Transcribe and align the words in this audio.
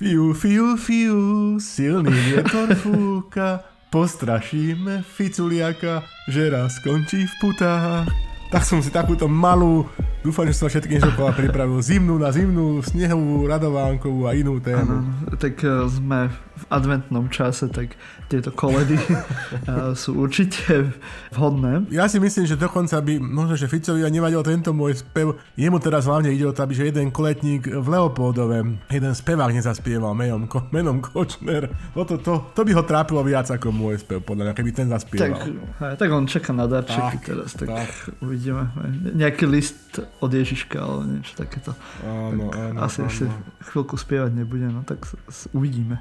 Fiu, 0.00 0.32
fiu, 0.32 0.80
fiu, 0.80 1.60
silný 1.60 2.08
vietor 2.08 2.72
fúka, 2.72 3.60
postrašíme 3.92 5.04
Ficuliaka, 5.04 6.00
že 6.24 6.48
raz 6.48 6.80
skončí 6.80 7.28
v 7.28 7.34
putách. 7.36 8.08
Tak 8.48 8.64
som 8.64 8.80
si 8.80 8.88
takúto 8.88 9.28
malú, 9.28 9.84
dúfam, 10.20 10.44
že 10.44 10.56
som 10.56 10.68
všetkým 10.68 11.00
šokola 11.00 11.32
pripravil, 11.32 11.80
zimnú 11.80 12.20
na 12.20 12.28
zimnú, 12.32 12.84
snehovú, 12.84 13.48
radovánkovú 13.48 14.28
a 14.28 14.36
inú 14.36 14.60
tému. 14.60 14.84
Ano, 14.84 15.36
tak 15.40 15.60
uh, 15.64 15.88
sme 15.88 16.28
v 16.60 16.64
adventnom 16.68 17.32
čase, 17.32 17.72
tak 17.72 17.96
tieto 18.28 18.52
koledy 18.52 19.00
uh, 19.00 19.96
sú 19.96 20.20
určite 20.20 20.92
vhodné. 21.32 21.88
Ja 21.88 22.04
si 22.04 22.20
myslím, 22.20 22.44
že 22.44 22.60
dokonca 22.60 23.00
by, 23.00 23.16
možno, 23.16 23.56
že 23.56 23.64
Ficovi 23.64 24.04
nevadil 24.12 24.44
tento 24.44 24.76
môj 24.76 25.00
spev, 25.00 25.40
jemu 25.56 25.80
teraz 25.80 26.04
hlavne 26.04 26.28
ide 26.28 26.44
o 26.44 26.52
to, 26.52 26.60
aby 26.60 26.76
že 26.76 26.92
jeden 26.92 27.08
koletník 27.08 27.64
v 27.64 27.86
Leopoldove, 27.88 28.76
jeden 28.92 29.12
spevák 29.16 29.50
nezaspieval 29.56 30.12
menom, 30.12 30.44
menom 30.68 31.00
Kočner. 31.00 31.72
O 31.96 32.04
to, 32.04 32.20
to, 32.20 32.52
to 32.52 32.60
by 32.60 32.72
ho 32.76 32.84
trápilo 32.84 33.24
viac 33.24 33.48
ako 33.48 33.72
môj 33.72 34.04
spev, 34.04 34.20
podľa 34.20 34.52
mňa, 34.52 34.54
keby 34.54 34.70
ten 34.76 34.88
zaspieval. 34.92 35.40
Tak, 35.40 35.48
hej, 35.80 35.92
tak 35.96 36.08
on 36.12 36.24
čaká 36.28 36.52
na 36.52 36.68
darčeky 36.68 37.16
tak, 37.16 37.24
teraz, 37.24 37.48
tak, 37.56 37.68
tak. 37.72 37.90
uvidíme. 38.20 38.68
Nejaký 39.16 39.48
list 39.48 39.96
od 40.20 40.30
Ježiška, 40.30 40.76
alebo 40.76 41.02
niečo 41.02 41.32
takéto. 41.34 41.72
Áno, 42.00 42.48
tak 42.48 42.60
áno, 42.70 42.78
asi 42.80 42.98
áno. 43.00 43.08
ešte 43.08 43.24
chvíľku 43.66 43.96
spievať 43.96 44.32
nebude, 44.34 44.66
no 44.66 44.80
tak 44.82 45.02
s- 45.02 45.16
s- 45.26 45.48
uvidíme. 45.50 45.96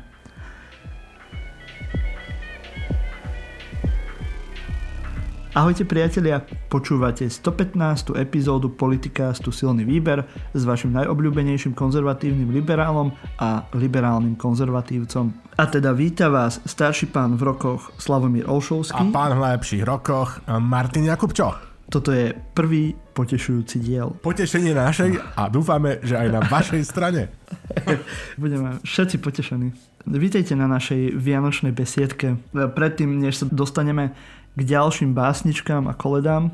Ahojte 5.49 5.81
priatelia, 5.81 6.39
počúvate 6.69 7.25
115. 7.25 7.73
epizódu 8.15 8.69
Politikástu 8.69 9.49
Silný 9.49 9.81
výber 9.81 10.21
s 10.53 10.61
vašim 10.61 10.93
najobľúbenejším 10.93 11.73
konzervatívnym 11.73 12.53
liberálom 12.53 13.09
a 13.35 13.65
liberálnym 13.73 14.37
konzervatívcom. 14.37 15.33
A 15.57 15.63
teda 15.65 15.89
víta 15.91 16.29
vás 16.29 16.61
starší 16.63 17.09
pán 17.09 17.33
v 17.33 17.49
rokoch 17.49 17.89
Slavomír 17.97 18.45
A 18.45 18.53
Olšovský. 18.53 19.09
pán 19.09 19.33
v 19.35 19.41
najlepších 19.41 19.83
rokoch, 19.83 20.37
Martin 20.61 21.09
Jakubčo. 21.09 21.68
Toto 21.89 22.13
je 22.13 22.37
prvý 22.53 22.93
potešujúci 23.17 23.81
diel. 23.81 24.13
Potešenie 24.21 24.77
na 24.77 24.93
našej 24.93 25.17
a 25.33 25.49
dúfame, 25.49 25.97
že 26.05 26.21
aj 26.21 26.29
na 26.29 26.41
vašej 26.45 26.85
strane. 26.85 27.33
Budeme 28.41 28.77
všetci 28.85 29.17
potešení. 29.17 29.73
Vítejte 30.05 30.53
na 30.53 30.69
našej 30.69 31.17
vianočnej 31.17 31.73
besiedke. 31.73 32.37
Predtým, 32.53 33.09
než 33.17 33.41
sa 33.41 33.45
dostaneme 33.49 34.13
k 34.53 34.61
ďalším 34.61 35.17
básničkám 35.17 35.89
a 35.89 35.97
koledám, 35.97 36.53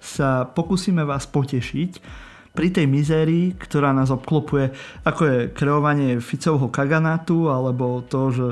sa 0.00 0.48
pokúsime 0.48 1.04
vás 1.04 1.28
potešiť 1.28 2.00
pri 2.50 2.68
tej 2.72 2.88
mizérii, 2.90 3.54
ktorá 3.54 3.94
nás 3.94 4.10
obklopuje, 4.10 4.74
ako 5.06 5.22
je 5.22 5.38
kreovanie 5.54 6.18
Ficovho 6.18 6.72
kaganátu, 6.72 7.46
alebo 7.52 8.02
to, 8.02 8.32
že 8.34 8.46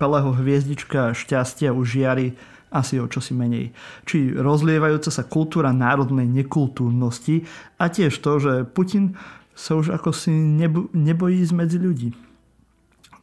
Peleho 0.00 0.32
hviezdička 0.32 1.12
šťastia 1.12 1.74
už 1.74 1.86
žiari 2.00 2.38
asi 2.72 2.96
o 2.98 3.06
čosi 3.06 3.36
menej. 3.36 3.70
Či 4.08 4.32
rozlievajúca 4.32 5.12
sa 5.12 5.28
kultúra 5.28 5.70
národnej 5.70 6.24
nekultúrnosti 6.24 7.44
a 7.76 7.92
tiež 7.92 8.16
to, 8.18 8.40
že 8.40 8.52
Putin 8.64 9.14
sa 9.52 9.76
už 9.76 9.92
ako 9.92 10.10
si 10.16 10.32
nebo, 10.32 10.88
nebojí 10.96 11.44
ísť 11.44 11.54
medzi 11.54 11.78
ľudí. 11.78 12.10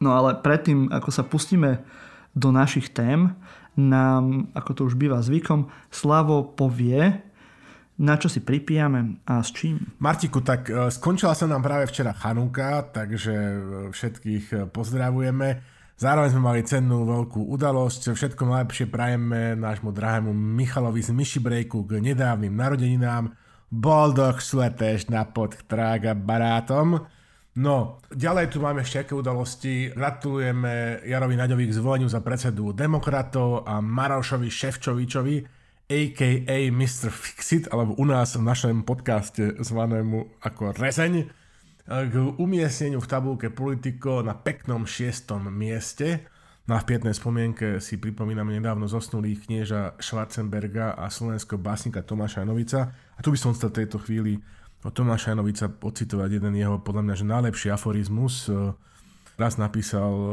No 0.00 0.16
ale 0.16 0.38
predtým, 0.38 0.88
ako 0.88 1.10
sa 1.12 1.26
pustíme 1.26 1.82
do 2.32 2.54
našich 2.54 2.94
tém, 2.94 3.34
nám, 3.76 4.48
ako 4.54 4.70
to 4.72 4.80
už 4.88 4.94
býva 4.94 5.20
zvykom, 5.20 5.68
Slavo 5.90 6.54
povie, 6.56 7.20
na 8.00 8.16
čo 8.16 8.32
si 8.32 8.40
pripijame 8.40 9.20
a 9.28 9.44
s 9.44 9.52
čím. 9.52 9.76
Martiku, 10.00 10.40
tak 10.40 10.72
e, 10.72 10.88
skončila 10.88 11.36
sa 11.36 11.44
nám 11.44 11.60
práve 11.60 11.84
včera 11.84 12.16
Chanúka, 12.16 12.80
takže 12.88 13.34
e, 13.36 13.58
všetkých 13.92 14.44
e, 14.48 14.56
pozdravujeme. 14.72 15.48
Zároveň 16.00 16.32
sme 16.32 16.48
mali 16.48 16.64
cennú 16.64 17.04
veľkú 17.04 17.52
udalosť. 17.52 18.16
Všetko 18.16 18.48
najlepšie 18.48 18.88
prajeme 18.88 19.52
nášmu 19.52 19.92
drahému 19.92 20.32
Michalovi 20.32 21.04
z 21.04 21.12
Myšibrejku 21.12 21.84
k 21.84 22.00
nedávnym 22.00 22.56
narodeninám. 22.56 23.36
Boldog 23.68 24.40
sleteš 24.40 25.12
na 25.12 25.28
pod 25.28 25.60
trága 25.68 26.16
barátom. 26.16 27.04
No, 27.52 28.00
ďalej 28.16 28.48
tu 28.48 28.64
máme 28.64 28.80
ešte 28.80 29.04
aké 29.04 29.12
udalosti. 29.12 29.92
Gratulujeme 29.92 31.04
Jarovi 31.04 31.36
Naďovi 31.36 31.68
k 31.68 31.76
zvoleniu 31.76 32.08
za 32.08 32.24
predsedu 32.24 32.72
demokratov 32.72 33.68
a 33.68 33.84
Marošovi 33.84 34.48
Ševčovičovi, 34.48 35.36
a.k.a. 35.90 36.56
Mr. 36.72 37.12
Fixit, 37.12 37.68
alebo 37.68 37.92
u 38.00 38.08
nás 38.08 38.40
v 38.40 38.48
našom 38.48 38.88
podcaste 38.88 39.52
zvanému 39.60 40.40
ako 40.48 40.72
Rezeň, 40.72 41.28
k 41.90 42.14
umiestneniu 42.38 43.02
v 43.02 43.10
tabulke 43.10 43.50
Politico 43.50 44.22
na 44.22 44.38
peknom 44.38 44.86
šiestom 44.86 45.50
mieste. 45.50 46.22
Na 46.70 46.78
vpietnej 46.78 47.10
spomienke 47.10 47.82
si 47.82 47.98
pripomíname 47.98 48.54
nedávno 48.54 48.86
zosnulých 48.86 49.50
knieža 49.50 49.98
Schwarzenberga 49.98 50.94
a 50.94 51.10
slovenského 51.10 51.58
básnika 51.58 52.06
Tomáša 52.06 52.46
Janovica. 52.46 52.94
A 52.94 53.20
tu 53.26 53.34
by 53.34 53.38
som 53.42 53.50
chcel 53.58 53.74
v 53.74 53.78
tejto 53.82 53.98
chvíli 54.06 54.38
od 54.86 54.94
Tomáša 54.94 55.34
Janovica 55.34 55.66
ocitovať 55.66 56.38
jeden 56.38 56.54
jeho, 56.54 56.78
podľa 56.78 57.02
mňa, 57.10 57.14
že 57.18 57.26
najlepší 57.26 57.68
aforizmus. 57.74 58.46
Raz 59.34 59.58
napísal 59.58 60.14
eh, 60.14 60.30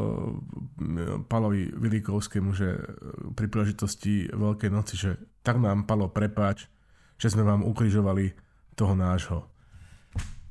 Palovi 1.26 1.74
Vilikovskému, 1.74 2.54
že 2.54 2.70
eh, 2.70 2.86
pri 3.34 3.50
príležitosti 3.50 4.30
Veľkej 4.30 4.70
noci, 4.70 4.94
že 4.94 5.18
tak 5.42 5.58
nám 5.58 5.90
Palo 5.90 6.06
prepáč, 6.14 6.70
že 7.18 7.34
sme 7.34 7.42
vám 7.42 7.66
ukrižovali 7.66 8.38
toho 8.78 8.94
nášho. 8.94 9.57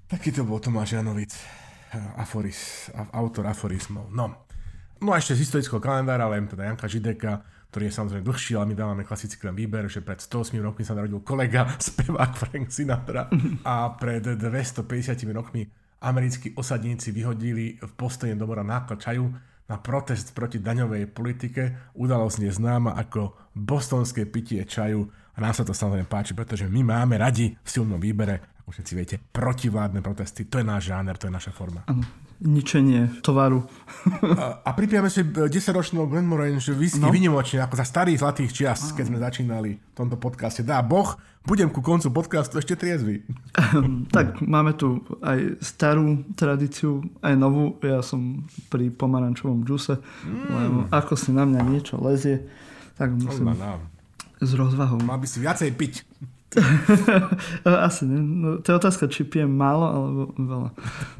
Taký 0.06 0.30
to 0.30 0.46
bol 0.46 0.62
Tomáš 0.62 0.94
Janovic, 0.94 1.34
aforis, 2.14 2.86
autor 3.10 3.50
aforizmov. 3.50 4.06
No. 4.14 4.46
no 5.02 5.10
a 5.10 5.18
ešte 5.18 5.34
z 5.34 5.42
historického 5.42 5.82
kalendára, 5.82 6.30
len 6.30 6.46
teda 6.46 6.62
Janka 6.62 6.86
Žideka, 6.86 7.42
ktorý 7.74 7.90
je 7.90 7.96
samozrejme 7.98 8.22
dlhší, 8.22 8.54
ale 8.54 8.70
my 8.70 8.74
dávame 8.78 9.02
klasický 9.02 9.50
len 9.50 9.58
výber, 9.58 9.90
že 9.90 10.06
pred 10.06 10.22
108 10.22 10.62
rokmi 10.62 10.86
sa 10.86 10.94
narodil 10.94 11.18
kolega, 11.26 11.66
spevák 11.90 12.32
Frank 12.38 12.70
Sinatra 12.70 13.26
a 13.66 13.98
pred 13.98 14.22
250 14.22 14.86
rokmi 15.34 15.66
americkí 16.06 16.54
osadníci 16.54 17.10
vyhodili 17.10 17.74
v 17.82 17.90
Bostone 17.98 18.38
domora 18.38 18.62
náklad 18.62 19.02
čaju 19.02 19.26
na 19.66 19.76
protest 19.82 20.30
proti 20.38 20.62
daňovej 20.62 21.10
politike. 21.10 21.90
Udalosť 21.98 22.46
je 22.46 22.52
známa 22.54 22.94
ako 22.94 23.34
bostonské 23.58 24.22
pitie 24.30 24.62
čaju 24.62 25.10
a 25.34 25.42
nám 25.42 25.50
sa 25.50 25.66
to 25.66 25.74
samozrejme 25.74 26.06
páči, 26.06 26.30
pretože 26.38 26.70
my 26.70 26.86
máme 26.86 27.18
radi 27.18 27.58
v 27.58 27.68
silnom 27.68 27.98
výbere, 27.98 28.55
ako 28.66 28.74
všetci 28.74 28.92
viete, 28.98 29.16
protivládne 29.30 30.02
protesty. 30.02 30.42
To 30.50 30.58
je 30.58 30.66
náš 30.66 30.90
žáner, 30.90 31.14
to 31.14 31.30
je 31.30 31.34
naša 31.38 31.54
forma. 31.54 31.86
Ano, 31.86 32.02
ničenie 32.42 33.22
tovaru. 33.22 33.62
A, 34.42 34.66
a 34.66 34.70
pripijame 34.74 35.06
si 35.06 35.22
10-ročnú 35.22 36.02
Glenmorangie 36.10 36.74
whisky 36.74 36.98
no. 36.98 37.14
Vynimočne, 37.14 37.62
ako 37.62 37.78
za 37.78 37.86
starých 37.86 38.26
zlatých 38.26 38.50
čias, 38.50 38.90
keď 38.90 39.04
sme 39.06 39.22
začínali 39.22 39.78
v 39.78 39.94
tomto 39.94 40.18
podcaste. 40.18 40.66
Dá 40.66 40.82
Boh, 40.82 41.14
budem 41.46 41.70
ku 41.70 41.78
koncu 41.78 42.10
podcastu 42.10 42.58
ešte 42.58 42.74
triezvy. 42.74 43.22
tak 44.10 44.42
máme 44.42 44.74
tu 44.74 44.98
aj 45.22 45.62
starú 45.62 46.26
tradíciu, 46.34 47.06
aj 47.22 47.38
novú. 47.38 47.78
Ja 47.86 48.02
som 48.02 48.50
pri 48.66 48.90
pomarančovom 48.90 49.62
džuse, 49.62 50.02
mm. 50.02 50.46
lebo 50.50 50.78
ako 50.90 51.14
si 51.14 51.30
na 51.30 51.46
mňa 51.46 51.60
niečo 51.70 52.02
lezie, 52.02 52.50
tak 52.98 53.14
musím 53.14 53.54
s 54.42 54.50
rozvahou. 54.52 55.00
Mal 55.00 55.22
by 55.22 55.26
si 55.30 55.38
viacej 55.40 55.70
piť. 55.72 55.94
Asi 57.86 58.06
ne. 58.06 58.18
No, 58.22 58.48
to 58.62 58.72
je 58.72 58.76
otázka, 58.78 59.10
či 59.10 59.26
pijem 59.26 59.50
málo 59.50 59.86
alebo 59.86 60.22
veľa. 60.38 60.70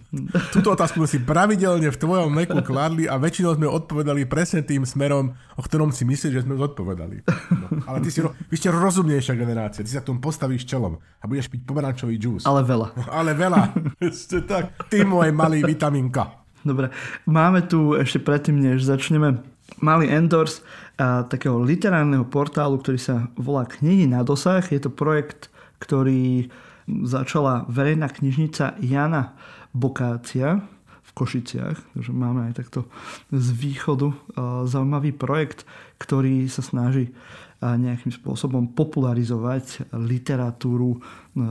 Túto 0.55 0.73
otázku 0.73 1.05
si 1.05 1.21
pravidelne 1.21 1.91
v 1.91 1.99
tvojom 1.99 2.31
meku 2.31 2.57
kladli 2.63 3.11
a 3.11 3.19
väčšinou 3.19 3.59
sme 3.59 3.67
odpovedali 3.69 4.25
presne 4.25 4.63
tým 4.63 4.87
smerom, 4.87 5.35
o 5.59 5.61
ktorom 5.61 5.91
si 5.91 6.07
myslíš, 6.07 6.33
že 6.33 6.45
sme 6.47 6.57
zodpovedali. 6.57 7.27
No, 7.53 7.67
ale 7.91 8.01
ty 8.07 8.09
si, 8.15 8.23
vy 8.23 8.57
ste 8.57 8.71
rozumnejšia 8.73 9.35
generácia, 9.37 9.85
ty 9.85 9.91
sa 9.91 10.01
k 10.01 10.09
tomu 10.15 10.23
postavíš 10.23 10.65
čelom 10.65 10.97
a 11.21 11.25
budeš 11.27 11.51
piť 11.53 11.67
pomerančový 11.67 12.17
džús. 12.17 12.47
Ale 12.47 12.63
veľa. 12.65 12.95
Ale 13.19 13.33
veľa. 13.35 13.61
Ste 14.09 14.47
tak, 14.47 14.73
ty 14.89 15.03
môj 15.03 15.35
malý 15.35 15.67
vitaminka. 15.67 16.47
Dobre, 16.67 16.91
máme 17.31 17.63
tu 17.63 17.95
ešte 17.95 18.19
predtým, 18.19 18.59
než 18.59 18.83
začneme, 18.83 19.39
malý 19.79 20.11
endorse 20.11 20.63
a, 20.97 21.25
takého 21.29 21.61
literárneho 21.61 22.25
portálu, 22.25 22.81
ktorý 22.81 22.99
sa 23.01 23.29
volá 23.37 23.69
Knihy 23.69 24.09
na 24.09 24.25
dosah. 24.25 24.65
Je 24.65 24.81
to 24.81 24.89
projekt, 24.89 25.53
ktorý 25.79 26.49
začala 26.87 27.67
verejná 27.69 28.09
knižnica 28.09 28.79
Jana 28.79 29.37
Bokácia 29.75 30.63
v 31.03 31.11
Košiciach, 31.13 31.79
takže 31.99 32.13
máme 32.15 32.49
aj 32.49 32.63
takto 32.65 32.89
z 33.29 33.49
východu 33.53 34.09
a, 34.09 34.17
zaujímavý 34.65 35.13
projekt, 35.13 35.69
ktorý 36.01 36.49
sa 36.49 36.65
snaží 36.65 37.13
a, 37.61 37.77
nejakým 37.77 38.13
spôsobom 38.17 38.73
popularizovať 38.73 39.93
literatúru 39.93 40.97
e, 40.97 40.99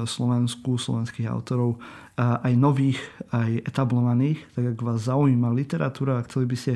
slovenskú, 0.09 0.77
slovenských 0.77 1.29
autorov, 1.29 1.77
aj 2.15 2.53
nových, 2.55 2.99
aj 3.35 3.67
etablovaných. 3.67 4.39
Tak 4.55 4.63
ak 4.71 4.79
vás 4.79 5.03
zaujíma 5.03 5.51
literatúra 5.51 6.19
a 6.19 6.25
chceli 6.25 6.47
by 6.47 6.55
ste 6.55 6.73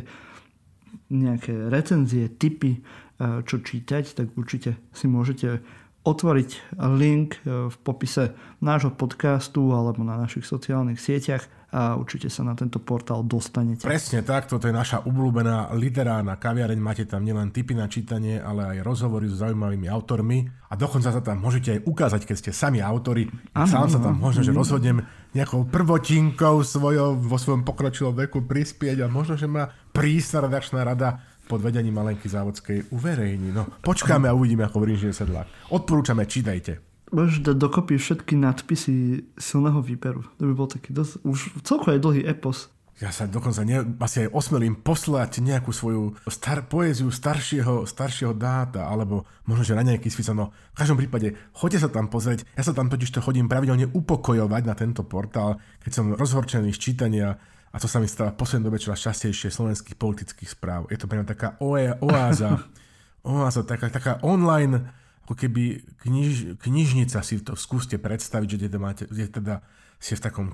nejaké 1.09 1.69
recenzie, 1.69 2.29
typy, 2.29 2.81
čo 3.19 3.55
čítať, 3.59 4.15
tak 4.15 4.31
určite 4.39 4.79
si 4.95 5.11
môžete 5.11 5.59
otvoriť 6.03 6.79
link 6.95 7.43
v 7.43 7.75
popise 7.83 8.33
nášho 8.63 8.95
podcastu 8.95 9.75
alebo 9.75 10.01
na 10.01 10.15
našich 10.15 10.47
sociálnych 10.47 10.97
sieťach 10.97 11.43
a 11.69 11.93
určite 11.93 12.33
sa 12.33 12.41
na 12.41 12.57
tento 12.57 12.81
portál 12.81 13.21
dostanete. 13.21 13.85
Presne 13.85 14.25
tak, 14.25 14.49
toto 14.49 14.65
je 14.65 14.73
naša 14.73 15.05
obľúbená 15.05 15.69
literárna 15.77 16.41
kaviareň, 16.41 16.79
máte 16.81 17.05
tam 17.05 17.21
nielen 17.21 17.53
tipy 17.53 17.77
na 17.77 17.85
čítanie, 17.85 18.41
ale 18.41 18.73
aj 18.73 18.77
rozhovory 18.81 19.29
s 19.29 19.37
zaujímavými 19.37 19.85
autormi 19.85 20.49
a 20.49 20.73
dokonca 20.73 21.13
sa 21.13 21.21
tam 21.21 21.37
môžete 21.37 21.77
aj 21.77 21.79
ukázať, 21.85 22.21
keď 22.25 22.35
ste 22.41 22.51
sami 22.57 22.81
autori. 22.81 23.29
Ano, 23.53 23.69
Sám 23.69 23.93
sa 23.93 24.01
tam 24.01 24.17
možno, 24.17 24.41
že 24.41 24.49
rozhodnem 24.49 25.05
nejakou 25.37 25.69
prvotinkou 25.69 26.65
svojou, 26.65 27.13
vo 27.21 27.37
svojom 27.37 27.61
pokročilom 27.61 28.17
veku 28.17 28.49
prispieť 28.49 29.05
a 29.05 29.07
možno, 29.11 29.37
že 29.37 29.45
ma 29.45 29.69
prísna 29.93 30.49
redakčná 30.49 30.81
rada 30.81 31.21
pod 31.49 31.65
vedením 31.65 31.97
Malenky 31.97 32.29
Závodskej 32.29 32.93
uverejní. 32.93 33.49
No, 33.49 33.65
počkáme 33.81 34.29
a 34.29 34.37
uvidíme, 34.37 34.61
ako 34.69 34.85
v 34.85 34.93
Rinžie 34.93 35.09
sedlák. 35.09 35.73
Odporúčame, 35.73 36.29
čítajte. 36.29 36.77
Môžeš 37.09 37.41
dať 37.41 37.57
dokopy 37.57 37.97
všetky 37.97 38.37
nadpisy 38.37 39.25
silného 39.33 39.81
výberu. 39.81 40.21
To 40.37 40.45
by 40.45 40.53
bol 40.53 40.69
taký 40.69 40.93
dosť, 40.93 41.25
už 41.25 41.57
celko 41.65 41.89
aj 41.89 42.05
dlhý 42.05 42.21
epos. 42.29 42.69
Ja 42.99 43.15
sa 43.15 43.31
dokonca 43.31 43.63
ne, 43.63 43.95
asi 44.03 44.27
aj 44.27 44.35
osmelím 44.35 44.75
poslať 44.75 45.39
nejakú 45.39 45.71
svoju 45.71 46.19
star, 46.27 46.67
poéziu 46.67 47.07
staršieho, 47.07 47.87
staršieho 47.87 48.35
dáta, 48.35 48.91
alebo 48.91 49.23
možno, 49.47 49.63
že 49.63 49.73
na 49.79 49.87
nejaký 49.87 50.11
spis. 50.11 50.27
No, 50.35 50.51
v 50.75 50.77
každom 50.83 50.99
prípade, 50.99 51.31
choďte 51.55 51.87
sa 51.87 51.89
tam 51.89 52.11
pozrieť. 52.11 52.43
Ja 52.59 52.61
sa 52.67 52.75
tam 52.75 52.91
totiž 52.91 53.09
to 53.09 53.23
chodím 53.23 53.47
pravidelne 53.47 53.87
upokojovať 53.87 54.63
na 54.67 54.75
tento 54.75 55.07
portál, 55.07 55.63
keď 55.79 55.91
som 55.95 56.11
rozhorčený 56.11 56.75
z 56.75 56.79
čítania 56.91 57.39
a 57.69 57.77
to 57.77 57.85
sa 57.85 58.01
mi 58.01 58.09
stáva 58.09 58.33
v 58.33 58.39
poslednej 58.41 58.67
dobe 58.69 58.81
čoraz 58.81 59.05
častejšie 59.05 59.53
slovenských 59.53 59.97
politických 59.97 60.49
správ. 60.49 60.89
Je 60.89 60.97
to 60.97 61.05
pre 61.05 61.21
mňa 61.21 61.27
taká 61.29 61.49
oáza, 61.61 62.65
oáza, 63.29 63.61
taká, 63.61 63.93
taká 63.93 64.17
online 64.25 64.99
ako 65.29 65.45
keby 65.45 65.85
kniž, 66.01 66.57
knižnica 66.57 67.21
si 67.21 67.37
to 67.45 67.53
skúste 67.53 68.01
predstaviť, 68.01 68.49
že 68.49 68.59
teda, 68.65 68.77
máte, 68.81 69.05
že 69.13 69.29
teda 69.29 69.61
ste 70.01 70.17
v 70.17 70.25
takom 70.25 70.47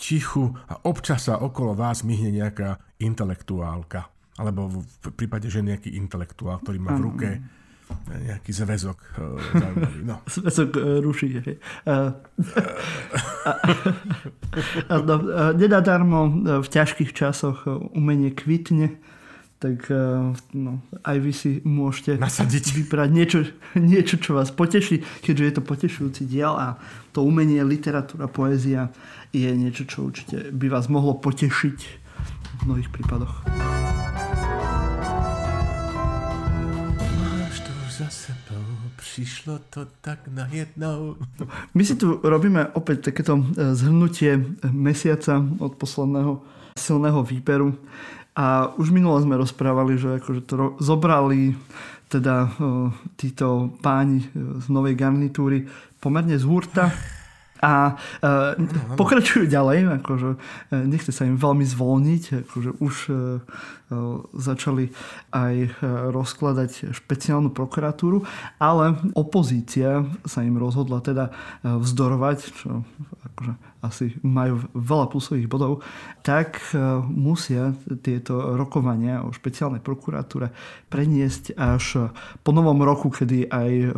tichu 0.00 0.56
a 0.72 0.80
občas 0.88 1.28
sa 1.28 1.36
okolo 1.36 1.76
vás 1.76 2.00
myhne 2.00 2.40
nejaká 2.40 2.80
intelektuálka. 2.96 4.08
Alebo 4.40 4.72
v 4.72 5.12
prípade, 5.12 5.52
že 5.52 5.60
nejaký 5.60 5.92
intelektuál, 6.00 6.64
ktorý 6.64 6.80
má 6.80 6.96
v 6.96 7.04
ruke 7.04 7.28
nejaký 8.12 8.50
zväzok 8.52 8.98
uh, 8.98 9.38
zaujímavý. 9.56 10.00
No. 10.04 10.16
Zväzok 10.38 10.70
uh, 10.76 10.82
ruší. 11.00 11.28
Hej. 11.40 11.56
Uh, 14.92 15.00
no, 15.00 15.16
nenadarmo 15.56 16.28
v 16.60 16.68
ťažkých 16.68 17.16
časoch 17.16 17.64
umenie 17.96 18.36
kvitne 18.36 19.00
tak 19.62 19.86
eh, 19.94 20.34
no, 20.58 20.82
aj 21.06 21.16
vy 21.22 21.30
si 21.30 21.50
môžete 21.62 22.18
Nasadiť. 22.18 22.82
vybrať 22.82 23.08
niečo, 23.14 23.38
niečo, 23.78 24.18
čo 24.18 24.34
vás 24.34 24.50
poteší, 24.50 25.06
keďže 25.22 25.44
je 25.46 25.54
to 25.54 25.62
potešujúci 25.62 26.26
diel 26.26 26.58
a 26.58 26.82
to 27.14 27.22
umenie, 27.22 27.62
literatúra, 27.62 28.26
poézia 28.26 28.90
je 29.30 29.46
niečo, 29.54 29.86
čo 29.86 30.10
určite 30.10 30.50
by 30.50 30.66
vás 30.66 30.90
mohlo 30.90 31.14
potešiť 31.14 31.78
v 31.78 32.60
mnohých 32.66 32.90
prípadoch. 32.90 33.46
Za 38.02 38.10
sebou, 38.10 38.66
prišlo 38.98 39.62
to 39.70 39.86
tak 40.02 40.26
na 40.26 40.50
jednou. 40.50 41.14
My 41.70 41.82
si 41.86 41.94
tu 41.94 42.18
robíme 42.18 42.74
opäť 42.74 43.14
takéto 43.14 43.38
eh, 43.38 43.78
zhrnutie 43.78 44.42
mesiaca 44.74 45.38
od 45.62 45.78
posledného 45.78 46.42
silného 46.74 47.22
výberu. 47.22 47.78
A 48.32 48.72
už 48.80 48.90
minule 48.90 49.20
sme 49.20 49.36
rozprávali, 49.36 50.00
že 50.00 50.18
akože 50.18 50.42
to 50.48 50.54
ro- 50.56 50.74
zobrali 50.80 51.52
teda 52.08 52.48
o, 52.48 52.48
títo 53.16 53.72
páni 53.84 54.24
z 54.36 54.66
novej 54.72 54.96
garnitúry 54.96 55.68
pomerne 56.00 56.36
z 56.36 56.44
hurta 56.44 56.88
a 57.62 57.94
e, 57.94 58.98
pokračujú 58.98 59.46
ďalej, 59.46 60.02
akože 60.02 60.28
e, 60.34 60.38
nechce 60.82 61.14
sa 61.14 61.22
im 61.22 61.38
veľmi 61.38 61.62
zvolniť, 61.62 62.42
akože 62.42 62.70
už 62.82 62.94
e, 63.06 63.14
začali 64.34 64.88
aj 65.36 65.76
rozkladať 66.16 66.96
špeciálnu 66.96 67.52
prokuratúru, 67.52 68.24
ale 68.56 68.96
opozícia 69.12 70.08
sa 70.24 70.40
im 70.40 70.56
rozhodla 70.56 71.04
teda 71.04 71.28
vzdorovať, 71.60 72.38
čo 72.56 72.88
akože 73.36 73.52
asi 73.84 74.16
majú 74.24 74.64
veľa 74.72 75.12
plusových 75.12 75.44
bodov, 75.44 75.84
tak 76.24 76.72
musia 77.04 77.76
tieto 78.00 78.56
rokovania 78.56 79.28
o 79.28 79.34
špeciálnej 79.36 79.84
prokuratúre 79.84 80.48
preniesť 80.88 81.52
až 81.60 82.08
po 82.40 82.50
novom 82.56 82.80
roku, 82.80 83.12
kedy 83.12 83.52
aj 83.52 83.92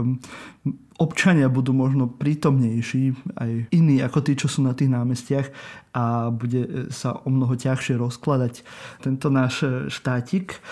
občania 0.98 1.50
budú 1.50 1.74
možno 1.74 2.06
prítomnejší, 2.06 3.34
aj 3.34 3.50
iní 3.74 3.98
ako 3.98 4.18
tí, 4.22 4.38
čo 4.38 4.46
sú 4.46 4.62
na 4.62 4.76
tých 4.76 4.90
námestiach 4.94 5.50
a 5.94 6.30
bude 6.30 6.90
sa 6.94 7.18
o 7.22 7.28
mnoho 7.30 7.58
ťažšie 7.58 7.98
rozkladať 7.98 8.62
tento 9.02 9.28
náš 9.30 9.66
štátik. 9.90 10.62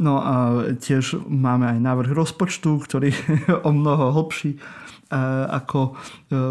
No 0.00 0.16
a 0.16 0.34
tiež 0.80 1.20
máme 1.28 1.76
aj 1.76 1.78
návrh 1.80 2.12
rozpočtu, 2.16 2.80
ktorý 2.80 3.12
je 3.44 3.52
o 3.60 3.70
mnoho 3.72 4.16
hlbší 4.16 4.56
ako 5.50 5.80
e, 5.90 5.92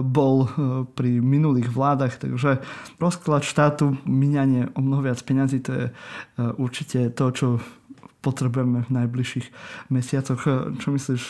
bol 0.04 0.44
e, 0.44 0.48
pri 0.92 1.24
minulých 1.24 1.72
vládach. 1.72 2.20
Takže 2.20 2.60
rozklad 3.00 3.48
štátu, 3.48 3.96
minanie 4.04 4.68
o 4.76 4.84
mnoho 4.84 5.08
viac 5.08 5.20
peňazí, 5.24 5.64
to 5.64 5.72
je 5.72 5.86
e, 5.88 5.94
určite 6.60 7.16
to, 7.16 7.26
čo 7.32 7.48
potrebujeme 8.20 8.84
v 8.84 8.90
najbližších 8.92 9.48
mesiacoch. 9.90 10.42
Čo 10.76 10.88
myslíš, 10.92 11.24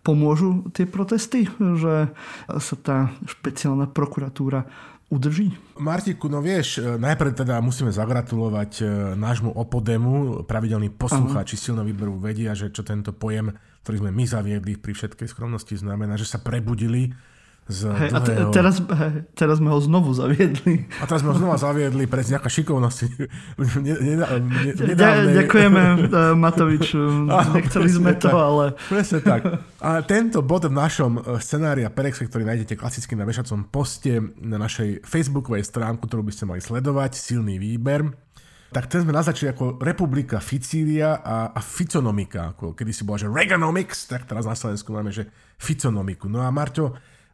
pomôžu 0.00 0.68
tie 0.72 0.88
protesty, 0.88 1.46
že 1.60 2.10
sa 2.48 2.74
tá 2.80 3.12
špeciálna 3.28 3.92
prokuratúra 3.92 4.64
udrží? 5.12 5.52
Martiku, 5.76 6.32
no 6.32 6.40
vieš, 6.40 6.80
najprv 6.80 7.44
teda 7.44 7.60
musíme 7.60 7.92
zagratulovať 7.92 8.84
nášmu 9.14 9.52
opodemu. 9.52 10.42
Pravidelní 10.48 10.88
poslucháči 10.88 11.60
silno 11.60 11.84
výberu 11.84 12.16
vedia, 12.16 12.56
že 12.56 12.72
čo 12.72 12.80
tento 12.80 13.12
pojem 13.12 13.52
ktorý 13.84 14.00
sme 14.00 14.16
my 14.16 14.24
zaviedli 14.24 14.80
pri 14.80 14.96
všetkej 14.96 15.28
skromnosti, 15.28 15.76
znamená, 15.76 16.16
že 16.16 16.24
sa 16.24 16.40
prebudili 16.40 17.12
z 17.64 17.88
hej. 17.96 18.10
A 18.12 18.20
te, 18.20 18.32
teraz, 18.52 18.76
hej, 18.76 19.24
teraz 19.32 19.56
sme 19.56 19.72
ho 19.72 19.80
znovu 19.80 20.12
zaviedli. 20.12 20.84
A 21.00 21.08
teraz 21.08 21.24
sme 21.24 21.32
ho 21.32 21.36
znova 21.40 21.56
zaviedli 21.56 22.04
pre 22.04 22.20
nejaká 22.20 22.52
šikovnosť. 22.52 22.98
ne, 23.88 23.94
ne, 24.04 24.14
ne, 24.20 24.94
Ďakujeme, 25.40 25.82
uh, 26.12 26.36
Matovič. 26.36 26.92
Nechceli 27.56 27.88
sme 27.88 28.12
to, 28.20 28.28
tak, 28.28 28.36
ale... 28.36 28.64
Presne 28.92 29.18
tak. 29.24 29.64
A 29.80 30.04
tento 30.04 30.44
bod 30.44 30.68
v 30.68 30.76
našom 30.76 31.20
e, 31.20 31.40
scenári 31.40 31.84
a 31.84 31.92
Perexe, 31.92 32.24
ktorý 32.28 32.44
nájdete 32.44 32.76
klasicky 32.76 33.16
na 33.16 33.24
vešacom 33.24 33.68
poste 33.68 34.20
na 34.40 34.60
našej 34.60 35.04
facebookovej 35.04 35.64
stránku, 35.64 36.04
ktorú 36.04 36.20
by 36.24 36.32
ste 36.36 36.44
mali 36.44 36.60
sledovať, 36.60 37.16
silný 37.16 37.56
výber, 37.56 38.12
tak 38.74 38.90
ten 38.90 39.06
sme 39.06 39.14
naznačili 39.14 39.54
ako 39.54 39.78
Republika 39.78 40.42
Ficília 40.42 41.22
a, 41.22 41.54
a 41.54 41.60
Ficonomika, 41.62 42.52
ako 42.52 42.74
kedy 42.74 42.90
si 42.90 43.06
bola, 43.06 43.22
že 43.22 43.30
Reaganomics, 43.30 44.10
tak 44.10 44.26
teraz 44.26 44.50
na 44.50 44.58
Slovensku 44.58 44.90
máme, 44.90 45.14
že 45.14 45.30
Ficonomiku. 45.62 46.26
No 46.26 46.42
a 46.42 46.50
Marťo, 46.50 46.90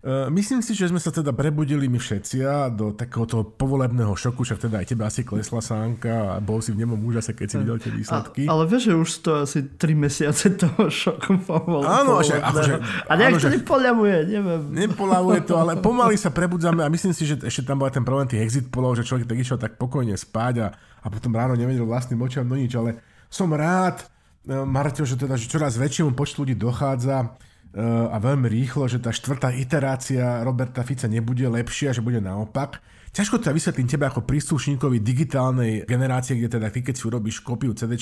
myslím 0.08 0.64
si, 0.64 0.72
že 0.72 0.88
sme 0.88 0.96
sa 0.96 1.12
teda 1.12 1.36
prebudili 1.36 1.84
my 1.84 2.00
všetci 2.00 2.40
do 2.72 2.96
takéhoto 2.96 3.44
povolebného 3.44 4.16
šoku, 4.16 4.48
však 4.48 4.64
teda 4.64 4.80
aj 4.80 4.86
teba 4.88 5.12
asi 5.12 5.28
klesla 5.28 5.60
sánka 5.60 6.36
a 6.36 6.36
bol 6.40 6.64
si 6.64 6.72
v 6.72 6.80
nemom 6.80 6.96
úžase, 7.04 7.36
keď 7.36 7.46
si 7.46 7.56
videl 7.60 7.76
tie 7.76 7.92
výsledky. 7.92 8.42
A, 8.48 8.56
ale 8.56 8.64
vieš, 8.64 8.88
že 8.88 8.94
už 8.96 9.10
to 9.20 9.30
asi 9.44 9.58
3 9.76 9.92
mesiace 10.00 10.56
toho 10.56 10.88
šoku 10.88 11.44
povol, 11.44 11.84
Áno, 11.84 12.24
že, 12.24 12.40
akože, 12.40 12.80
A 13.08 13.12
nejak 13.12 13.44
to 13.44 13.52
nepoľavuje, 13.52 14.16
neviem. 14.24 14.62
Nepoľavuje 14.72 15.40
to, 15.44 15.54
ale 15.60 15.76
pomaly 15.84 16.16
sa 16.16 16.32
prebudzame 16.32 16.80
a 16.80 16.88
myslím 16.88 17.12
si, 17.12 17.28
že 17.28 17.36
ešte 17.44 17.68
tam 17.68 17.84
bol 17.84 17.92
ten 17.92 18.00
problém 18.00 18.24
tých 18.24 18.40
exit 18.40 18.66
polov, 18.72 18.96
že 18.96 19.04
človek 19.04 19.28
tak 19.28 19.36
išiel 19.36 19.60
tak 19.60 19.76
pokojne 19.76 20.16
spať 20.16 20.54
a, 20.64 20.68
a 21.04 21.06
potom 21.12 21.36
ráno 21.36 21.52
nevedel 21.60 21.84
vlastným 21.84 22.24
očiam 22.24 22.48
do 22.48 22.56
nič, 22.56 22.72
ale 22.72 23.04
som 23.28 23.52
rád, 23.52 24.00
e, 24.48 24.56
Marťo, 24.56 25.04
že 25.04 25.20
teda 25.20 25.36
že 25.36 25.44
čoraz 25.44 25.76
väčšiemu 25.76 26.16
počtu 26.16 26.48
ľudí 26.48 26.56
dochádza 26.56 27.36
a 27.76 28.16
veľmi 28.18 28.50
rýchlo, 28.50 28.90
že 28.90 28.98
tá 28.98 29.14
štvrtá 29.14 29.54
iterácia 29.54 30.42
Roberta 30.42 30.82
Fica 30.82 31.06
nebude 31.06 31.46
lepšia, 31.46 31.94
že 31.94 32.02
bude 32.02 32.18
naopak. 32.18 32.82
Ťažko 33.10 33.42
to 33.42 33.50
ja 33.50 33.54
vysvetlím 33.54 33.90
tebe 33.90 34.06
ako 34.06 34.22
príslušníkovi 34.22 35.02
digitálnej 35.02 35.82
generácie, 35.82 36.38
kde 36.38 36.58
teda 36.58 36.70
ty 36.70 36.82
keď 36.82 36.94
si 36.94 37.04
urobíš 37.10 37.42
kópiu 37.42 37.74
CD 37.74 37.98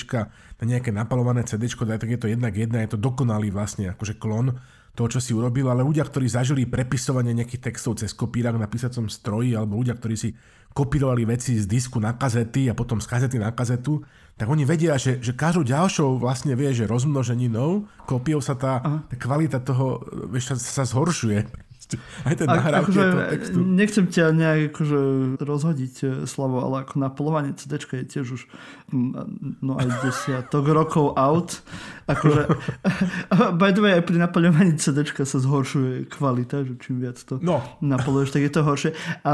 na 0.61 0.63
nejaké 0.65 0.93
napalované 0.93 1.41
CD, 1.49 1.65
tak 1.69 2.09
je 2.09 2.19
to 2.21 2.29
jednak 2.29 2.53
jedna, 2.53 2.85
je 2.85 2.93
to 2.93 3.01
dokonalý 3.01 3.49
vlastne 3.49 3.89
akože 3.89 4.21
klon 4.21 4.53
toho, 4.93 5.09
čo 5.09 5.21
si 5.21 5.33
urobil, 5.33 5.69
ale 5.69 5.85
ľudia, 5.85 6.05
ktorí 6.05 6.29
zažili 6.29 6.69
prepisovanie 6.69 7.33
nejakých 7.33 7.73
textov 7.73 7.97
cez 7.97 8.13
kopírak 8.13 8.57
na 8.57 8.69
písacom 8.69 9.09
stroji, 9.09 9.57
alebo 9.57 9.81
ľudia, 9.81 9.97
ktorí 9.97 10.15
si 10.17 10.29
kopírovali 10.73 11.25
veci 11.25 11.57
z 11.57 11.65
disku 11.65 11.97
na 11.97 12.13
kazety 12.13 12.69
a 12.69 12.77
potom 12.77 13.01
z 13.01 13.09
kazety 13.09 13.41
na 13.41 13.49
kazetu, 13.49 14.05
tak 14.39 14.47
oni 14.47 14.63
vedia, 14.63 14.95
že, 14.95 15.19
že 15.19 15.35
každou 15.35 15.67
ďalšou 15.67 16.15
vlastne 16.15 16.55
vie, 16.55 16.71
že 16.71 16.87
rozmnoženinou, 16.87 17.91
kópiou 18.07 18.39
sa 18.39 18.55
tá, 18.55 19.03
tá 19.11 19.15
kvalita 19.19 19.59
toho 19.59 19.99
vieš, 20.31 20.55
sa, 20.55 20.55
sa 20.55 20.83
zhoršuje. 20.87 21.68
Aj 22.21 22.37
ten 22.37 22.45
nahrávky 22.45 22.93
akože, 22.93 23.05
textu. 23.33 23.57
Nechcem 23.65 24.05
ťa 24.05 24.25
nejak 24.29 24.61
akože 24.69 24.99
rozhodiť, 25.41 25.93
e, 26.05 26.07
Slavo, 26.29 26.61
ale 26.61 26.85
ako 26.85 27.01
napolovanie 27.01 27.57
CD 27.57 27.81
je 27.81 28.05
tiež 28.05 28.25
už 28.37 28.41
no 29.65 29.73
aj 29.73 29.89
desiatok 30.05 30.69
rokov 30.79 31.17
out. 31.17 31.65
Akože, 32.05 32.45
by 33.61 33.73
the 33.73 33.81
way, 33.81 33.97
aj 33.97 34.05
pri 34.05 34.21
napoľovaní 34.21 34.77
CD 34.77 35.01
sa 35.01 35.37
zhoršuje 35.41 36.05
kvalita, 36.13 36.61
že 36.61 36.77
čím 36.77 37.01
viac 37.01 37.17
to 37.17 37.41
no. 37.41 37.57
napoluješ, 37.81 38.37
tak 38.37 38.45
je 38.45 38.51
to 38.53 38.61
horšie. 38.61 38.91
A 39.25 39.33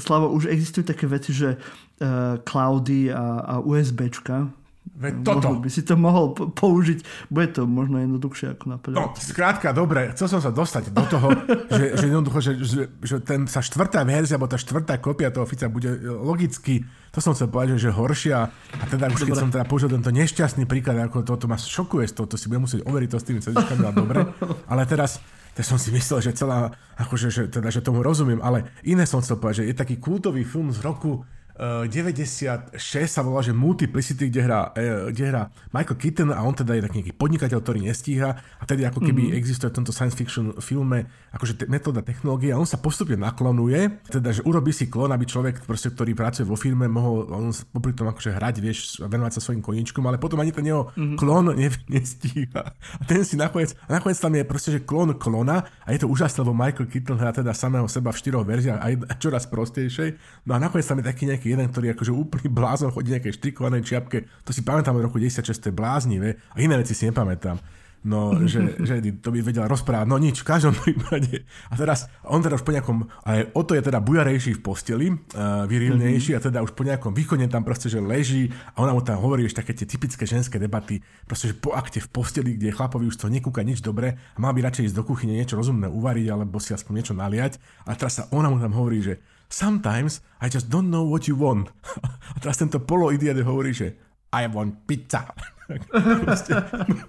Slavo, 0.00 0.32
už 0.32 0.48
existujú 0.48 0.88
také 0.88 1.04
veci, 1.04 1.36
že 1.36 1.60
uh, 1.60 2.40
cloudy 2.40 3.12
a, 3.12 3.44
a 3.44 3.54
USBčka, 3.60 4.48
Veď 4.96 5.12
toto. 5.26 5.50
Možno 5.50 5.64
by 5.66 5.70
si 5.74 5.82
to 5.82 5.94
mohol 5.98 6.32
použiť. 6.32 7.28
Bude 7.28 7.48
to 7.50 7.66
možno 7.66 8.00
jednoduchšie 8.00 8.54
ako 8.54 8.64
na 8.70 8.76
No, 8.94 9.12
skrátka, 9.18 9.74
dobre, 9.74 10.14
chcel 10.14 10.30
som 10.30 10.40
sa 10.40 10.54
dostať 10.54 10.94
do 10.94 11.04
toho, 11.10 11.28
že, 11.68 11.84
že 11.98 12.04
jednoducho, 12.06 12.38
že, 12.38 12.52
že, 12.62 12.82
že 13.02 13.16
ten, 13.20 13.50
sa 13.50 13.60
štvrtá 13.60 14.06
verzia, 14.06 14.38
alebo 14.38 14.48
tá 14.48 14.56
štvrtá 14.56 14.96
kopia 15.02 15.34
toho 15.34 15.44
Fica 15.44 15.66
bude 15.66 15.90
logicky, 16.00 16.86
to 17.12 17.18
som 17.18 17.32
chcel 17.32 17.48
povedať, 17.48 17.80
že 17.80 17.90
horšia. 17.92 18.38
A 18.52 18.84
teda 18.88 19.08
už 19.08 19.24
keď 19.24 19.36
som 19.36 19.48
teda 19.48 19.64
použil 19.64 19.88
tento 19.88 20.12
nešťastný 20.12 20.68
príklad, 20.68 21.00
ako 21.00 21.24
toto 21.24 21.48
ma 21.48 21.56
šokuje 21.56 22.12
toho, 22.12 22.28
to 22.28 22.36
si 22.36 22.48
budem 22.52 22.68
musieť 22.68 22.80
overiť 22.84 23.08
to 23.08 23.18
s 23.20 23.24
tými 23.24 23.40
CDčkami, 23.40 23.82
ale 23.84 23.96
dobre. 23.96 24.20
Ale 24.68 24.84
teraz, 24.84 25.20
to 25.56 25.64
som 25.64 25.80
si 25.80 25.88
myslel, 25.96 26.20
že 26.20 26.36
celá, 26.36 26.76
akože, 27.00 27.28
že, 27.32 27.42
teda, 27.48 27.72
že 27.72 27.80
tomu 27.80 28.04
rozumiem, 28.04 28.44
ale 28.44 28.68
iné 28.84 29.08
som 29.08 29.24
chcel 29.24 29.40
povedať, 29.40 29.64
že 29.64 29.68
je 29.72 29.80
taký 29.80 29.96
kultový 29.96 30.44
film 30.44 30.68
z 30.72 30.84
roku 30.84 31.24
96 31.56 32.76
sa 33.08 33.24
volá, 33.24 33.40
že 33.40 33.56
Multiplicity, 33.56 34.28
kde 34.28 34.40
hrá, 34.44 34.76
e, 34.76 35.08
kde 35.08 35.24
hrá 35.32 35.42
Michael 35.72 35.96
Keaton 35.96 36.28
a 36.28 36.44
on 36.44 36.52
teda 36.52 36.76
je 36.76 36.84
taký 36.84 36.96
nejaký 37.00 37.14
podnikateľ, 37.16 37.58
ktorý 37.64 37.80
nestíha 37.88 38.30
a 38.36 38.62
tedy 38.68 38.84
ako 38.84 39.00
keby 39.00 39.32
mm-hmm. 39.32 39.40
existuje 39.40 39.72
v 39.72 39.76
tomto 39.80 39.92
science 39.92 40.12
fiction 40.12 40.52
filme 40.60 41.08
akože 41.32 41.64
te- 41.64 41.68
metóda 41.72 42.04
technológie 42.04 42.52
a 42.52 42.60
on 42.60 42.68
sa 42.68 42.76
postupne 42.76 43.16
naklonuje, 43.16 44.04
teda 44.12 44.36
že 44.36 44.44
urobí 44.44 44.68
si 44.72 44.92
klon, 44.92 45.08
aby 45.16 45.24
človek, 45.24 45.64
proste, 45.64 45.88
ktorý 45.88 46.12
pracuje 46.12 46.44
vo 46.44 46.60
firme, 46.60 46.92
mohol 46.92 47.24
on 47.32 47.48
popri 47.72 47.96
tom 47.96 48.12
akože 48.12 48.36
hrať, 48.36 48.54
vieš, 48.60 49.00
venovať 49.00 49.32
sa 49.36 49.40
svojim 49.40 49.64
koničkom, 49.64 50.04
ale 50.04 50.20
potom 50.20 50.36
ani 50.44 50.52
ten 50.52 50.68
jeho 50.68 50.92
mm-hmm. 50.92 51.16
klon 51.16 51.56
ne, 51.56 51.68
nestíha. 51.88 52.62
A 52.76 53.02
ten 53.08 53.24
si 53.24 53.40
nakoniec, 53.40 53.72
a 53.88 53.96
nakoniec 53.96 54.20
tam 54.20 54.36
je 54.36 54.44
proste, 54.44 54.70
že 54.76 54.84
klon 54.84 55.16
klona 55.16 55.64
a 55.84 55.88
je 55.96 56.04
to 56.04 56.08
úžasné, 56.12 56.44
lebo 56.44 56.52
Michael 56.52 56.88
Keaton 56.88 57.16
hrá 57.16 57.32
teda 57.32 57.56
samého 57.56 57.88
seba 57.88 58.12
v 58.12 58.20
štyroch 58.20 58.44
verziách 58.44 58.80
aj 58.80 58.92
čoraz 59.20 59.48
prostejšej. 59.48 60.20
No 60.44 60.56
a 60.56 60.58
nakoniec 60.60 60.84
tam 60.84 61.00
je 61.00 61.06
taký 61.08 61.24
nejaký 61.28 61.45
taký 61.46 61.54
jeden, 61.54 61.70
ktorý 61.70 61.86
akože 61.94 62.10
úplný 62.12 62.48
blázon 62.50 62.90
chodí 62.90 63.14
nejakej 63.14 63.38
štrikovanej 63.38 63.86
čiapke. 63.86 64.26
To 64.42 64.50
si 64.50 64.66
pamätám 64.66 64.98
od 64.98 65.06
roku 65.06 65.22
96, 65.22 65.62
to 65.62 65.70
je 65.70 65.74
bláznivé. 65.78 66.34
A 66.50 66.58
iné 66.58 66.74
veci 66.74 66.90
si 66.90 67.06
nepamätám. 67.06 67.62
No, 68.06 68.34
že, 68.50 68.82
že 68.82 68.98
to 69.22 69.30
by 69.30 69.42
vedela 69.46 69.70
rozprávať. 69.70 70.06
No 70.10 70.18
nič, 70.18 70.42
v 70.42 70.50
každom 70.50 70.74
prípade. 70.74 71.46
A 71.70 71.74
teraz, 71.78 72.10
on 72.26 72.42
teda 72.42 72.58
už 72.58 72.66
po 72.66 72.74
nejakom, 72.74 73.06
aj 73.22 73.54
o 73.54 73.62
to 73.62 73.78
je 73.78 73.82
teda 73.82 74.02
bujarejší 74.02 74.58
v 74.58 74.60
posteli, 74.62 75.06
uh, 75.10 75.66
virilnejší 75.70 76.34
mm-hmm. 76.34 76.46
a 76.46 76.46
teda 76.50 76.58
už 76.66 76.74
po 76.74 76.82
nejakom 76.82 77.14
výkone 77.14 77.46
tam 77.46 77.62
proste, 77.62 77.86
že 77.86 78.02
leží 78.02 78.50
a 78.74 78.82
ona 78.82 78.90
mu 78.94 79.02
tam 79.06 79.22
hovorí 79.22 79.46
už 79.46 79.54
také 79.54 79.74
tie 79.74 79.86
typické 79.86 80.26
ženské 80.26 80.58
debaty, 80.58 81.02
proste, 81.26 81.50
že 81.50 81.54
po 81.58 81.74
akte 81.74 81.98
v 82.02 82.10
posteli, 82.10 82.54
kde 82.58 82.74
chlapovi 82.74 83.06
už 83.10 83.18
to 83.18 83.26
nekúka 83.26 83.62
nič 83.66 83.82
dobre 83.82 84.14
a 84.14 84.38
má 84.38 84.54
by 84.54 84.66
radšej 84.66 84.90
ísť 84.90 84.96
do 84.98 85.02
kuchyne 85.06 85.34
niečo 85.34 85.58
rozumné 85.58 85.90
uvariť 85.90 86.26
alebo 86.30 86.62
si 86.62 86.74
aspoň 86.74 86.92
niečo 86.94 87.14
naliať. 87.14 87.58
A 87.86 87.94
teraz 87.98 88.22
sa 88.22 88.30
ona 88.30 88.50
mu 88.50 88.62
tam 88.62 88.70
hovorí, 88.70 89.02
že 89.02 89.18
sometimes 89.48 90.20
I 90.40 90.48
just 90.48 90.68
don't 90.68 90.90
know 90.90 91.04
what 91.06 91.26
you 91.26 91.36
want. 91.36 91.70
A 92.34 92.36
teraz 92.42 92.60
tento 92.60 92.82
poloidiot 92.82 93.40
hovorí, 93.42 93.72
že 93.72 93.96
I 94.34 94.46
want 94.50 94.84
pizza. 94.86 95.32
proste, 96.22 96.54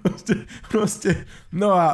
proste, 0.01 0.33
proste, 0.65 1.11
no 1.53 1.77
a 1.77 1.93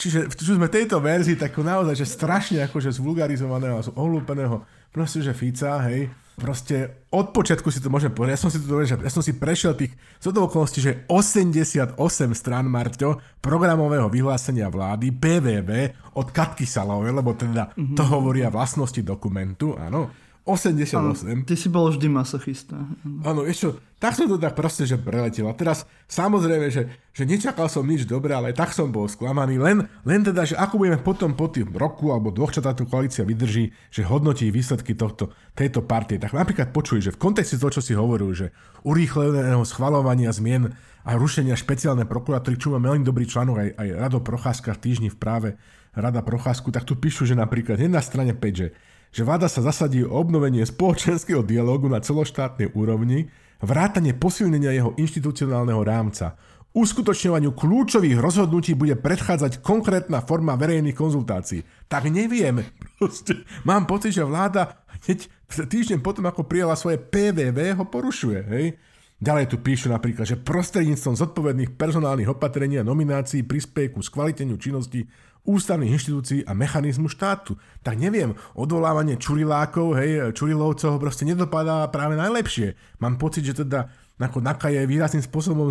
čiže, 0.00 0.32
čiže 0.32 0.56
sme 0.56 0.72
tejto 0.72 1.04
verzii 1.04 1.36
tak 1.36 1.52
naozaj, 1.60 2.00
že 2.00 2.08
strašne 2.08 2.64
akože 2.64 2.96
zvulgarizovaného 2.96 3.76
a 3.76 3.84
ohlúpeného 3.92 4.64
proste, 4.88 5.20
že 5.20 5.36
Fica, 5.36 5.84
hej, 5.84 6.08
proste 6.38 7.04
od 7.10 7.34
počiatku 7.34 7.66
si 7.68 7.82
to 7.82 7.90
môžem 7.90 8.14
povedať, 8.14 8.38
ja 8.38 8.42
som 8.46 8.50
si 8.54 8.62
to 8.62 8.70
že 8.86 8.96
ja 9.02 9.10
som 9.10 9.20
si 9.26 9.34
prešiel 9.34 9.74
tých 9.74 9.92
z 10.22 10.24
okolností, 10.30 10.78
že 10.78 10.92
88 11.10 11.98
strán 12.32 12.70
Marťo 12.70 13.18
programového 13.42 14.06
vyhlásenia 14.06 14.70
vlády 14.70 15.10
PVV 15.10 15.70
od 16.14 16.30
Katky 16.30 16.64
Salovej, 16.64 17.10
lebo 17.10 17.34
teda 17.34 17.74
to 17.74 18.02
hovoria 18.06 18.54
vlastnosti 18.54 19.02
dokumentu, 19.02 19.74
áno 19.74 20.27
88. 20.48 20.96
Ano, 20.96 21.12
ty 21.44 21.54
si 21.60 21.68
bol 21.68 21.92
vždy 21.92 22.08
masochista. 22.08 22.80
Áno, 23.20 23.44
ešte, 23.44 23.76
tak 24.00 24.16
som 24.16 24.24
to 24.24 24.40
tak 24.40 24.56
proste, 24.56 24.88
že 24.88 24.96
preletel. 24.96 25.44
A 25.44 25.52
teraz 25.52 25.84
samozrejme, 26.08 26.72
že, 26.72 26.88
že 27.12 27.28
nečakal 27.28 27.68
som 27.68 27.84
nič 27.84 28.08
dobré, 28.08 28.32
ale 28.32 28.56
tak 28.56 28.72
som 28.72 28.88
bol 28.88 29.04
sklamaný. 29.04 29.60
Len, 29.60 29.84
len 30.08 30.20
teda, 30.24 30.48
že 30.48 30.56
ako 30.56 30.80
budeme 30.80 30.96
potom 31.04 31.36
po 31.36 31.52
tým 31.52 31.68
roku 31.76 32.08
alebo 32.16 32.32
dvoch, 32.32 32.48
čo 32.48 32.64
táto 32.64 32.88
koalícia 32.88 33.28
vydrží, 33.28 33.68
že 33.92 34.08
hodnotí 34.08 34.48
výsledky 34.48 34.96
tohto, 34.96 35.36
tejto 35.52 35.84
partie. 35.84 36.16
Tak 36.16 36.32
napríklad 36.32 36.72
počuj, 36.72 37.04
že 37.04 37.12
v 37.12 37.20
kontexte 37.20 37.60
toho, 37.60 37.68
čo 37.68 37.84
si 37.84 37.92
hovoril, 37.92 38.32
že 38.32 38.56
urýchleného 38.88 39.60
schvalovania 39.68 40.32
zmien 40.32 40.72
a 41.04 41.10
rušenia 41.12 41.60
špeciálnej 41.60 42.08
prokuratúry, 42.08 42.56
čo 42.56 42.72
má 42.72 42.80
veľmi 42.80 43.04
dobrý 43.04 43.28
článok 43.28 43.56
aj, 43.60 43.68
aj 43.76 43.88
Rado 44.00 44.20
Procházka 44.24 44.72
v 44.72 44.80
týždni 44.80 45.08
v 45.12 45.20
práve 45.20 45.48
Rada 45.92 46.24
Procházku, 46.24 46.72
tak 46.72 46.88
tu 46.88 46.96
píšu, 46.96 47.28
že 47.28 47.36
napríklad 47.36 47.76
na 47.88 48.00
strane 48.00 48.32
5, 48.32 48.40
že 48.54 48.72
že 49.18 49.26
vláda 49.26 49.50
sa 49.50 49.66
zasadí 49.66 50.06
o 50.06 50.14
obnovenie 50.14 50.62
spoločenského 50.62 51.42
dialógu 51.42 51.90
na 51.90 51.98
celoštátnej 51.98 52.70
úrovni, 52.78 53.26
vrátanie 53.58 54.14
posilnenia 54.14 54.70
jeho 54.70 54.94
inštitucionálneho 54.94 55.82
rámca. 55.82 56.38
Uskutočňovaniu 56.70 57.50
kľúčových 57.50 58.14
rozhodnutí 58.14 58.78
bude 58.78 58.94
predchádzať 58.94 59.58
konkrétna 59.58 60.22
forma 60.22 60.54
verejných 60.54 60.94
konzultácií. 60.94 61.66
Tak 61.90 62.06
neviem. 62.14 62.62
Proste, 63.02 63.42
mám 63.66 63.90
pocit, 63.90 64.14
že 64.14 64.22
vláda 64.22 64.86
hneď 65.02 65.26
týždeň 65.50 65.98
potom, 65.98 66.22
ako 66.30 66.46
prijala 66.46 66.78
svoje 66.78 67.02
PVV, 67.02 67.74
ho 67.74 67.90
porušuje. 67.90 68.40
Hej? 68.54 68.78
Ďalej 69.18 69.50
tu 69.50 69.58
píšu 69.58 69.90
napríklad, 69.90 70.30
že 70.30 70.38
prostredníctvom 70.38 71.18
zodpovedných 71.18 71.74
personálnych 71.74 72.30
opatrení 72.30 72.78
a 72.78 72.86
nominácií 72.86 73.42
prispiejú 73.42 73.98
ku 73.98 74.00
skvaliteniu 74.06 74.54
činnosti 74.62 75.10
ústavných 75.48 75.96
inštitúcií 75.96 76.44
a 76.44 76.52
mechanizmu 76.52 77.08
štátu. 77.08 77.56
Tak 77.80 77.96
neviem, 77.96 78.36
odvolávanie 78.52 79.16
čurilákov, 79.16 79.96
hej, 79.96 80.36
čurilovcov 80.36 81.00
proste 81.00 81.24
nedopadá 81.24 81.88
práve 81.88 82.20
najlepšie. 82.20 82.76
Mám 83.00 83.16
pocit, 83.16 83.48
že 83.48 83.64
teda 83.64 83.88
ako 84.18 84.42
NAKA 84.42 84.68
je 84.74 84.90
výrazným 84.90 85.22
spôsobom 85.22 85.70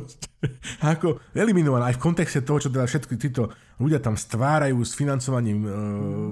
ako 0.92 1.20
eliminovaná 1.36 1.92
aj 1.92 2.00
v 2.00 2.02
kontexte 2.02 2.40
toho, 2.40 2.64
čo 2.64 2.72
teda 2.72 2.88
všetky 2.88 3.14
títo 3.20 3.52
ľudia 3.76 4.00
tam 4.00 4.16
stvárajú 4.16 4.80
s 4.80 4.96
financovaním. 4.96 5.68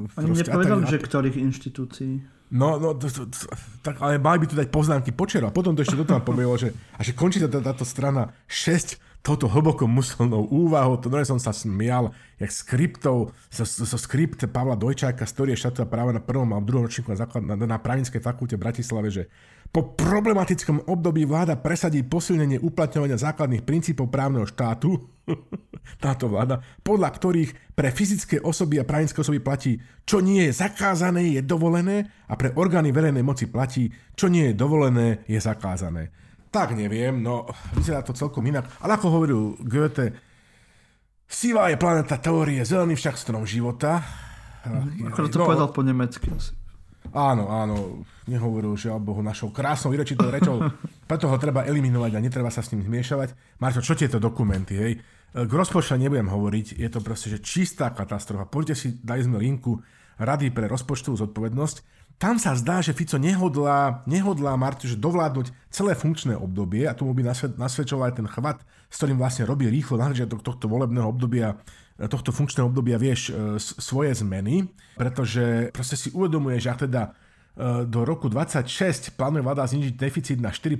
Uh, 0.08 0.20
Oni 0.24 0.32
nepovedali, 0.32 0.88
že 0.88 0.96
ktorých 0.96 1.36
inštitúcií. 1.36 2.24
No, 2.46 2.78
no 2.78 2.94
to, 2.94 3.10
to, 3.10 3.26
to, 3.26 3.44
tak, 3.82 3.98
ale 3.98 4.22
mali 4.22 4.38
by 4.42 4.46
tu 4.48 4.54
dať 4.56 4.70
poznámky 4.72 5.10
počera. 5.12 5.52
Potom 5.52 5.76
to 5.76 5.84
ešte 5.84 5.98
do 5.98 6.08
toho 6.08 6.24
povedalo, 6.28 6.56
že, 6.56 6.72
a 6.96 7.04
že 7.04 7.12
končí 7.12 7.36
tá, 7.42 7.52
táto 7.52 7.84
strana 7.84 8.32
6 8.48 8.96
touto 9.26 9.50
hlboko 9.50 9.90
muselnou 9.90 10.46
úvahou, 10.46 11.02
to 11.02 11.10
som 11.26 11.42
sa 11.42 11.50
smial, 11.50 12.14
jak 12.38 12.46
skriptov, 12.46 13.34
so, 13.50 13.66
so 13.66 13.98
skript 13.98 14.38
Pavla 14.46 14.78
Dojčáka, 14.78 15.26
storie 15.26 15.58
štátu 15.58 15.82
a 15.82 15.90
práva 15.90 16.14
na 16.14 16.22
prvom 16.22 16.54
a 16.54 16.62
druhom 16.62 16.86
ročníku 16.86 17.10
na, 17.10 17.18
základ, 17.18 17.42
na, 17.42 17.58
na 17.58 17.78
právnickej 17.82 18.22
fakulte 18.22 18.54
v 18.54 18.62
Bratislave, 18.62 19.10
že 19.10 19.26
po 19.74 19.98
problematickom 19.98 20.86
období 20.86 21.26
vláda 21.26 21.58
presadí 21.58 22.06
posilnenie 22.06 22.62
uplatňovania 22.62 23.18
základných 23.18 23.66
princípov 23.66 24.14
právneho 24.14 24.46
štátu, 24.46 24.94
táto 26.06 26.30
vláda, 26.30 26.62
podľa 26.86 27.10
ktorých 27.10 27.74
pre 27.74 27.90
fyzické 27.90 28.38
osoby 28.38 28.78
a 28.78 28.86
právnické 28.86 29.18
osoby 29.18 29.42
platí, 29.42 29.82
čo 30.06 30.22
nie 30.22 30.46
je 30.46 30.54
zakázané, 30.54 31.34
je 31.34 31.42
dovolené 31.42 32.06
a 32.30 32.38
pre 32.38 32.54
orgány 32.54 32.94
verejnej 32.94 33.26
moci 33.26 33.50
platí, 33.50 33.90
čo 34.14 34.30
nie 34.30 34.54
je 34.54 34.54
dovolené, 34.54 35.26
je 35.26 35.42
zakázané. 35.42 36.14
Tak 36.56 36.72
neviem, 36.72 37.20
no 37.20 37.44
vyzerá 37.76 38.00
to 38.00 38.16
celkom 38.16 38.40
inak. 38.48 38.64
Ale 38.80 38.96
ako 38.96 39.12
hovoril 39.12 39.40
Goethe, 39.60 40.16
Sivá 41.28 41.68
je 41.68 41.76
planeta 41.76 42.16
teórie, 42.16 42.64
zelený 42.64 42.96
však 42.96 43.20
strom 43.20 43.44
života. 43.44 44.00
Ako 44.64 45.28
to 45.28 45.42
no, 45.42 45.52
povedal 45.52 45.68
po 45.68 45.84
nemecky 45.84 46.32
asi. 46.32 46.56
Áno, 47.12 47.52
áno, 47.52 48.08
nehovoril, 48.24 48.72
že 48.72 48.88
Bohu 48.96 49.20
našou 49.20 49.52
krásnou 49.52 49.92
vyrečitou 49.92 50.32
rečou, 50.32 50.64
preto 51.10 51.28
ho 51.28 51.36
treba 51.36 51.68
eliminovať 51.68 52.16
a 52.16 52.24
netreba 52.24 52.48
sa 52.48 52.64
s 52.64 52.72
ním 52.72 52.88
zmiešavať. 52.88 53.60
Marčo, 53.60 53.84
čo 53.84 53.92
tieto 53.92 54.16
dokumenty, 54.16 54.74
hej? 54.80 54.92
K 55.36 55.52
rozpočtu 55.52 56.00
nebudem 56.00 56.32
hovoriť, 56.32 56.80
je 56.80 56.88
to 56.88 57.04
proste, 57.04 57.36
že 57.36 57.44
čistá 57.44 57.92
katastrofa. 57.92 58.48
Poďte 58.48 58.74
si, 58.80 58.88
dali 59.04 59.20
sme 59.20 59.36
linku 59.36 59.76
Rady 60.16 60.48
pre 60.48 60.64
rozpočtovú 60.64 61.20
zodpovednosť 61.20 62.05
tam 62.16 62.40
sa 62.40 62.56
zdá, 62.56 62.80
že 62.80 62.96
Fico 62.96 63.20
nehodlá, 63.20 64.00
nehodlá 64.08 64.56
Martiš 64.56 64.96
dovládnuť 64.96 65.52
celé 65.68 65.92
funkčné 65.92 66.32
obdobie 66.32 66.88
a 66.88 66.96
tomu 66.96 67.12
by 67.12 67.28
nasvedčoval 67.60 68.08
aj 68.08 68.16
ten 68.16 68.28
chvat, 68.28 68.64
s 68.88 68.96
ktorým 68.96 69.20
vlastne 69.20 69.44
robí 69.44 69.68
rýchlo 69.68 70.00
na 70.00 70.08
tohto 70.24 70.64
volebného 70.64 71.04
obdobia 71.04 71.60
tohto 71.96 72.28
funkčného 72.28 72.68
obdobia 72.68 73.00
vieš 73.00 73.32
e, 73.32 73.56
svoje 73.56 74.12
zmeny, 74.20 74.68
pretože 75.00 75.72
proste 75.72 75.96
si 75.96 76.12
uvedomuje, 76.12 76.60
že 76.60 76.68
ak 76.68 76.84
teda 76.84 77.02
e, 77.08 77.10
do 77.88 78.04
roku 78.04 78.28
26 78.28 79.16
plánuje 79.16 79.40
vláda 79.40 79.64
znižiť 79.64 79.96
deficit 79.96 80.36
na 80.36 80.52
4%, 80.52 80.76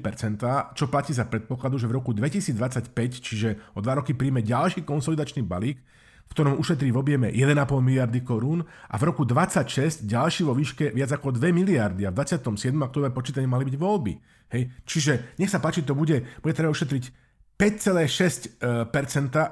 čo 0.76 0.84
platí 0.92 1.16
za 1.16 1.24
predpokladu, 1.24 1.80
že 1.80 1.88
v 1.88 1.96
roku 1.96 2.12
2025, 2.12 2.92
čiže 3.24 3.48
o 3.72 3.80
dva 3.80 3.96
roky 3.96 4.12
príjme 4.12 4.44
ďalší 4.44 4.84
konsolidačný 4.84 5.40
balík, 5.40 5.80
v 6.26 6.33
ktorom 6.35 6.59
ušetrí 6.59 6.90
v 6.90 6.99
objeme 6.99 7.26
1,5 7.30 7.54
miliardy 7.80 8.21
korún 8.26 8.66
a 8.66 8.95
v 8.99 9.02
roku 9.06 9.23
26 9.25 10.04
ďalší 10.04 10.42
vo 10.45 10.52
výške 10.52 10.92
viac 10.92 11.14
ako 11.14 11.35
2 11.38 11.54
miliardy 11.54 12.04
a 12.04 12.11
v 12.12 12.18
27. 12.21 12.75
október 12.83 13.11
počítanie 13.14 13.49
mali 13.49 13.64
byť 13.66 13.76
voľby. 13.78 14.14
Hej. 14.52 14.62
Čiže 14.87 15.12
nech 15.38 15.50
sa 15.50 15.59
páči, 15.59 15.83
to 15.83 15.95
bude, 15.99 16.23
bude 16.42 16.54
treba 16.54 16.71
ušetriť 16.71 17.26
5,6% 17.56 18.61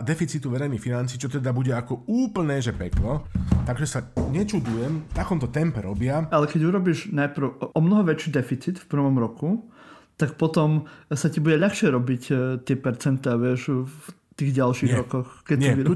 deficitu 0.04 0.52
verejných 0.52 0.82
financí, 0.82 1.16
čo 1.16 1.32
teda 1.32 1.56
bude 1.56 1.72
ako 1.72 2.04
úplné, 2.04 2.60
že 2.60 2.76
peklo. 2.76 3.24
Takže 3.64 3.86
sa 3.88 4.04
nečudujem, 4.28 5.08
v 5.08 5.14
takomto 5.16 5.48
tempe 5.48 5.80
robia. 5.80 6.28
Ale 6.28 6.44
keď 6.44 6.68
urobíš 6.68 7.08
najprv 7.16 7.72
o 7.72 7.80
mnoho 7.80 8.04
väčší 8.04 8.28
deficit 8.28 8.76
v 8.76 8.86
prvom 8.92 9.16
roku, 9.16 9.72
tak 10.20 10.36
potom 10.36 10.84
sa 11.08 11.32
ti 11.32 11.40
bude 11.40 11.56
ľahšie 11.56 11.88
robiť 11.90 12.22
e, 12.28 12.34
tie 12.62 12.76
percentá, 12.76 13.40
vieš, 13.40 13.88
v 13.88 14.04
tých 14.36 14.52
ďalších 14.52 14.92
nie, 14.92 14.98
rokoch, 15.00 15.28
keď 15.48 15.58
nie, 15.58 15.72
tu, 15.80 15.92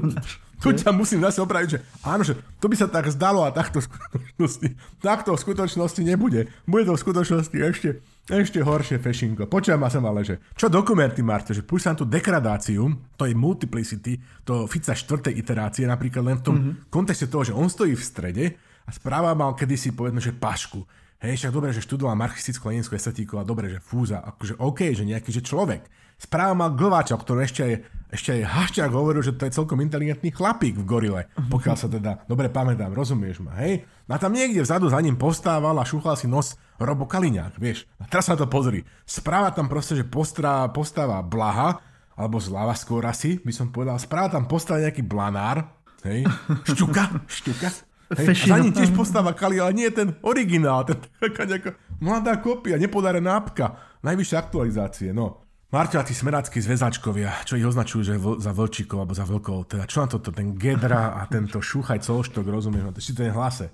tu 0.59 0.75
ťa 0.75 0.91
musím 0.91 1.23
zase 1.23 1.39
opraviť, 1.39 1.69
že 1.71 1.79
áno, 2.03 2.23
že 2.27 2.35
to 2.59 2.67
by 2.67 2.75
sa 2.75 2.91
tak 2.91 3.07
zdalo 3.09 3.47
a 3.47 3.55
takto 3.55 3.79
v 3.79 3.87
skutočnosti, 3.87 4.67
takto 4.99 5.31
v 5.33 5.39
skutočnosti 5.39 6.01
nebude. 6.03 6.51
Bude 6.67 6.83
to 6.83 6.99
v 6.99 7.03
skutočnosti 7.03 7.57
ešte 7.57 7.89
ešte 8.29 8.61
horšie 8.61 9.01
fešinko. 9.01 9.49
Počujem 9.49 9.81
ma 9.81 9.89
sem 9.89 10.05
ale, 10.05 10.21
že 10.21 10.37
čo 10.53 10.69
dokumenty, 10.69 11.25
Marte, 11.25 11.57
že 11.57 11.65
púšťam 11.65 11.97
tú 11.97 12.05
degradáciu, 12.05 12.85
to 13.17 13.25
je 13.25 13.33
multiplicity, 13.33 14.21
to 14.45 14.69
Fica 14.69 14.93
štvrtej 14.93 15.33
iterácie, 15.33 15.89
napríklad 15.89 16.21
len 16.21 16.37
v 16.37 16.45
tom 16.45 16.55
mm-hmm. 16.55 16.93
kontexte 16.93 17.25
toho, 17.25 17.41
že 17.41 17.57
on 17.57 17.65
stojí 17.65 17.97
v 17.97 18.05
strede 18.05 18.45
a 18.85 18.93
správa 18.93 19.33
mal 19.33 19.57
kedysi 19.57 19.97
povedno, 19.97 20.21
že 20.21 20.37
pašku. 20.37 20.85
Hej, 21.19 21.41
však 21.41 21.51
dobre, 21.51 21.73
že 21.75 21.83
študoval 21.83 22.15
marxistickú 22.15 22.69
leninskú 22.71 22.95
estetiku 22.95 23.41
a 23.41 23.43
dobre, 23.43 23.67
že 23.67 23.83
fúza, 23.83 24.23
akože 24.23 24.61
OK, 24.61 24.93
že 24.95 25.03
nejaký, 25.03 25.35
že 25.35 25.43
človek. 25.43 25.83
Správa 26.19 26.51
mal 26.51 26.75
Glváča, 26.75 27.15
ktorý 27.15 27.47
ešte 27.47 27.61
aj, 27.63 27.73
ešte 28.11 28.29
aj 28.35 28.41
Haščák 28.43 28.91
hovoril, 28.91 29.23
že 29.23 29.39
to 29.39 29.47
je 29.47 29.55
celkom 29.55 29.79
inteligentný 29.79 30.35
chlapík 30.35 30.75
v 30.75 30.83
gorile, 30.83 31.21
pokiaľ 31.47 31.75
sa 31.79 31.87
teda 31.87 32.27
dobre 32.27 32.51
pamätám, 32.51 32.91
rozumieš 32.91 33.39
ma, 33.39 33.55
hej? 33.63 33.87
No 34.03 34.13
a 34.13 34.19
tam 34.19 34.35
niekde 34.35 34.59
vzadu 34.59 34.91
za 34.91 34.99
ním 34.99 35.15
postával 35.15 35.79
a 35.79 35.87
šúchal 35.87 36.19
si 36.19 36.27
nos 36.27 36.59
Robo 36.75 37.07
Kaliňák, 37.07 37.55
vieš. 37.55 37.87
A 38.03 38.05
teraz 38.11 38.27
sa 38.27 38.35
to 38.35 38.51
pozri. 38.51 38.83
Správa 39.07 39.55
tam 39.55 39.71
proste, 39.71 39.95
že 39.95 40.03
postrá, 40.03 40.67
postáva 40.75 41.23
Blaha, 41.23 41.79
alebo 42.19 42.35
zľava 42.35 42.75
skôr 42.75 43.07
asi, 43.07 43.39
by 43.39 43.53
som 43.55 43.71
povedal, 43.71 43.95
správa 43.95 44.35
tam 44.35 44.43
postáva 44.43 44.83
nejaký 44.83 45.07
Blanár, 45.07 45.71
hej? 46.03 46.27
Šťuka, 46.67 47.31
šťuka. 47.31 47.69
Hej, 48.09 48.27
a 48.27 48.45
za 48.49 48.57
ním 48.57 48.73
tiež 48.73 48.91
postáva 48.91 49.37
Kali, 49.37 49.61
ale 49.61 49.71
nie 49.71 49.87
je 49.87 50.03
ten 50.03 50.09
originál, 50.25 50.81
ten 50.83 50.97
taká 51.21 51.45
nejaká 51.45 51.77
mladá 52.01 52.41
kopia, 52.41 52.81
nepodarená 52.81 53.37
apka, 53.37 53.77
najvyššie 54.01 54.35
aktualizácie, 54.35 55.09
no. 55.13 55.48
Marťo 55.69 56.01
a 56.01 56.03
tí 56.03 56.17
smeráckí 56.17 56.57
zväzačkovia, 56.65 57.45
čo 57.45 57.53
ich 57.53 57.61
označujú 57.61 58.01
že 58.01 58.17
vl- 58.17 58.41
za 58.41 58.49
vlčíkov 58.57 59.05
alebo 59.05 59.13
za 59.13 59.21
vlkov, 59.21 59.69
teda 59.69 59.85
čo 59.85 60.01
na 60.01 60.09
toto, 60.09 60.33
ten 60.33 60.57
Gedra 60.57 61.21
a 61.21 61.29
tento 61.29 61.61
šúchaj 61.61 62.01
colštok, 62.01 62.41
rozumieš, 62.49 62.89
no 62.89 62.91
to 62.91 62.97
si 62.97 63.13
to 63.13 63.21
je 63.21 63.29
hlase. 63.29 63.69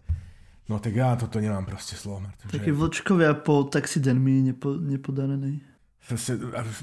No 0.68 0.84
tak 0.84 0.92
ja 0.92 1.16
toto 1.16 1.40
nemám 1.40 1.64
proste 1.64 1.96
slovo, 1.96 2.28
Martin. 2.28 2.52
Takí 2.52 2.76
že... 2.76 2.76
vlčkovia 2.76 3.32
po 3.40 3.64
taxidermii 3.64 4.52
nepo, 4.52 4.76
nepodarenej. 4.76 5.64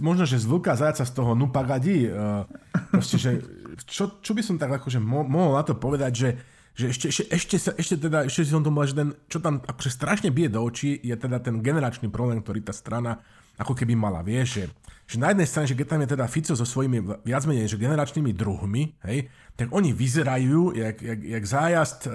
Možno, 0.00 0.24
že 0.24 0.40
z 0.40 0.48
vlka 0.48 0.80
zajaca 0.80 1.04
z 1.04 1.12
toho 1.12 1.36
nupagadí. 1.36 2.08
Uh, 2.08 2.48
proste, 2.88 3.20
že 3.20 3.44
čo, 3.84 4.16
čo 4.16 4.32
by 4.32 4.40
som 4.40 4.56
tak 4.56 4.80
akože 4.80 4.96
mo- 4.96 5.28
mohol 5.28 5.60
na 5.60 5.62
to 5.62 5.76
povedať, 5.76 6.12
že 6.16 6.28
že 6.72 6.88
ešte, 6.88 7.06
ešte, 7.12 7.24
ešte, 7.28 7.56
sa, 7.60 7.70
ešte 7.76 7.94
teda, 8.00 8.24
ešte 8.24 8.48
si 8.48 8.52
som 8.56 8.64
to 8.64 8.72
povedal, 8.72 8.88
že 8.88 8.96
ten, 8.96 9.08
čo 9.28 9.38
tam 9.44 9.60
akože 9.60 9.92
strašne 9.92 10.32
bije 10.32 10.56
do 10.56 10.64
očí, 10.64 10.96
je 11.04 11.12
teda 11.12 11.36
ten 11.44 11.60
generačný 11.60 12.08
problém, 12.08 12.40
ktorý 12.40 12.64
tá 12.64 12.72
strana 12.72 13.20
ako 13.60 13.76
keby 13.76 13.92
mala, 13.92 14.24
vieš, 14.24 14.48
že 14.56 14.64
že 15.06 15.20
na 15.20 15.34
jednej 15.34 15.48
strane, 15.48 15.66
že 15.68 15.76
keď 15.76 15.86
tam 15.86 16.00
je 16.02 16.08
teda 16.14 16.24
Fico 16.30 16.54
so 16.56 16.64
svojimi 16.64 16.98
viac 17.26 17.44
menej 17.44 17.68
že 17.68 17.76
generačnými 17.76 18.32
druhmi, 18.32 18.96
hej, 19.04 19.28
tak 19.58 19.68
oni 19.74 19.92
vyzerajú 19.92 20.72
jak, 20.72 20.96
jak, 21.02 21.20
jak 21.20 21.44
zájazd 21.44 22.00
e, 22.06 22.10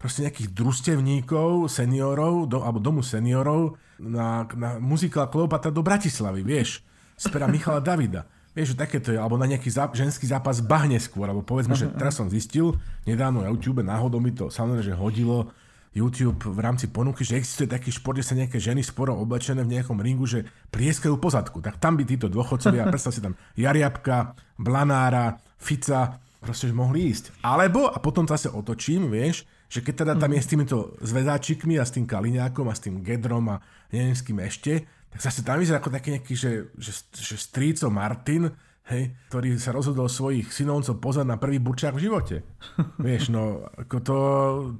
proste 0.00 0.26
nejakých 0.26 0.48
družstevníkov, 0.50 1.70
seniorov, 1.70 2.50
do, 2.50 2.64
alebo 2.64 2.82
domu 2.82 3.06
seniorov 3.06 3.78
na, 4.02 4.48
na 4.58 4.82
muzikál 4.82 5.30
Kleopatra 5.30 5.70
do 5.70 5.84
Bratislavy, 5.84 6.42
vieš, 6.42 6.82
z 7.14 7.26
pera 7.30 7.46
Michala 7.46 7.78
Davida. 7.86 8.26
Vieš, 8.52 8.76
že 8.76 8.84
takéto 8.84 9.08
je, 9.08 9.16
alebo 9.16 9.40
na 9.40 9.48
nejaký 9.48 9.72
záp- 9.72 9.96
ženský 9.96 10.28
zápas 10.28 10.60
bahne 10.60 11.00
skôr, 11.00 11.24
alebo 11.24 11.40
povedzme, 11.40 11.72
že 11.72 11.88
teraz 11.96 12.20
som 12.20 12.28
zistil, 12.28 12.76
nedávno 13.08 13.40
na 13.40 13.48
YouTube, 13.48 13.80
náhodou 13.80 14.20
mi 14.20 14.28
to 14.28 14.52
samozrejme, 14.52 14.84
že 14.84 14.92
hodilo, 14.92 15.48
YouTube 15.92 16.48
v 16.48 16.58
rámci 16.60 16.88
ponuky, 16.88 17.20
že 17.20 17.36
existuje 17.36 17.68
taký 17.68 17.92
šport, 17.92 18.16
že 18.16 18.32
sa 18.32 18.34
nejaké 18.34 18.56
ženy 18.56 18.80
sporo 18.80 19.12
oblečené 19.12 19.60
v 19.60 19.76
nejakom 19.76 20.00
ringu, 20.00 20.24
že 20.24 20.48
plieskajú 20.72 21.20
pozadku. 21.20 21.60
Tak 21.60 21.76
tam 21.76 22.00
by 22.00 22.08
títo 22.08 22.32
dôchodcovia, 22.32 22.88
predstav 22.92 23.12
si 23.12 23.20
tam 23.20 23.36
Jariabka, 23.54 24.32
Blanára, 24.56 25.36
Fica, 25.60 26.16
proste 26.40 26.72
že 26.72 26.74
mohli 26.74 27.12
ísť. 27.12 27.44
Alebo, 27.44 27.92
a 27.92 28.00
potom 28.00 28.24
zase 28.24 28.48
otočím, 28.48 29.12
vieš, 29.12 29.44
že 29.72 29.80
keď 29.80 29.94
teda 30.04 30.14
tam 30.20 30.32
je 30.32 30.40
s 30.40 30.50
týmito 30.50 30.76
zväzáčikmi 31.00 31.80
a 31.80 31.84
s 31.84 31.96
tým 31.96 32.04
Kaliňákom 32.04 32.68
a 32.68 32.76
s 32.76 32.84
tým 32.84 33.00
Gedrom 33.00 33.52
a 33.52 33.60
neviem 33.88 34.12
s 34.12 34.20
kým 34.20 34.40
ešte, 34.40 34.84
tak 35.12 35.20
zase 35.20 35.44
tam 35.44 35.60
vyzerá 35.60 35.80
ako 35.80 35.92
taký 35.92 36.16
nejaký, 36.16 36.34
že, 36.36 36.52
že, 36.76 36.92
že 37.12 37.36
stríco 37.36 37.88
Martin, 37.92 38.48
hej, 38.90 39.14
ktorý 39.30 39.54
sa 39.60 39.70
rozhodol 39.70 40.10
svojich 40.10 40.50
synovcov 40.50 40.98
pozrieť 40.98 41.28
na 41.28 41.38
prvý 41.38 41.62
burčák 41.62 41.94
v 41.94 42.04
živote. 42.08 42.36
Vieš, 43.06 43.30
no, 43.30 43.62
ako 43.78 43.96
to, 44.02 44.18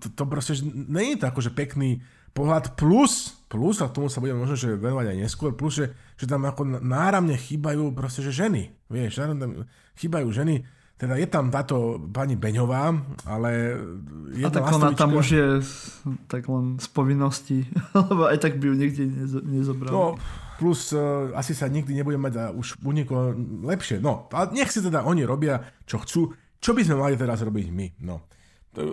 to, 0.02 0.06
to 0.16 0.24
proste, 0.26 0.58
nie 0.66 1.14
je 1.14 1.22
to 1.22 1.30
akože 1.30 1.54
pekný 1.54 2.02
pohľad 2.32 2.74
plus, 2.80 3.44
plus, 3.46 3.84
a 3.84 3.92
tomu 3.92 4.08
sa 4.08 4.24
budeme 4.24 4.40
možno 4.40 4.56
že 4.56 4.80
venovať 4.80 5.12
aj 5.12 5.18
neskôr, 5.20 5.52
plus, 5.52 5.84
že, 5.84 5.86
že 6.16 6.24
tam 6.24 6.48
ako 6.48 6.80
náramne 6.80 7.36
chýbajú 7.36 7.92
proste, 7.92 8.24
že 8.24 8.32
ženy, 8.32 8.72
vieš, 8.88 9.20
tam 9.20 9.68
chýbajú 10.00 10.32
ženy, 10.32 10.64
teda 11.02 11.18
je 11.18 11.26
tam 11.26 11.50
táto 11.50 11.98
pani 12.14 12.38
Beňová, 12.38 12.94
ale 13.26 13.74
je 14.38 14.46
A 14.46 14.54
tak 14.54 14.70
ona 14.70 14.94
tam 14.94 15.18
už 15.18 15.26
je 15.34 15.46
tak 16.30 16.46
len 16.46 16.78
z 16.78 16.88
povinnosti, 16.94 17.58
lebo 18.08 18.30
aj 18.30 18.38
tak 18.38 18.62
by 18.62 18.70
ju 18.70 18.74
nikde 18.78 19.04
nezobral. 19.42 19.90
No, 19.90 20.04
plus 20.62 20.94
uh, 20.94 21.34
asi 21.34 21.58
sa 21.58 21.66
nikdy 21.66 21.90
nebude 21.98 22.14
mať 22.22 22.34
a 22.38 22.44
už 22.54 22.78
u 22.86 22.94
niekoho 22.94 23.34
lepšie. 23.66 23.98
No, 23.98 24.30
a 24.30 24.46
nech 24.54 24.70
si 24.70 24.78
teda 24.78 25.02
oni 25.02 25.26
robia, 25.26 25.58
čo 25.82 25.98
chcú. 25.98 26.30
Čo 26.62 26.78
by 26.78 26.86
sme 26.86 27.02
mali 27.02 27.18
teraz 27.18 27.42
robiť 27.42 27.66
my? 27.74 27.86
No, 28.06 28.22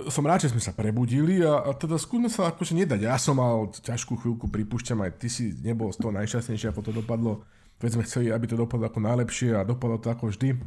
som 0.10 0.28
rád, 0.28 0.44
že 0.44 0.52
sme 0.52 0.60
sa 0.60 0.76
prebudili 0.76 1.40
a, 1.40 1.64
a 1.64 1.72
teda 1.72 1.96
skúsme 1.96 2.28
sa 2.28 2.52
akože 2.52 2.76
nedať. 2.76 3.06
Ja 3.06 3.16
som 3.16 3.40
mal 3.40 3.72
ťažkú 3.72 4.20
chvíľku, 4.20 4.52
pripúšťam, 4.52 5.06
aj 5.06 5.12
ty 5.22 5.30
si 5.32 5.56
nebol 5.62 5.88
z 5.94 6.02
toho 6.04 6.12
najšťastnejšie, 6.18 6.74
ako 6.74 6.82
to 6.84 6.92
dopadlo. 6.92 7.46
Veď 7.80 7.96
sme 7.96 8.04
chceli, 8.04 8.28
aby 8.28 8.44
to 8.50 8.60
dopadlo 8.60 8.92
ako 8.92 9.00
najlepšie 9.00 9.56
a 9.56 9.64
dopadlo 9.64 10.02
to 10.02 10.12
ako 10.12 10.36
vždy. 10.36 10.60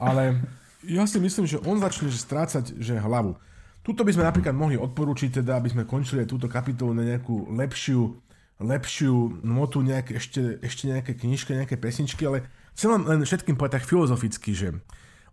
Ale 0.00 0.42
ja 0.82 1.06
si 1.06 1.22
myslím, 1.22 1.46
že 1.46 1.62
on 1.62 1.78
začne 1.78 2.10
že 2.10 2.18
strácať 2.18 2.74
že 2.82 2.98
hlavu. 2.98 3.38
Tuto 3.86 4.02
by 4.02 4.10
sme 4.10 4.26
napríklad 4.26 4.50
mohli 4.50 4.74
odporúčiť, 4.74 5.46
teda, 5.46 5.62
aby 5.62 5.70
sme 5.70 5.86
končili 5.86 6.26
túto 6.26 6.50
kapitolu 6.50 6.90
na 6.90 7.06
nejakú 7.06 7.54
lepšiu 7.54 8.18
lepšiu 8.60 9.44
notu, 9.44 9.84
nejaké, 9.84 10.16
ešte, 10.16 10.60
ešte 10.64 10.88
nejaké 10.88 11.12
knižky, 11.12 11.52
nejaké 11.52 11.76
pesničky, 11.76 12.24
ale 12.24 12.48
chcem 12.72 12.88
vám 12.88 13.04
len 13.04 13.20
všetkým 13.24 13.56
povedať 13.56 13.84
tak 13.84 13.88
filozoficky, 13.88 14.50
že 14.56 14.68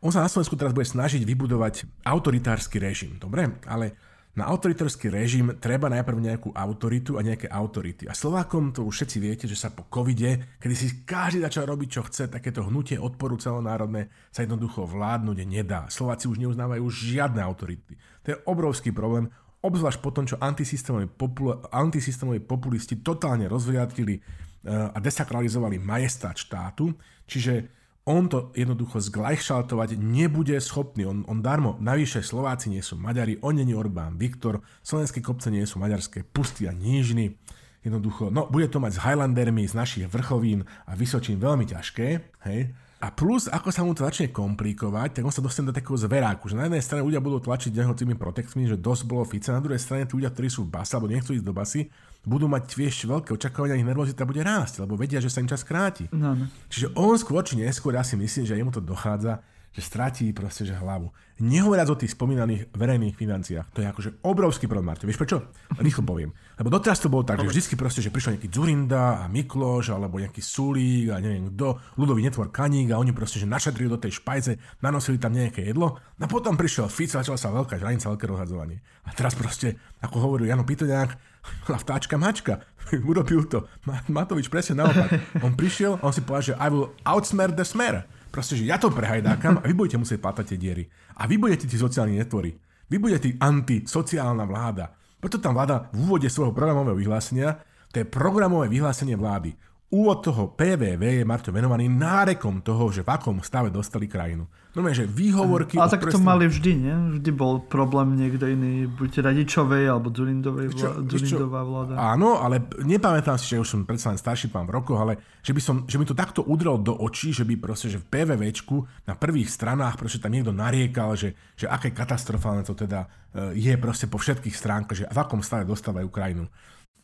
on 0.04 0.12
sa 0.12 0.20
na 0.20 0.28
Slovensku 0.28 0.60
teraz 0.60 0.76
bude 0.76 0.84
snažiť 0.84 1.24
vybudovať 1.24 2.04
autoritársky 2.04 2.76
režim, 2.76 3.16
dobre? 3.16 3.48
Ale 3.64 3.96
na 4.34 4.50
autoritársky 4.50 5.14
režim 5.14 5.62
treba 5.62 5.94
najprv 5.94 6.18
nejakú 6.18 6.50
autoritu 6.58 7.16
a 7.16 7.24
nejaké 7.24 7.46
autority. 7.48 8.10
A 8.10 8.18
Slovákom 8.18 8.74
to 8.74 8.82
už 8.82 9.00
všetci 9.00 9.18
viete, 9.22 9.46
že 9.46 9.54
sa 9.54 9.70
po 9.70 9.86
covide, 9.86 10.58
kedy 10.58 10.74
si 10.74 10.88
každý 11.06 11.46
začal 11.46 11.70
robiť, 11.70 11.88
čo 11.88 12.02
chce, 12.04 12.34
takéto 12.34 12.66
hnutie 12.66 12.98
odporu 12.98 13.38
celonárodné 13.38 14.10
sa 14.34 14.42
jednoducho 14.42 14.90
vládnuť 14.90 15.38
nedá. 15.46 15.86
Slováci 15.86 16.26
už 16.26 16.42
neuznávajú 16.42 16.82
žiadne 16.90 17.46
autority. 17.46 17.94
To 18.26 18.28
je 18.34 18.42
obrovský 18.50 18.90
problém 18.90 19.30
obzvlášť 19.64 20.00
po 20.04 20.12
tom, 20.12 20.28
čo 20.28 20.36
antisystémoví, 20.38 21.08
popul- 21.08 21.64
antisystémoví 21.72 22.44
populisti 22.44 23.00
totálne 23.00 23.48
rozvriadili 23.48 24.20
uh, 24.20 24.92
a 24.92 24.98
desakralizovali 25.00 25.80
majestát 25.80 26.36
štátu, 26.36 26.92
čiže 27.24 27.72
on 28.04 28.28
to 28.28 28.52
jednoducho 28.52 29.00
zglajšaltovať 29.00 29.96
nebude 29.96 30.60
schopný. 30.60 31.08
On, 31.08 31.24
on 31.24 31.40
darmo, 31.40 31.80
navyše 31.80 32.20
Slováci 32.20 32.68
nie 32.68 32.84
sú 32.84 33.00
Maďari, 33.00 33.40
on 33.40 33.56
není 33.56 33.72
Orbán 33.72 34.20
Viktor, 34.20 34.60
slovenské 34.84 35.24
kopce 35.24 35.48
nie 35.48 35.64
sú 35.64 35.80
maďarské 35.80 36.28
pusty 36.28 36.68
a 36.68 36.76
nížiny. 36.76 37.40
Jednoducho, 37.84 38.28
no 38.32 38.48
bude 38.52 38.68
to 38.68 38.84
mať 38.84 39.00
s 39.00 39.04
Highlandermi 39.04 39.64
z 39.68 39.76
našich 39.76 40.08
vrchovín 40.12 40.68
a 40.88 40.96
Vysočín 40.96 41.40
veľmi 41.40 41.64
ťažké, 41.68 42.08
hej. 42.48 42.76
A 43.04 43.12
plus, 43.12 43.52
ako 43.52 43.68
sa 43.68 43.84
mu 43.84 43.92
to 43.92 44.08
začne 44.08 44.32
komplikovať, 44.32 45.20
tak 45.20 45.28
on 45.28 45.36
sa 45.36 45.44
dostane 45.44 45.68
do 45.68 45.76
takého 45.76 46.00
zveráku, 46.00 46.48
že 46.48 46.56
na 46.56 46.72
jednej 46.72 46.80
strane 46.80 47.04
ľudia 47.04 47.20
budú 47.20 47.44
tlačiť 47.44 47.76
jeho 47.76 47.92
tými 47.92 48.16
protektmi, 48.16 48.64
že 48.64 48.80
dosť 48.80 49.04
bolo 49.04 49.28
Fica, 49.28 49.52
na 49.52 49.60
druhej 49.60 49.84
strane 49.84 50.08
tí 50.08 50.16
ľudia, 50.16 50.32
ktorí 50.32 50.48
sú 50.48 50.64
v 50.64 50.72
base 50.72 50.96
alebo 50.96 51.12
nechcú 51.12 51.36
ísť 51.36 51.44
do 51.44 51.52
basy, 51.52 51.92
budú 52.24 52.48
mať 52.48 52.64
vieš, 52.72 53.04
veľké 53.04 53.36
očakávania, 53.36 53.76
ich 53.76 53.84
nervozita 53.84 54.24
bude 54.24 54.40
rásť, 54.40 54.88
lebo 54.88 54.96
vedia, 54.96 55.20
že 55.20 55.28
sa 55.28 55.44
im 55.44 55.52
čas 55.52 55.68
kráti. 55.68 56.08
No, 56.16 56.32
no. 56.32 56.48
Čiže 56.72 56.96
on 56.96 57.20
skôr 57.20 57.44
či 57.44 57.60
neskôr, 57.60 57.92
ja 57.92 58.08
si 58.08 58.16
myslím, 58.16 58.48
že 58.48 58.56
jemu 58.56 58.72
to 58.72 58.80
dochádza, 58.80 59.44
že 59.74 59.82
stratí 59.82 60.30
proste 60.32 60.70
že 60.70 60.78
hlavu. 60.78 61.10
Nehovoriac 61.42 61.90
o 61.90 61.98
tých 61.98 62.14
spomínaných 62.14 62.70
verejných 62.78 63.18
financiách. 63.18 63.74
To 63.74 63.82
je 63.82 63.90
akože 63.90 64.10
obrovský 64.22 64.70
problém, 64.70 64.94
Martin. 64.94 65.10
Vieš 65.10 65.18
prečo? 65.18 65.50
Rýchlo 65.82 66.06
poviem. 66.06 66.30
Lebo 66.62 66.70
doteraz 66.70 67.02
to 67.02 67.10
bolo 67.10 67.26
tak, 67.26 67.42
že 67.42 67.50
vždycky 67.50 67.74
proste, 67.74 68.06
že 68.06 68.14
prišiel 68.14 68.38
nejaký 68.38 68.54
Zurinda 68.54 69.26
a 69.26 69.26
Mikloš, 69.26 69.90
alebo 69.90 70.22
nejaký 70.22 70.46
Sulík 70.46 71.10
a 71.10 71.18
neviem 71.18 71.50
kto, 71.50 71.82
ľudový 71.98 72.22
netvor 72.22 72.54
Kaník 72.54 72.94
a 72.94 73.02
oni 73.02 73.18
proste, 73.18 73.42
že 73.42 73.50
našetrili 73.50 73.90
do 73.90 73.98
tej 73.98 74.22
špajze, 74.22 74.62
nanosili 74.86 75.18
tam 75.18 75.34
nejaké 75.34 75.66
jedlo. 75.66 75.98
A 76.22 76.30
potom 76.30 76.54
prišiel 76.54 76.86
Fico, 76.94 77.18
začala 77.18 77.42
sa 77.42 77.50
veľká 77.50 77.82
žranica, 77.82 78.14
veľké 78.14 78.30
rozhadzovanie. 78.30 78.86
A 79.10 79.18
teraz 79.18 79.34
proste, 79.34 79.82
ako 80.06 80.22
hovoril 80.22 80.54
Jano 80.54 80.70
Pitoňák, 80.70 81.18
vtáčka 81.82 82.16
mačka. 82.22 82.62
Urobil 83.10 83.50
to. 83.50 83.66
Matovič 84.12 84.54
presne 84.54 84.86
naopak. 84.86 85.42
On 85.42 85.58
prišiel, 85.58 85.98
on 86.06 86.14
si 86.14 86.22
povedal, 86.22 86.54
že 86.54 86.60
I 86.62 86.68
will 86.70 86.94
outsmare 87.04 87.52
the 87.52 87.66
smer. 87.66 88.06
Proste, 88.34 88.58
že 88.58 88.66
ja 88.66 88.82
to 88.82 88.90
prehajdákam 88.90 89.62
a 89.62 89.66
vy 89.70 89.78
budete 89.78 90.02
musieť 90.02 90.18
pátať 90.18 90.58
tie 90.58 90.58
diery. 90.58 90.84
A 91.22 91.30
vy 91.30 91.38
budete 91.38 91.70
tí 91.70 91.78
sociálni 91.78 92.18
netvory. 92.18 92.58
Vy 92.90 92.98
budete 92.98 93.38
antisociálna 93.38 94.42
vláda. 94.50 94.90
Preto 95.22 95.38
tam 95.38 95.54
vláda 95.54 95.94
v 95.94 96.10
úvode 96.10 96.26
svojho 96.34 96.50
programového 96.50 96.98
vyhlásenia, 96.98 97.62
to 97.94 98.02
je 98.02 98.10
programové 98.10 98.74
vyhlásenie 98.74 99.14
vlády. 99.14 99.54
Úvod 99.94 100.26
toho 100.26 100.58
PVV 100.58 101.22
je, 101.22 101.30
Marto, 101.30 101.54
venovaný 101.54 101.86
nárekom 101.86 102.66
toho, 102.66 102.90
že 102.90 103.06
v 103.06 103.14
akom 103.14 103.38
stave 103.46 103.70
dostali 103.70 104.10
krajinu. 104.10 104.50
No 104.74 104.82
že 104.90 105.06
výhovorky... 105.06 105.78
A 105.78 105.86
tak 105.86 106.02
to 106.02 106.18
presne... 106.18 106.26
mali 106.26 106.50
vždy, 106.50 106.72
nie? 106.74 106.96
Vždy 107.22 107.30
bol 107.30 107.62
problém 107.62 108.18
niekto 108.18 108.50
iný, 108.50 108.90
buď 108.90 109.22
Radičovej 109.22 109.86
alebo 109.86 110.10
Durindovej 110.10 110.74
vlá... 110.74 110.98
Durindová 110.98 111.62
vláda. 111.62 111.94
Áno, 111.94 112.42
ale 112.42 112.58
nepamätám 112.82 113.38
si, 113.38 113.54
že 113.54 113.62
už 113.62 113.70
som 113.70 113.86
predsa 113.86 114.10
len 114.10 114.18
starší 114.18 114.50
pán 114.50 114.66
v 114.66 114.74
rokoch, 114.74 114.98
ale 114.98 115.22
že 115.46 115.54
by, 115.54 115.62
som, 115.62 115.76
že 115.86 116.02
mi 116.02 116.10
to 116.10 116.18
takto 116.18 116.42
udrel 116.42 116.82
do 116.82 116.98
očí, 116.98 117.30
že 117.30 117.46
by 117.46 117.54
proste, 117.62 117.94
že 117.94 118.02
v 118.02 118.10
PVVčku 118.10 119.06
na 119.06 119.14
prvých 119.14 119.54
stranách 119.54 120.02
proste 120.02 120.18
tam 120.18 120.34
niekto 120.34 120.50
nariekal, 120.50 121.14
že, 121.14 121.38
že 121.54 121.70
aké 121.70 121.94
katastrofálne 121.94 122.66
to 122.66 122.74
teda 122.74 123.06
e, 123.30 123.54
je 123.54 123.78
proste 123.78 124.10
po 124.10 124.18
všetkých 124.18 124.58
stránkach, 124.58 124.98
že 124.98 125.06
v 125.06 125.18
akom 125.22 125.46
stave 125.46 125.70
dostávajú 125.70 126.10
krajinu. 126.10 126.50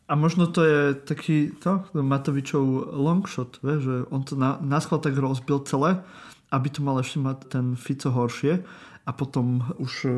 A 0.09 0.17
možno 0.17 0.49
to 0.49 0.65
je 0.65 0.97
taký 1.05 1.53
to, 1.61 1.85
Matovičov 1.93 2.97
longshot, 2.97 3.61
vie, 3.61 3.77
že 3.77 3.95
on 4.09 4.25
to 4.25 4.33
na, 4.33 4.57
na 4.57 4.81
tak 4.81 5.13
rozbil 5.13 5.61
celé, 5.69 6.01
aby 6.49 6.67
to 6.69 6.79
mal 6.81 6.97
ešte 6.97 7.21
mať 7.21 7.37
ten 7.49 7.65
Fico 7.77 8.09
horšie 8.09 8.61
a 9.05 9.11
potom 9.13 9.61
už 9.77 9.93
uh, 10.05 10.13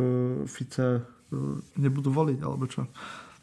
Fice 0.47 1.03
uh, 1.03 1.03
nebudú 1.75 2.11
voliť, 2.11 2.39
alebo 2.43 2.67
čo. 2.67 2.87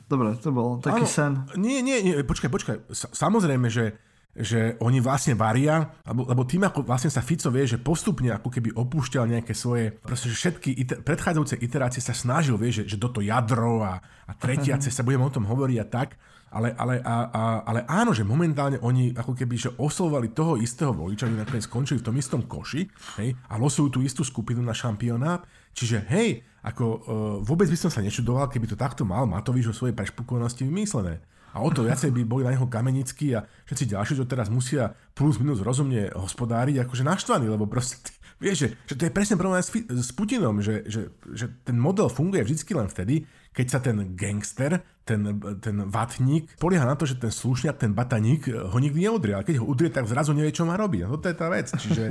Dobre, 0.08 0.32
to 0.40 0.48
bol 0.52 0.80
taký 0.80 1.04
ano, 1.04 1.10
sen. 1.10 1.32
Nie, 1.60 1.84
nie, 1.84 2.00
nie, 2.00 2.14
počkaj, 2.24 2.48
počkaj. 2.48 2.76
Samozrejme, 3.12 3.68
že 3.68 3.96
že 4.38 4.78
oni 4.78 5.02
vlastne 5.02 5.34
varia, 5.34 5.98
lebo, 6.06 6.22
lebo 6.22 6.46
tým, 6.46 6.62
ako 6.62 6.86
vlastne 6.86 7.10
sa 7.10 7.26
Fico 7.26 7.50
vie, 7.50 7.66
že 7.66 7.82
postupne 7.82 8.30
ako 8.30 8.54
keby 8.54 8.70
opúšťal 8.70 9.26
nejaké 9.26 9.50
svoje, 9.50 9.90
proste, 9.98 10.30
všetky 10.30 10.78
iter, 10.78 11.02
predchádzajúce 11.02 11.58
iterácie 11.58 11.98
sa 11.98 12.14
snažil, 12.14 12.54
vie, 12.54 12.70
že, 12.70 12.86
že 12.86 12.94
do 12.94 13.10
to 13.10 13.18
jadro 13.18 13.82
a, 13.82 13.98
a 13.98 14.32
tretiace 14.38 14.92
sa 14.94 15.02
budeme 15.02 15.26
o 15.26 15.34
tom 15.34 15.42
hovoriť 15.42 15.78
a 15.82 15.86
tak, 15.90 16.14
ale, 16.48 16.72
ale, 16.80 17.04
a, 17.04 17.16
a, 17.28 17.42
ale 17.68 17.84
áno, 17.84 18.16
že 18.16 18.24
momentálne 18.24 18.80
oni 18.80 19.12
ako 19.12 19.36
keby 19.36 19.54
že 19.60 19.70
oslovali 19.76 20.32
toho 20.32 20.56
istého 20.56 20.96
voliča, 20.96 21.28
oni 21.28 21.36
nakoniec 21.36 21.68
skončili 21.68 22.00
v 22.00 22.06
tom 22.08 22.16
istom 22.16 22.40
koši 22.48 22.88
hej, 23.20 23.36
a 23.36 23.54
losujú 23.60 23.98
tú 23.98 24.00
istú 24.00 24.24
skupinu 24.24 24.64
na 24.64 24.72
šampionát. 24.72 25.44
Čiže 25.76 26.08
hej, 26.08 26.42
ako 26.64 26.84
uh, 26.84 26.98
vôbec 27.44 27.68
by 27.68 27.78
som 27.78 27.92
sa 27.92 28.00
nečudoval, 28.00 28.48
keby 28.48 28.66
to 28.66 28.80
takto 28.80 29.04
mal 29.04 29.28
Matovič 29.28 29.68
o 29.68 29.76
svojej 29.76 29.94
prešpukovanosti 29.94 30.64
vymyslené. 30.64 31.20
A 31.56 31.64
o 31.64 31.68
to 31.72 31.84
viacej 31.84 32.12
by 32.12 32.22
boli 32.28 32.44
na 32.44 32.52
neho 32.52 32.68
kamenickí 32.68 33.32
a 33.32 33.44
všetci 33.64 33.96
ďalší, 33.96 34.12
čo 34.20 34.28
teraz 34.28 34.52
musia 34.52 34.92
plus 35.16 35.40
minus 35.40 35.64
rozumne 35.64 36.12
hospodáriť, 36.12 36.84
akože 36.84 37.04
naštvaní, 37.08 37.48
lebo 37.48 37.64
proste 37.64 37.96
Vieš, 38.38 38.56
že, 38.56 38.68
že 38.86 38.94
to 38.94 39.02
je 39.10 39.12
presne 39.14 39.34
problém 39.34 39.58
s, 39.58 39.70
s 39.74 40.10
Putinom, 40.14 40.62
že, 40.62 40.86
že, 40.86 41.10
že 41.34 41.50
ten 41.66 41.74
model 41.74 42.06
funguje 42.06 42.46
vždy 42.46 42.62
len 42.70 42.86
vtedy, 42.86 43.26
keď 43.52 43.66
sa 43.66 43.78
ten 43.82 44.14
gangster, 44.14 44.80
ten, 45.08 45.24
ten 45.64 45.76
vatník 45.88 46.60
polieha 46.60 46.84
na 46.84 46.94
to, 46.94 47.08
že 47.08 47.16
ten 47.16 47.32
slušňak, 47.32 47.80
ten 47.80 47.96
bataník 47.96 48.46
ho 48.48 48.76
nikdy 48.76 49.08
neudrie. 49.08 49.32
Ale 49.32 49.48
keď 49.48 49.64
ho 49.64 49.66
udrie, 49.66 49.88
tak 49.88 50.04
zrazu 50.04 50.36
nevie, 50.36 50.52
čo 50.52 50.68
má 50.68 50.76
robiť. 50.76 51.08
A 51.08 51.10
toto 51.16 51.26
je 51.32 51.36
tá 51.36 51.48
vec. 51.48 51.72
Čiže 51.72 52.04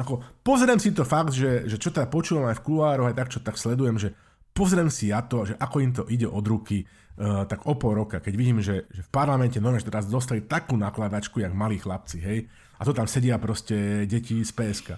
ako, 0.00 0.24
pozriem 0.40 0.80
si 0.80 0.96
to 0.96 1.04
fakt, 1.04 1.36
že, 1.36 1.68
že 1.68 1.76
čo 1.76 1.92
teda 1.92 2.08
počúvam 2.08 2.48
aj 2.48 2.58
v 2.58 2.64
kulároch, 2.64 3.08
aj 3.12 3.16
tak, 3.20 3.28
čo 3.28 3.40
tak 3.44 3.60
sledujem, 3.60 4.00
že 4.00 4.16
pozriem 4.56 4.88
si 4.88 5.12
ja 5.12 5.20
to, 5.22 5.44
že 5.44 5.54
ako 5.60 5.76
im 5.78 5.92
to 5.92 6.02
ide 6.08 6.26
od 6.26 6.42
ruky, 6.42 6.82
uh, 6.82 7.44
tak 7.44 7.68
o 7.68 7.78
pol 7.78 7.94
roka, 7.94 8.18
keď 8.18 8.34
vidím, 8.34 8.58
že, 8.58 8.90
že 8.90 9.06
v 9.06 9.10
parlamente 9.12 9.62
normálne 9.62 9.86
teraz 9.86 10.10
dostali 10.10 10.42
takú 10.42 10.74
nakladačku, 10.74 11.38
jak 11.38 11.54
malí 11.54 11.78
chlapci, 11.78 12.18
hej, 12.18 12.38
a 12.78 12.82
to 12.82 12.90
tam 12.90 13.06
sedia 13.06 13.38
proste 13.38 14.06
deti 14.06 14.42
z 14.42 14.50
PSK. 14.50 14.88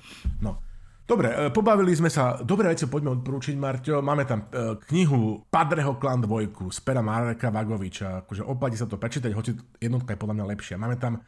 No, 0.41 0.65
Dobre, 1.11 1.35
e, 1.35 1.51
pobavili 1.51 1.91
sme 1.91 2.07
sa, 2.07 2.39
dobré 2.39 2.71
veci 2.71 2.87
poďme 2.87 3.19
odporúčiť, 3.19 3.59
Marťo. 3.59 3.99
Máme 3.99 4.23
tam 4.31 4.47
e, 4.47 4.79
knihu 4.95 5.43
Padreho 5.51 5.99
klan 5.99 6.23
dvojku 6.23 6.71
z 6.71 6.79
pera 6.87 7.03
Mareka 7.03 7.51
Vagoviča. 7.51 8.23
Akože 8.23 8.47
oplatí 8.47 8.79
sa 8.79 8.87
to 8.87 8.95
prečítať, 8.95 9.35
hoci 9.35 9.59
jednotka 9.83 10.15
je 10.15 10.21
podľa 10.23 10.39
mňa 10.39 10.51
lepšia. 10.55 10.79
Máme 10.79 11.03
tam 11.03 11.19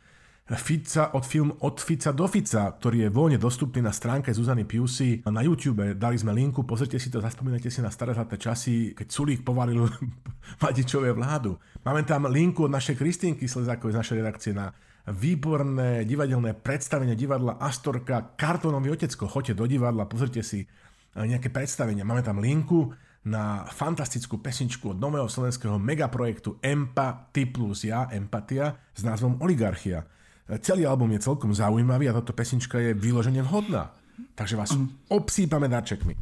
Fica 0.54 1.10
od 1.18 1.26
film 1.26 1.50
Od 1.66 1.82
Fica 1.82 2.14
do 2.14 2.30
Fica, 2.30 2.70
ktorý 2.78 3.06
je 3.06 3.10
voľne 3.10 3.42
dostupný 3.42 3.82
na 3.82 3.90
stránke 3.90 4.30
Zuzany 4.30 4.62
Piusy 4.62 5.18
na 5.26 5.42
YouTube. 5.42 5.98
Dali 5.98 6.14
sme 6.14 6.30
linku, 6.30 6.62
pozrite 6.62 7.02
si 7.02 7.10
to, 7.10 7.18
zaspomínajte 7.18 7.66
si 7.66 7.82
na 7.82 7.90
staré 7.90 8.14
zlaté 8.14 8.38
časy, 8.38 8.94
keď 8.94 9.06
Sulík 9.10 9.42
povalil 9.42 9.82
Vadičové 10.62 11.10
vládu. 11.10 11.58
Máme 11.82 12.06
tam 12.06 12.30
linku 12.30 12.70
od 12.70 12.74
našej 12.74 12.94
Kristínky 12.94 13.50
Slezákovej 13.50 13.98
z 13.98 13.98
našej 13.98 14.16
redakcie 14.22 14.52
na 14.54 14.70
výborné 15.10 16.06
divadelné 16.06 16.54
predstavenie 16.54 17.18
divadla 17.18 17.58
Astorka 17.58 18.38
Kartónový 18.38 18.94
otecko. 18.94 19.26
Choďte 19.26 19.58
do 19.58 19.66
divadla, 19.66 20.06
pozrite 20.06 20.46
si 20.46 20.62
eh, 20.62 20.68
nejaké 21.26 21.50
predstavenia. 21.50 22.06
Máme 22.06 22.22
tam 22.22 22.38
linku 22.38 22.94
na 23.22 23.66
fantastickú 23.70 24.42
pesničku 24.42 24.94
od 24.94 24.98
nového 24.98 25.30
slovenského 25.30 25.78
megaprojektu 25.78 26.58
Empaty 26.58 27.46
plus 27.50 27.86
ja, 27.86 28.10
Empatia 28.10 28.74
s 28.94 29.02
názvom 29.02 29.42
Oligarchia. 29.42 30.06
Eh, 30.46 30.62
celý 30.62 30.86
album 30.86 31.10
je 31.18 31.26
celkom 31.26 31.50
zaujímavý 31.50 32.06
a 32.06 32.16
táto 32.22 32.30
pesnička 32.30 32.78
je 32.78 32.94
vyložene 32.94 33.42
vhodná. 33.42 33.90
Takže 34.38 34.54
vás 34.54 34.70
mm. 34.70 35.10
obsýpame 35.10 35.66
darčekmi. 35.66 36.14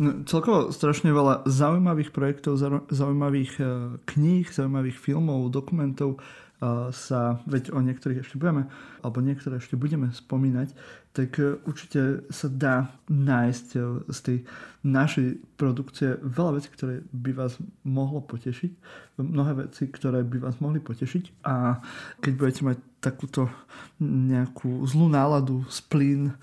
No, 0.00 0.24
celkovo 0.24 0.72
strašne 0.72 1.12
veľa 1.12 1.44
zaujímavých 1.44 2.16
projektov, 2.16 2.60
zaujímavých 2.92 3.52
eh, 3.56 3.68
kníh, 4.04 4.44
zaujímavých 4.52 5.00
filmov, 5.00 5.48
dokumentov 5.48 6.20
sa, 6.94 7.42
veď 7.50 7.74
o 7.74 7.82
niektorých 7.82 8.22
ešte 8.22 8.38
budeme, 8.38 8.70
alebo 9.02 9.18
niektoré 9.18 9.58
ešte 9.58 9.74
budeme 9.74 10.14
spomínať, 10.14 10.70
tak 11.12 11.36
e, 11.38 11.60
určite 11.68 12.24
sa 12.32 12.48
dá 12.48 12.76
nájsť 13.10 13.66
e, 13.76 13.80
z 14.08 14.18
tej 14.22 14.38
našej 14.86 15.42
produkcie 15.60 16.16
veľa 16.24 16.58
vecí, 16.58 16.68
ktoré 16.72 17.04
by 17.12 17.32
vás 17.36 17.60
mohlo 17.84 18.24
potešiť, 18.24 18.72
mnohé 19.20 19.68
veci, 19.68 19.90
ktoré 19.92 20.24
by 20.24 20.38
vás 20.38 20.56
mohli 20.62 20.80
potešiť. 20.80 21.44
A 21.44 21.82
keď 22.24 22.32
budete 22.32 22.62
mať 22.64 22.78
takúto 23.02 23.50
nejakú 24.02 24.86
zlú 24.88 25.10
náladu, 25.12 25.66
splín, 25.68 26.30
e, 26.30 26.34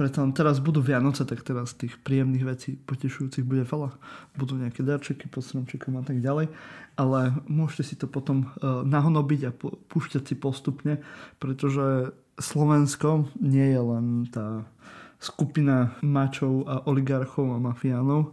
preto 0.00 0.24
teraz 0.32 0.64
budú 0.64 0.80
Vianoce, 0.80 1.28
tak 1.28 1.44
teraz 1.44 1.76
tých 1.76 2.00
príjemných 2.00 2.48
vecí 2.48 2.80
potešujúcich 2.80 3.44
bude 3.44 3.68
veľa. 3.68 3.92
Budú 4.32 4.56
nejaké 4.56 4.80
darčeky 4.80 5.28
pod 5.28 5.44
stromčekom 5.44 6.00
a 6.00 6.02
tak 6.08 6.24
ďalej, 6.24 6.48
ale 6.96 7.36
môžete 7.44 7.84
si 7.84 7.94
to 8.00 8.08
potom 8.08 8.48
uh, 8.48 8.80
nahonobiť 8.80 9.40
a 9.44 9.52
púšťať 9.92 10.24
si 10.24 10.34
postupne, 10.40 11.04
pretože 11.36 12.16
Slovensko 12.40 13.28
nie 13.44 13.76
je 13.76 13.80
len 13.84 14.24
tá 14.32 14.64
skupina 15.20 15.92
mačov 16.00 16.64
a 16.64 16.80
oligarchov 16.88 17.52
a 17.52 17.60
mafiánov, 17.60 18.32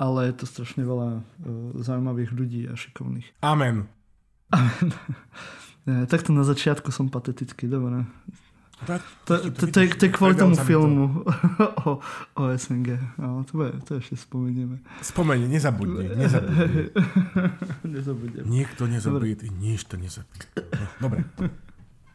ale 0.00 0.32
je 0.32 0.34
to 0.40 0.44
strašne 0.48 0.80
veľa 0.80 1.20
uh, 1.20 1.22
zaujímavých 1.76 2.32
ľudí 2.32 2.72
a 2.72 2.72
šikovných. 2.72 3.36
Amen. 3.44 3.84
Amen. 4.48 4.88
Takto 6.12 6.32
na 6.32 6.48
začiatku 6.48 6.88
som 6.88 7.12
patetický, 7.12 7.68
dobre. 7.68 8.08
To, 8.82 9.32
je, 9.78 10.08
kvôli 10.10 10.34
tomu 10.34 10.58
filmu 10.58 11.22
o, 11.86 12.02
o 12.34 12.42
SNG. 12.50 12.98
No, 13.14 13.46
to, 13.46 13.52
bude, 13.54 13.78
to 13.86 14.02
ešte 14.02 14.18
spomenieme. 14.18 14.82
Spomeň, 14.98 15.46
nezabudni. 15.46 16.10
Nezabudni. 16.18 16.90
nezabudni. 17.86 18.38
Niekto 18.42 18.90
nezabudne, 18.90 19.48
nič 19.62 19.86
to 19.86 19.94
nezabudne. 19.94 20.46
No, 20.58 20.86
dobre. 20.98 21.22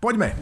Poďme. 0.03 0.35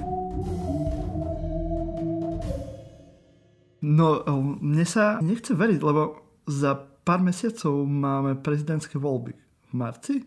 No, 3.85 4.25
mne 4.57 4.85
sa 4.89 5.21
nechce 5.21 5.53
veriť, 5.53 5.79
lebo 5.85 6.25
za 6.49 6.73
pár 7.05 7.21
mesiacov 7.21 7.85
máme 7.85 8.41
prezidentské 8.41 8.97
voľby. 8.97 9.37
V 9.69 9.73
marci? 9.77 10.25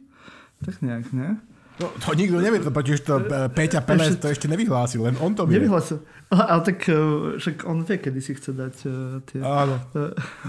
Tak 0.63 0.79
nejak, 0.79 1.11
ne? 1.11 1.43
No, 1.79 1.87
to 2.03 2.11
nikto 2.19 2.43
nevie, 2.43 2.59
to 2.59 2.75
totiž 2.75 2.99
to 3.07 3.23
e, 3.23 3.47
Peťa 3.55 3.87
Peles 3.87 4.19
to 4.19 4.27
ešte 4.27 4.51
nevyhlásil, 4.51 4.99
len 4.99 5.15
on 5.23 5.31
to 5.39 5.47
vie. 5.47 5.63
Nevyhlásil. 5.63 6.03
Ale, 6.27 6.61
tak 6.67 6.91
e, 6.91 6.99
však 7.39 7.63
on 7.63 7.87
vie, 7.87 7.97
kedy 8.03 8.19
si 8.19 8.35
chce 8.35 8.51
dať 8.51 8.75
uh, 8.91 9.23
tie... 9.23 9.39
Áno. 9.39 9.79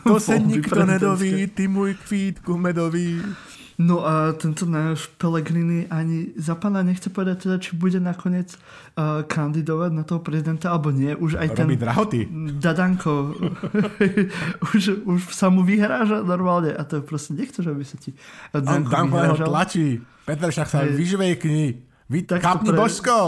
To 0.10 0.18
sa 0.18 0.42
nikto 0.42 0.82
nedoví, 0.82 1.46
ty 1.54 1.70
môj 1.70 1.94
kvítku 2.02 2.58
medový. 2.58 3.22
No 3.80 4.04
a 4.04 4.36
tento 4.36 4.68
náš 4.68 5.08
Pellegrini 5.16 5.88
ani 5.88 6.36
za 6.36 6.52
pána 6.54 6.80
nechce 6.82 7.08
povedať 7.08 7.48
teda, 7.48 7.56
či 7.58 7.74
bude 7.74 7.96
nakoniec 7.98 8.52
uh, 8.52 9.24
kandidovať 9.24 9.92
na 9.92 10.04
toho 10.04 10.20
prezidenta, 10.20 10.68
alebo 10.68 10.92
nie. 10.92 11.12
Už 11.14 11.36
aj 11.36 11.56
Robí 11.56 11.74
ten 11.74 11.80
drahoty. 11.80 12.20
Dadanko 12.54 13.40
už, 14.70 14.84
už 15.02 15.20
sa 15.30 15.48
mu 15.48 15.64
vyhráža 15.64 16.20
normálne 16.22 16.70
a 16.70 16.84
to 16.84 17.00
proste 17.00 17.34
nechceš, 17.34 17.66
aby 17.66 17.82
sa 17.82 17.96
ti 17.96 18.12
Danko 18.52 18.90
Danko 18.90 19.16
vyhrážal. 19.16 19.48
tlačí. 19.48 19.86
Peter 20.24 20.50
však 20.50 20.68
sa 20.68 20.84
vyžvejkni. 20.84 21.66
Vy 22.06 22.20
Tak 22.22 22.38
to 22.38 22.44
kapni 22.44 22.70
pre- 22.70 22.80
božskou. 22.80 23.28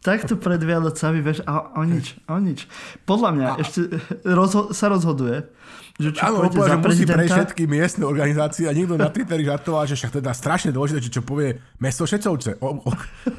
Takto 0.00 0.36
pred 0.36 0.58
Vianocami, 0.58 1.22
vieš, 1.22 1.40
a 1.44 1.72
o 1.72 1.82
nič, 1.82 2.20
o 2.26 2.36
nič. 2.36 2.68
Podľa 3.04 3.30
mňa 3.30 3.48
A- 3.48 3.56
ešte 3.58 3.80
rozho- 4.36 4.68
sa 4.70 4.90
rozhoduje, 4.90 5.48
že 5.94 6.10
či 6.10 6.20
Áno, 6.20 6.42
za 6.42 6.50
že 6.50 6.74
musí 6.74 7.06
prezidenta. 7.06 7.34
všetky 7.34 7.62
miestne 7.64 8.04
organizácie 8.04 8.66
a 8.66 8.72
niekto 8.72 8.94
na 8.94 9.08
Twitteri 9.08 9.42
žartoval, 9.42 9.86
že 9.86 9.94
však 9.94 10.18
teda 10.18 10.30
strašne 10.30 10.70
dôležité, 10.70 10.98
že 11.00 11.12
čo 11.12 11.22
povie 11.22 11.54
mesto 11.76 12.02
Šečovce, 12.02 12.58
o, 12.58 12.80
o, 12.80 12.90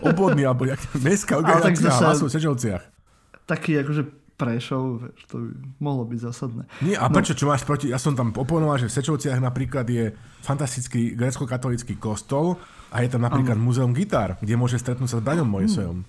obvodný, 0.02 0.44
alebo 0.44 0.64
jak, 0.64 0.80
mestská 0.98 1.36
organizácia 1.36 1.92
hlasu 1.92 2.26
v 2.26 2.32
Šečovciach. 2.32 2.84
Taký 3.44 3.78
akože 3.78 4.04
Prešov, 4.36 5.00
to 5.28 5.40
by 5.40 5.48
mohlo 5.80 6.04
byť 6.04 6.20
zásadné. 6.22 6.68
Nie, 6.82 6.96
a 6.98 7.08
No. 7.08 7.16
prečo, 7.16 7.32
čo 7.32 7.48
máš 7.48 7.64
proti? 7.64 7.88
Ja 7.88 7.96
som 7.96 8.14
tam 8.14 8.36
oponoval, 8.36 8.76
že 8.78 8.92
v 8.92 8.96
Sečovciach 9.00 9.40
napríklad 9.40 9.88
je 9.88 10.12
fantastický 10.44 11.16
grecko-katolický 11.16 11.96
kostol 11.96 12.60
a 12.92 13.00
je 13.00 13.10
tam 13.10 13.24
napríklad 13.24 13.56
múzeum 13.56 13.92
gitár, 13.92 14.36
kde 14.38 14.56
môže 14.56 14.76
stretnúť 14.76 15.08
sa 15.08 15.18
s 15.18 15.24
Braňom 15.24 15.48
Mojsejom. 15.48 16.04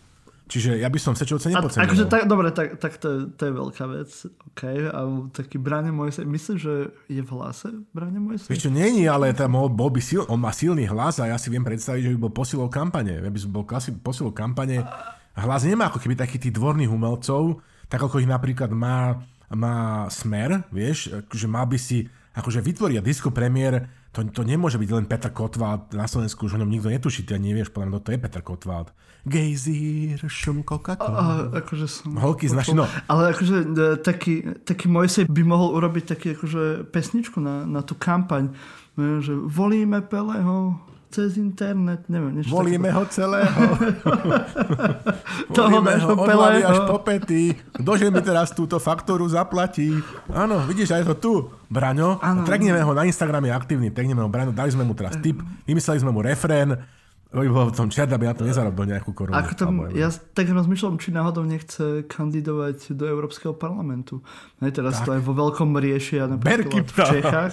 Čiže 0.46 0.78
ja 0.78 0.86
by 0.86 0.98
som 1.02 1.18
Sečovce 1.18 1.50
A, 1.50 1.58
nepodceňoval. 1.58 1.90
akože 1.90 2.04
tak, 2.06 2.22
dobre, 2.30 2.54
tak, 2.54 2.78
tak 2.78 3.02
to, 3.02 3.06
je, 3.10 3.18
to 3.34 3.42
je 3.50 3.52
veľká 3.52 3.84
vec. 3.90 4.10
OK, 4.54 4.62
a 4.94 5.00
taký 5.34 5.58
Brane 5.58 5.90
Mojsej, 5.90 6.22
myslíš, 6.22 6.58
že 6.62 6.74
je 7.10 7.18
v 7.18 7.30
hlase 7.34 7.82
Brane 7.90 8.22
Mojsej? 8.22 8.54
Vieš 8.54 8.62
čo, 8.66 8.70
nie, 8.70 9.10
ale 9.10 9.34
tam 9.34 9.58
bol, 9.58 9.66
bol 9.66 9.90
by 9.90 9.98
sil, 9.98 10.22
on 10.30 10.38
má 10.38 10.54
silný 10.54 10.86
hlas 10.86 11.18
a 11.18 11.26
ja 11.26 11.34
si 11.34 11.50
viem 11.50 11.66
predstaviť, 11.66 12.06
že 12.06 12.10
by 12.14 12.18
bol 12.30 12.32
posilou 12.32 12.70
kampane. 12.70 13.18
Ja 13.18 13.26
by 13.26 13.40
som 13.42 13.50
bol 13.50 13.66
klasi, 13.66 13.90
posilou 13.90 14.30
kampane. 14.30 14.86
Hlas 15.34 15.66
nemá 15.66 15.90
ako 15.90 15.98
keby 15.98 16.14
takých 16.14 16.48
tých 16.48 16.54
dvorných 16.54 16.94
umelcov, 16.94 17.58
tak 17.90 18.06
ako 18.06 18.22
ich 18.22 18.30
napríklad 18.30 18.70
má, 18.70 19.18
má 19.50 20.06
Smer, 20.14 20.62
vieš, 20.70 21.10
že 21.26 21.46
mal 21.50 21.66
by 21.66 21.74
si 21.74 22.06
akože 22.38 22.62
vytvoria 22.62 23.02
disco 23.02 23.34
premiér, 23.34 23.88
to, 24.16 24.24
to 24.32 24.42
nemôže 24.48 24.80
byť 24.80 24.90
len 24.96 25.04
Petr 25.04 25.28
Kotwald 25.28 25.92
na 25.92 26.08
Slovensku, 26.08 26.48
už 26.48 26.56
o 26.56 26.60
ňom 26.64 26.72
nikto 26.72 26.88
netuší, 26.88 27.28
ty 27.28 27.36
nevieš, 27.36 27.68
podľa 27.68 27.86
mňa, 27.92 28.00
to 28.00 28.12
je 28.16 28.22
Petr 28.24 28.40
Kotwald. 28.40 28.88
Gejzír, 29.28 30.16
šum 30.24 30.64
Coca-Cola. 30.64 31.52
A, 31.52 31.60
akože 31.60 31.84
som... 31.84 32.16
Holky 32.16 32.48
z 32.48 32.56
no. 32.72 32.88
Ale 33.12 33.36
akože 33.36 33.56
e, 33.60 33.76
taký, 34.00 34.64
taký 34.64 34.88
Mojsej 34.88 35.28
by 35.28 35.42
mohol 35.44 35.76
urobiť 35.76 36.16
taký 36.16 36.32
akože 36.32 36.88
pesničku 36.88 37.36
na, 37.44 37.68
na 37.68 37.84
tú 37.84 37.92
kampaň, 37.92 38.48
e, 38.96 39.20
že 39.20 39.36
volíme 39.36 40.00
Peleho 40.00 40.80
cez 41.08 41.36
internet, 41.36 42.04
neviem, 42.06 42.38
niečo 42.38 42.50
Volíme 42.50 42.90
ho 42.90 43.06
celého. 43.06 43.48
Toho 45.56 45.80
Volíme 45.80 45.96
ho 46.02 46.12
Pelého. 46.18 46.66
až 46.66 46.78
po 46.84 46.98
pety. 47.00 47.56
Ktože 47.72 48.10
mi 48.10 48.20
teraz 48.20 48.52
túto 48.52 48.76
faktúru 48.76 49.24
zaplatí? 49.24 49.96
Áno, 50.28 50.60
vidíš, 50.66 50.92
aj 50.92 51.06
to 51.06 51.14
tu. 51.16 51.34
Braňo, 51.66 52.22
Áno. 52.22 52.46
tregneme 52.46 52.78
ho 52.78 52.92
na 52.92 53.02
Instagrame, 53.02 53.50
je 53.50 53.54
aktívny, 53.54 53.88
tregneme 53.90 54.22
ho, 54.22 54.30
Braňo, 54.30 54.54
dali 54.54 54.70
sme 54.70 54.86
mu 54.86 54.94
teraz 54.94 55.18
tip, 55.18 55.42
vymysleli 55.66 55.98
sme 55.98 56.14
mu 56.14 56.22
refrén, 56.22 56.78
bol 57.44 57.68
v 57.68 57.76
tom 57.76 57.92
čert, 57.92 58.08
aby 58.08 58.24
na 58.24 58.32
to 58.32 58.48
nezarobil 58.48 58.88
nejakú 58.88 59.12
korunu. 59.12 59.36
Ako 59.36 59.52
tam, 59.52 59.72
ja 59.92 60.08
tak 60.08 60.48
rozmýšľam, 60.48 60.96
či 60.96 61.12
náhodou 61.12 61.44
nechce 61.44 62.08
kandidovať 62.08 62.96
do 62.96 63.04
Európskeho 63.04 63.52
parlamentu. 63.52 64.24
Hej, 64.64 64.80
teraz 64.80 65.04
to 65.04 65.12
aj 65.12 65.20
vo 65.20 65.36
veľkom 65.36 65.76
riešia 65.76 66.24
napríklad 66.32 66.88
v. 66.88 66.96
Čechách, 66.96 67.52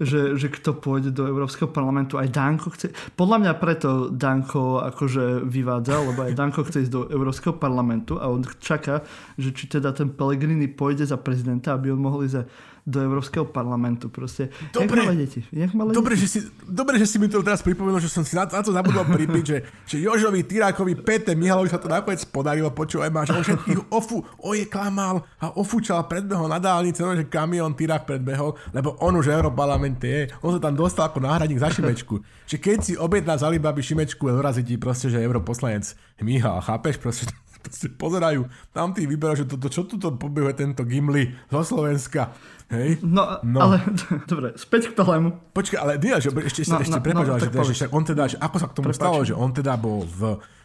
že, 0.00 0.40
že 0.40 0.46
kto 0.48 0.80
pôjde 0.80 1.12
do 1.12 1.28
Európskeho 1.28 1.68
parlamentu. 1.68 2.16
Aj 2.16 2.24
Danko 2.24 2.72
chce. 2.72 2.96
Podľa 3.12 3.36
mňa 3.44 3.52
preto 3.60 4.08
Danko 4.08 4.80
akože 4.80 5.44
vyvádza, 5.44 5.94
lebo 6.00 6.20
aj 6.24 6.32
Danko 6.32 6.64
chce 6.64 6.88
ísť 6.88 6.92
do 6.92 7.02
Európskeho 7.12 7.52
parlamentu 7.60 8.16
a 8.16 8.32
on 8.32 8.40
čaká, 8.64 9.04
že 9.36 9.52
či 9.52 9.68
teda 9.68 9.92
ten 9.92 10.08
Pellegrini 10.08 10.72
pôjde 10.72 11.04
za 11.04 11.20
prezidenta, 11.20 11.76
aby 11.76 11.92
on 11.92 12.00
mohol 12.00 12.24
ísť 12.24 12.34
za- 12.40 12.48
do 12.82 12.98
Európskeho 12.98 13.46
parlamentu. 13.46 14.10
Proste, 14.10 14.50
Dobre. 14.74 15.06
jak 15.06 15.16
deti. 15.16 15.40
Jak 15.54 15.70
malé 15.74 15.94
Dobre 15.94 16.18
deti. 16.18 16.26
že, 16.26 16.28
si, 16.28 16.38
dobre, 16.66 16.98
že 16.98 17.06
si 17.06 17.16
mi 17.22 17.30
to 17.30 17.38
teraz 17.42 17.62
pripomenul, 17.62 18.02
že 18.02 18.10
som 18.10 18.26
si 18.26 18.34
na, 18.34 18.42
na 18.42 18.58
to 18.58 18.74
zabudol 18.74 19.06
pripiť, 19.06 19.44
že, 19.46 19.58
že 19.86 19.96
Jožovi, 20.02 20.42
Tyrákovi, 20.42 20.98
Pete, 20.98 21.38
Mihalovi 21.38 21.70
sa 21.70 21.78
to 21.78 21.86
nakoniec 21.86 22.26
podarilo, 22.26 22.74
počúvaj 22.74 23.10
ma, 23.14 23.22
že 23.22 23.38
on 23.38 23.46
všetkých 23.46 23.94
ofu, 23.94 24.26
oje 24.42 24.66
klamal 24.66 25.22
a 25.38 25.54
ofúčal, 25.54 26.02
predbehol 26.10 26.50
na 26.50 26.58
dálnice, 26.58 27.06
no, 27.06 27.14
že 27.14 27.30
kamión 27.30 27.78
Tyrák 27.78 28.02
predbehol, 28.02 28.58
lebo 28.74 28.98
on 28.98 29.14
už 29.14 29.30
v 29.30 29.34
Európarlamente 29.38 30.06
je, 30.06 30.22
on 30.42 30.58
sa 30.58 30.60
tam 30.60 30.74
dostal 30.74 31.06
ako 31.06 31.22
náhradník 31.22 31.62
za 31.62 31.70
Šimečku. 31.70 32.18
Že 32.50 32.56
keď 32.58 32.78
si 32.82 32.92
objedná 32.98 33.38
z 33.38 33.46
Alibaby 33.46 33.78
Šimečku, 33.78 34.26
dorazí 34.26 34.66
ti 34.66 34.74
proste, 34.74 35.06
že 35.06 35.22
europoslanec 35.22 35.94
Mihal, 36.18 36.58
chápeš? 36.62 36.98
Proste, 36.98 37.30
proste 37.62 37.86
pozerajú, 37.94 38.46
tam 38.74 38.90
tí 38.90 39.06
vyberajú, 39.06 39.46
že 39.46 39.50
toto, 39.50 39.70
čo 39.70 39.86
tuto 39.86 40.10
pobehuje 40.18 40.54
tento 40.58 40.82
Gimli 40.82 41.30
zo 41.46 41.62
Slovenska. 41.62 42.34
Hej? 42.72 42.90
No, 43.04 43.36
No. 43.44 43.48
no, 43.52 43.58
ale 43.62 43.76
dobre, 44.30 44.56
späť 44.56 44.90
k 44.90 44.96
Pelemu. 44.96 45.36
Počkaj, 45.52 45.76
ale 45.76 46.00
Dia, 46.00 46.16
že 46.18 46.32
ešte, 46.32 46.64
No, 46.66 46.80
ešte 46.80 46.96
no, 46.96 47.04
prepáč, 47.04 47.26
no, 47.28 47.32
ale 47.36 47.40
že, 47.40 47.46
teda, 47.46 47.62
že 47.68 47.86
on 47.86 48.02
teda, 48.02 48.22
že 48.26 48.36
ako 48.40 48.56
sa 48.56 48.66
k 48.66 48.74
tomu 48.74 48.86
Prepáč. 48.88 49.00
stalo, 49.00 49.18
že 49.22 49.34
on 49.36 49.50
teda 49.52 49.76
bol 49.76 50.00
v, 50.02 50.20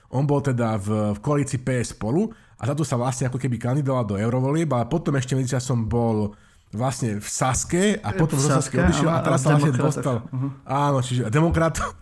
on 0.10 0.24
bol 0.24 0.40
teda 0.40 0.80
v, 0.80 0.88
v 1.14 1.20
koalícii 1.20 1.60
PS 1.60 1.94
spolu 1.94 2.32
a 2.56 2.64
za 2.64 2.74
to 2.74 2.82
sa 2.82 2.96
vlastne 2.96 3.28
ako 3.28 3.36
keby 3.36 3.60
kandidoval 3.60 4.08
do 4.08 4.16
eurovolieb, 4.16 4.72
ale 4.72 4.88
potom 4.88 5.12
ešte 5.14 5.36
medzičasom 5.36 5.84
bol 5.86 6.32
vlastne 6.68 7.16
v 7.16 7.28
Saske 7.28 7.96
a 7.96 8.12
potom 8.12 8.36
V 8.36 8.44
zo 8.44 8.50
Saske 8.52 8.76
Saske, 8.76 8.88
odišiel 8.88 9.08
a 9.08 9.20
teraz 9.20 9.40
sa 9.40 9.56
vlastne 9.56 9.72
dostal. 9.74 10.16
Mhm. 10.28 10.48
Áno, 10.64 10.98
čiže 11.00 11.22
demokratov. 11.28 11.96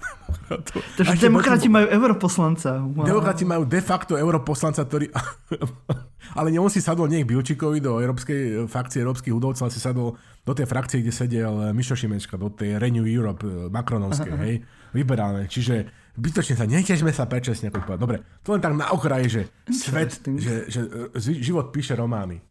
Takže 0.98 1.22
demokrati 1.22 1.70
majú 1.70 1.86
europoslanca. 1.86 2.82
Wow. 2.82 3.06
Demokrati 3.06 3.44
majú 3.46 3.66
de 3.66 3.82
facto 3.82 4.18
europoslanca, 4.18 4.82
ktorý... 4.82 5.10
ale 6.34 6.50
on 6.58 6.72
si 6.74 6.82
sadol 6.82 7.06
nie 7.06 7.22
k 7.22 7.30
Bilčíkovi 7.30 7.78
do 7.78 8.02
európskej 8.02 8.66
fakcie 8.66 9.06
európskych 9.06 9.30
hudovcov, 9.30 9.70
ale 9.70 9.76
si 9.76 9.82
sadol 9.84 10.18
do 10.42 10.54
tej 10.54 10.66
frakcie, 10.66 11.02
kde 11.06 11.14
sedel 11.14 11.54
Mišo 11.74 11.94
Šimečka, 11.94 12.42
do 12.42 12.50
tej 12.50 12.82
Renew 12.82 13.06
Europe 13.06 13.46
eh, 13.46 13.70
Macronovskej, 13.70 14.34
hej, 14.46 14.56
liberálne. 14.98 15.46
Čiže 15.46 15.86
bytočne 16.18 16.56
sa, 16.58 16.66
neťažme 16.66 17.12
sa 17.14 17.30
povedať. 17.30 18.02
Dobre, 18.02 18.18
to 18.42 18.56
len 18.58 18.62
tak 18.64 18.74
na 18.74 18.90
okraji, 18.90 19.26
že 19.30 19.42
svet, 19.70 20.22
že, 20.26 20.70
že 20.72 20.82
eh, 21.14 21.42
život 21.42 21.70
píše 21.70 21.94
romány. 21.94 22.42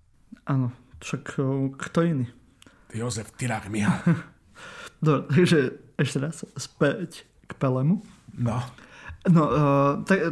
Áno, 0.46 0.70
však 1.00 1.40
kto 1.78 1.98
iný. 2.04 2.26
Jozef 2.94 3.34
Tyrák 3.34 3.66
Mihal. 3.72 3.98
Dobre, 5.04 5.26
takže 5.30 5.58
ešte 5.98 6.18
raz 6.22 6.46
späť 6.56 7.26
k 7.44 7.52
Pelemu. 7.58 8.00
No. 8.34 8.62
No, 9.24 9.48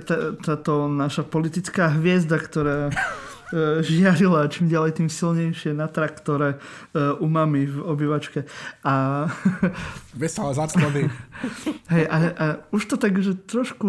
tá- 0.04 0.36
táto 0.36 0.84
naša 0.84 1.24
politická 1.24 1.88
hviezda, 1.96 2.36
ktorá 2.36 2.92
žiarila 3.84 4.48
čím 4.48 4.72
ďalej 4.72 4.92
tým 4.96 5.08
silnejšie 5.12 5.76
na 5.76 5.86
traktore 5.86 6.56
uh, 6.56 7.20
u 7.20 7.28
mami 7.28 7.68
v 7.68 7.78
obývačke. 7.84 8.48
A, 8.84 9.26
Veselé 10.22 10.50
zaclony. 10.56 11.08
hej, 11.94 12.04
a, 12.08 12.16
a 12.32 12.44
už 12.72 12.82
to 12.88 12.96
tak, 12.96 13.16
že 13.20 13.36
trošku 13.36 13.88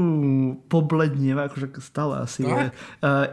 poblednieva, 0.67 1.47
akože 1.47 1.79
stále 1.79 2.23
asi 2.23 2.43
je 2.43 2.71
uh, 2.71 2.71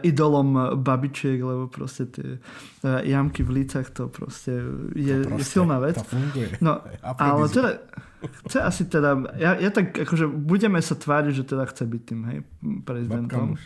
idolom 0.03 0.79
babičiek, 0.79 1.39
lebo 1.39 1.67
proste 1.67 2.07
tie 2.07 2.39
uh, 2.39 3.03
jamky 3.03 3.43
v 3.43 3.63
lícach, 3.63 3.91
to 3.91 4.07
proste 4.07 4.51
je, 4.95 5.15
je 5.15 5.15
Proste, 5.27 5.47
silná 5.47 5.79
vec. 5.79 5.99
To 5.99 6.07
funguje. 6.07 6.47
No, 6.63 6.79
ale 7.03 7.47
teda, 7.51 7.69
chce 8.47 8.59
asi 8.61 8.83
teda, 8.85 9.35
ja, 9.35 9.57
ja 9.59 9.69
tak 9.73 9.97
akože 9.97 10.27
budeme 10.27 10.79
sa 10.79 10.95
tváriť, 10.95 11.33
že 11.33 11.43
teda 11.43 11.63
chce 11.67 11.83
byť 11.87 12.01
tým, 12.05 12.21
hej, 12.31 12.39
Babka 12.61 12.83
prezidentom. 12.85 13.47
muž. 13.55 13.63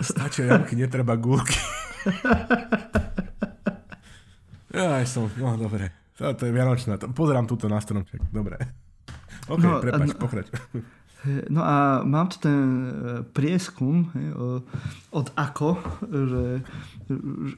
Stačia 0.00 0.44
jamky, 0.50 0.74
netreba 0.76 1.14
gulky. 1.14 1.54
ja 4.76 5.00
aj 5.00 5.06
som, 5.08 5.30
no 5.38 5.56
dobre. 5.56 5.92
To, 6.16 6.32
je 6.32 6.52
Vianočná. 6.52 6.96
To, 6.96 7.12
pozerám 7.12 7.44
túto 7.44 7.68
na 7.68 7.76
stromček. 7.76 8.24
Dobre. 8.32 8.56
OK, 9.46 9.60
no, 9.60 9.76
No, 9.76 9.80
prepač, 9.84 10.08
a- 10.12 10.18
pokrač. 10.18 10.46
No 11.50 11.58
a 11.66 12.06
mám 12.06 12.30
tu 12.30 12.38
ten 12.38 12.58
e, 12.86 12.90
prieskum 13.26 14.14
hej, 14.14 14.30
od 15.10 15.26
AKO, 15.34 15.74
že, 16.06 16.62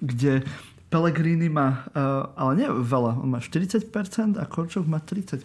kde 0.01 0.41
Pellegrini 0.89 1.53
má, 1.53 1.85
e, 1.93 2.01
ale 2.33 2.57
nie 2.57 2.65
veľa, 2.65 3.21
on 3.21 3.29
má 3.29 3.45
40% 3.45 3.93
a 4.41 4.45
Korčok 4.49 4.89
má 4.89 5.05
30%. 5.05 5.45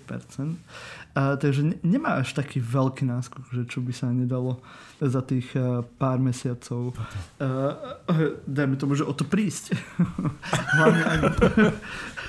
A, 1.14 1.38
takže 1.38 1.62
ne, 1.62 1.76
nemá 1.86 2.26
až 2.26 2.34
taký 2.34 2.58
veľký 2.58 3.06
náskok, 3.06 3.46
že 3.54 3.70
čo 3.70 3.86
by 3.86 3.94
sa 3.94 4.10
nedalo 4.10 4.58
za 4.98 5.22
tých 5.22 5.46
e, 5.54 5.86
pár 6.02 6.18
mesiacov. 6.18 6.98
Uh, 7.38 8.42
dajme 8.50 8.82
tomu, 8.82 8.98
že 8.98 9.06
o 9.06 9.14
to 9.14 9.22
prísť. 9.22 9.78
Hlavne 10.80 11.04
ak, 11.06 11.22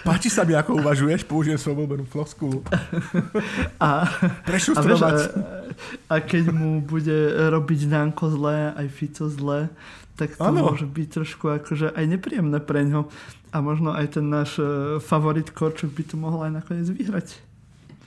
Páči 0.05 0.29
sa 0.29 0.45
mi, 0.45 0.53
ako 0.53 0.85
uvažuješ, 0.85 1.25
použijem 1.25 1.57
svoju 1.57 1.81
obľúbenú 1.81 2.05
floskulu. 2.05 2.61
a, 3.81 4.05
a, 4.05 4.81
vieš, 4.85 5.01
a, 5.01 5.17
a 6.13 6.17
keď 6.21 6.53
mu 6.53 6.85
bude 6.85 7.33
robiť 7.49 7.89
Danko 7.89 8.29
zlé, 8.37 8.77
aj 8.77 8.87
Fico 8.93 9.33
zlé, 9.33 9.73
tak 10.21 10.37
to 10.37 10.45
Áno. 10.45 10.61
môže 10.61 10.85
byť 10.85 11.09
trošku 11.09 11.57
akože 11.57 11.97
aj 11.97 12.05
nepríjemné 12.05 12.61
pre 12.61 12.85
ňo. 12.85 13.09
A 13.49 13.65
možno 13.65 13.97
aj 13.97 14.21
ten 14.21 14.29
náš 14.29 14.61
favorit 15.01 15.49
Korčok 15.57 15.89
by 15.95 16.05
to 16.05 16.21
mohol 16.21 16.45
aj 16.45 16.53
nakoniec 16.53 16.91
vyhrať. 16.91 17.54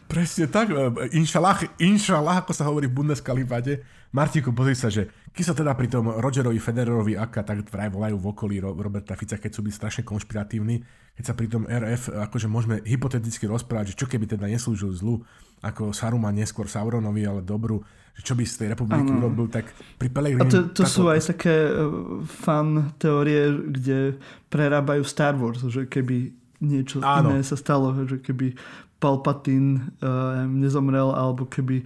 Presne 0.07 0.47
tak, 0.47 0.71
e, 0.71 1.11
inšalách, 1.19 1.79
inšalách, 1.83 2.47
ako 2.47 2.51
sa 2.55 2.63
hovorí 2.71 2.87
v 2.87 2.95
Bundeskalifáte. 3.03 3.83
Martinku, 4.15 4.55
pozri 4.55 4.71
sa, 4.71 4.87
že 4.87 5.11
keď 5.35 5.43
sa 5.43 5.53
teda 5.53 5.75
pri 5.75 5.91
tom 5.91 6.07
Rogerovi 6.07 6.57
Federerovi, 6.63 7.19
aká 7.19 7.43
tak 7.43 7.67
vraj 7.67 7.91
volajú 7.91 8.15
v 8.15 8.25
okolí 8.31 8.55
Roberta 8.63 9.19
Fica, 9.19 9.35
keď 9.35 9.51
sú 9.51 9.61
byť 9.67 9.73
strašne 9.75 10.03
konšpiratívni, 10.07 10.79
keď 11.19 11.23
sa 11.27 11.35
pri 11.35 11.51
tom 11.51 11.67
RF, 11.67 12.15
akože 12.15 12.47
môžeme 12.47 12.79
hypoteticky 12.87 13.43
rozprávať, 13.51 13.93
že 13.93 13.99
čo 13.99 14.07
keby 14.07 14.31
teda 14.31 14.47
neslúžil 14.47 14.95
zlu, 14.95 15.27
ako 15.59 15.91
Saruman 15.91 16.31
neskôr 16.31 16.71
Sauronovi, 16.71 17.27
ale 17.27 17.43
dobru, 17.43 17.83
že 18.15 18.23
čo 18.23 18.33
by 18.33 18.47
z 18.47 18.63
tej 18.63 18.67
republiky 18.73 19.11
ano. 19.11 19.27
urobil, 19.27 19.51
tak 19.51 19.67
pri 19.99 20.07
Pelegrini... 20.07 20.47
A 20.47 20.49
to, 20.49 20.71
to 20.71 20.87
sú 20.87 21.11
aj 21.11 21.35
také 21.35 21.67
uh, 21.67 22.23
fan 22.23 22.95
teórie, 22.95 23.51
kde 23.75 24.15
prerábajú 24.47 25.03
Star 25.03 25.35
Wars, 25.35 25.61
že 25.67 25.83
keby 25.83 26.31
niečo 26.57 27.05
Áno. 27.05 27.37
iné 27.37 27.45
sa 27.45 27.53
stalo, 27.53 27.93
že 28.09 28.17
keby 28.17 28.57
Palpatine 28.97 29.93
uh, 30.01 30.45
nezomrel, 30.49 31.13
alebo 31.13 31.45
keby 31.45 31.85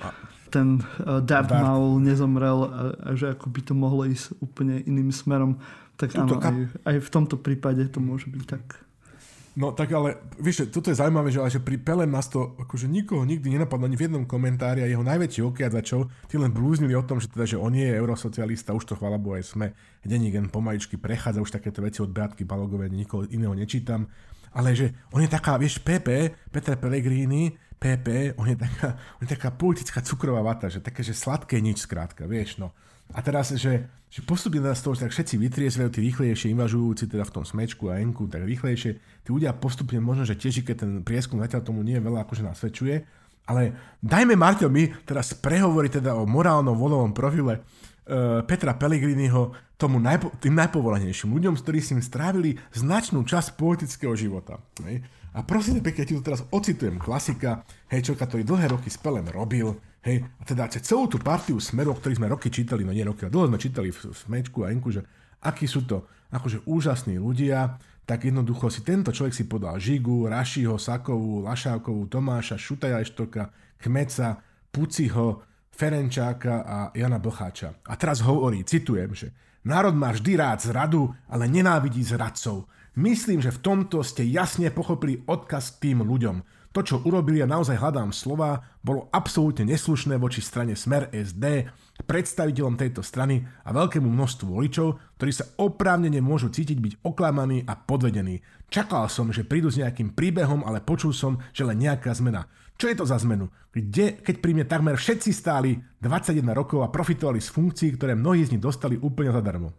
ten 0.52 0.80
uh, 0.80 1.20
Darth, 1.20 1.52
Maul 1.52 2.00
nezomrel 2.00 2.60
a, 2.68 2.82
a 3.04 3.10
že 3.16 3.36
ako 3.36 3.48
by 3.52 3.62
to 3.64 3.74
mohlo 3.76 4.04
ísť 4.08 4.40
úplne 4.40 4.80
iným 4.84 5.12
smerom, 5.12 5.60
tak 6.00 6.16
áno, 6.16 6.40
kap... 6.40 6.52
aj, 6.52 6.56
aj 6.88 6.96
v 7.04 7.10
tomto 7.12 7.36
prípade 7.40 7.84
to 7.92 8.00
môže 8.00 8.32
byť 8.32 8.44
tak. 8.48 8.64
No 9.52 9.76
tak 9.76 9.92
ale, 9.92 10.16
vieš, 10.40 10.72
toto 10.72 10.88
je 10.88 10.96
zaujímavé, 10.96 11.28
že, 11.28 11.44
ale, 11.44 11.52
že 11.52 11.60
pri 11.60 11.76
Pele 11.76 12.08
nás 12.08 12.32
to 12.32 12.56
akože 12.56 12.88
nikoho 12.88 13.28
nikdy 13.28 13.52
nenapadlo 13.52 13.84
ani 13.84 14.00
v 14.00 14.08
jednom 14.08 14.24
komentári 14.24 14.80
a 14.80 14.88
jeho 14.88 15.04
najväčší 15.04 15.44
okiadzačov, 15.44 16.08
tí 16.32 16.40
len 16.40 16.56
blúznili 16.56 16.96
o 16.96 17.04
tom, 17.04 17.20
že 17.20 17.28
teda, 17.28 17.44
že 17.44 17.60
on 17.60 17.76
nie 17.76 17.84
je 17.84 18.00
eurosocialista, 18.00 18.72
už 18.72 18.88
to 18.88 18.96
chvála 18.96 19.20
Bohu 19.20 19.36
aj 19.36 19.52
sme, 19.52 19.76
denník 20.08 20.40
pomaličky 20.48 20.96
prechádza 20.96 21.44
už 21.44 21.52
takéto 21.52 21.84
veci 21.84 22.00
od 22.00 22.16
Beatky 22.16 22.48
Balogovej, 22.48 22.96
nikoho 22.96 23.28
iného 23.28 23.52
nečítam 23.52 24.08
ale 24.52 24.76
že 24.76 24.92
on 25.16 25.24
je 25.24 25.30
taká, 25.32 25.56
vieš, 25.56 25.80
PP, 25.80 26.36
Peter 26.52 26.76
Pellegrini, 26.76 27.56
PP, 27.82 28.38
on 28.38 28.46
je 28.46 28.58
taká, 28.60 28.88
on 29.18 29.22
je 29.26 29.30
taká 29.34 29.50
politická 29.50 30.00
cukrová 30.06 30.44
vata, 30.46 30.70
že 30.70 30.84
také, 30.84 31.02
že 31.02 31.18
sladké 31.18 31.58
nič 31.58 31.88
skrátka, 31.88 32.30
vieš, 32.30 32.62
no. 32.62 32.70
A 33.12 33.20
teraz, 33.20 33.52
že, 33.58 33.92
že 34.08 34.22
postupne 34.24 34.64
z 34.64 34.82
toho, 34.84 34.96
že 34.96 35.04
tak 35.08 35.12
všetci 35.12 35.36
vytriezvajú, 35.36 35.90
tí 35.92 36.00
rýchlejšie 36.00 36.54
invažujúci 36.56 37.12
teda 37.12 37.28
v 37.28 37.34
tom 37.34 37.44
smečku 37.44 37.92
a 37.92 38.00
enku, 38.00 38.30
tak 38.30 38.48
rýchlejšie, 38.48 38.92
tí 39.26 39.30
ľudia 39.34 39.52
postupne 39.58 40.00
možno, 40.00 40.24
že 40.24 40.40
tiež, 40.40 40.64
keď 40.64 40.76
ten 40.88 40.92
prieskum 41.04 41.44
zatiaľ 41.44 41.62
tomu 41.66 41.84
nie 41.84 42.00
je 42.00 42.06
veľa 42.08 42.24
akože 42.24 42.44
nasvedčuje, 42.48 42.96
ale 43.50 43.76
dajme 44.00 44.38
Marťo 44.38 44.70
mi 44.70 44.88
teraz 45.04 45.34
prehovoriť 45.36 46.00
teda 46.00 46.16
o 46.16 46.30
morálnom 46.30 46.78
volovom 46.78 47.12
profile 47.12 47.66
Petra 48.44 48.76
Pellegriniho, 48.76 49.56
tomu 49.80 49.98
najpo, 50.04 50.36
tým 50.44 50.54
najpovolanejším 50.60 51.32
ľuďom, 51.32 51.56
s 51.56 51.64
ktorými 51.64 52.04
strávili 52.04 52.60
značnú 52.76 53.24
časť 53.24 53.56
politického 53.56 54.12
života. 54.20 54.60
Hej. 54.84 55.02
A 55.32 55.48
prosím 55.48 55.80
pekne, 55.80 56.04
ti 56.04 56.12
tu 56.12 56.20
teraz 56.20 56.44
ocitujem 56.52 57.00
klasika, 57.00 57.64
hej, 57.88 58.04
čo 58.04 58.20
ktorý 58.20 58.44
dlhé 58.44 58.76
roky 58.76 58.92
s 58.92 59.00
Pelem 59.00 59.24
robil, 59.32 59.80
hej, 60.04 60.28
a 60.28 60.44
teda 60.44 60.68
celú 60.68 61.08
tú 61.08 61.24
partiu 61.24 61.56
smerov, 61.56 62.04
ktorých 62.04 62.20
sme 62.20 62.28
roky 62.28 62.52
čítali, 62.52 62.84
no 62.84 62.92
nie 62.92 63.08
roky, 63.08 63.24
ale 63.24 63.32
dlho 63.32 63.48
sme 63.48 63.56
čítali 63.56 63.96
v, 63.96 64.12
v 64.12 64.18
Smečku 64.18 64.68
a 64.68 64.76
Enku, 64.76 64.92
že 64.92 65.08
akí 65.40 65.64
sú 65.64 65.88
to 65.88 66.04
akože 66.36 66.68
úžasní 66.68 67.16
ľudia, 67.16 67.80
tak 68.04 68.28
jednoducho 68.28 68.68
si 68.68 68.84
tento 68.84 69.16
človek 69.16 69.32
si 69.32 69.48
podal 69.48 69.80
Žigu, 69.80 70.28
Rašiho, 70.28 70.76
Sakovú, 70.76 71.48
Lašákovú, 71.48 72.12
Tomáša, 72.12 72.60
Šutaja 72.60 73.00
Eštoka, 73.00 73.56
Kmeca, 73.80 74.44
Puciho, 74.68 75.48
Ferenčáka 75.82 76.62
a 76.62 76.78
Jana 76.94 77.18
Blcháča. 77.18 77.74
A 77.90 77.98
teraz 77.98 78.22
hovorí, 78.22 78.62
citujem, 78.62 79.18
že 79.18 79.34
Národ 79.66 79.98
má 79.98 80.14
vždy 80.14 80.38
rád 80.38 80.62
zradu, 80.62 81.10
ale 81.26 81.50
nenávidí 81.50 82.06
zradcov. 82.06 82.70
Myslím, 82.94 83.42
že 83.42 83.50
v 83.50 83.62
tomto 83.66 84.06
ste 84.06 84.22
jasne 84.30 84.70
pochopili 84.70 85.26
odkaz 85.26 85.74
k 85.74 85.90
tým 85.90 86.06
ľuďom. 86.06 86.46
To, 86.72 86.86
čo 86.86 87.02
urobili, 87.02 87.42
ja 87.42 87.50
naozaj 87.50 87.82
hľadám 87.82 88.14
slova, 88.14 88.62
bolo 88.86 89.10
absolútne 89.10 89.66
neslušné 89.66 90.22
voči 90.22 90.46
strane 90.46 90.78
Smer 90.78 91.10
SD, 91.10 91.74
predstaviteľom 92.06 92.78
tejto 92.78 93.02
strany 93.02 93.42
a 93.66 93.74
veľkému 93.74 94.06
množstvu 94.06 94.54
voličov, 94.54 95.18
ktorí 95.18 95.32
sa 95.34 95.50
oprávnene 95.58 96.22
môžu 96.22 96.54
cítiť 96.54 96.78
byť 96.78 96.94
oklamaní 97.02 97.66
a 97.66 97.74
podvedení. 97.74 98.46
Čakal 98.70 99.10
som, 99.10 99.34
že 99.34 99.50
prídu 99.50 99.74
s 99.74 99.82
nejakým 99.82 100.14
príbehom, 100.14 100.62
ale 100.62 100.80
počul 100.80 101.12
som, 101.12 101.42
že 101.52 101.66
len 101.66 101.82
nejaká 101.82 102.14
zmena. 102.14 102.46
Čo 102.82 102.90
je 102.90 102.98
to 102.98 103.06
za 103.06 103.22
zmenu? 103.22 103.46
Kde, 103.70 104.18
keď 104.26 104.42
pri 104.42 104.58
mne 104.58 104.66
takmer 104.66 104.98
všetci 104.98 105.30
stáli 105.30 105.78
21 106.02 106.42
rokov 106.50 106.82
a 106.82 106.90
profitovali 106.90 107.38
z 107.38 107.54
funkcií, 107.54 107.94
ktoré 107.94 108.18
mnohí 108.18 108.42
z 108.42 108.58
nich 108.58 108.64
dostali 108.66 108.98
úplne 108.98 109.30
zadarmo. 109.30 109.70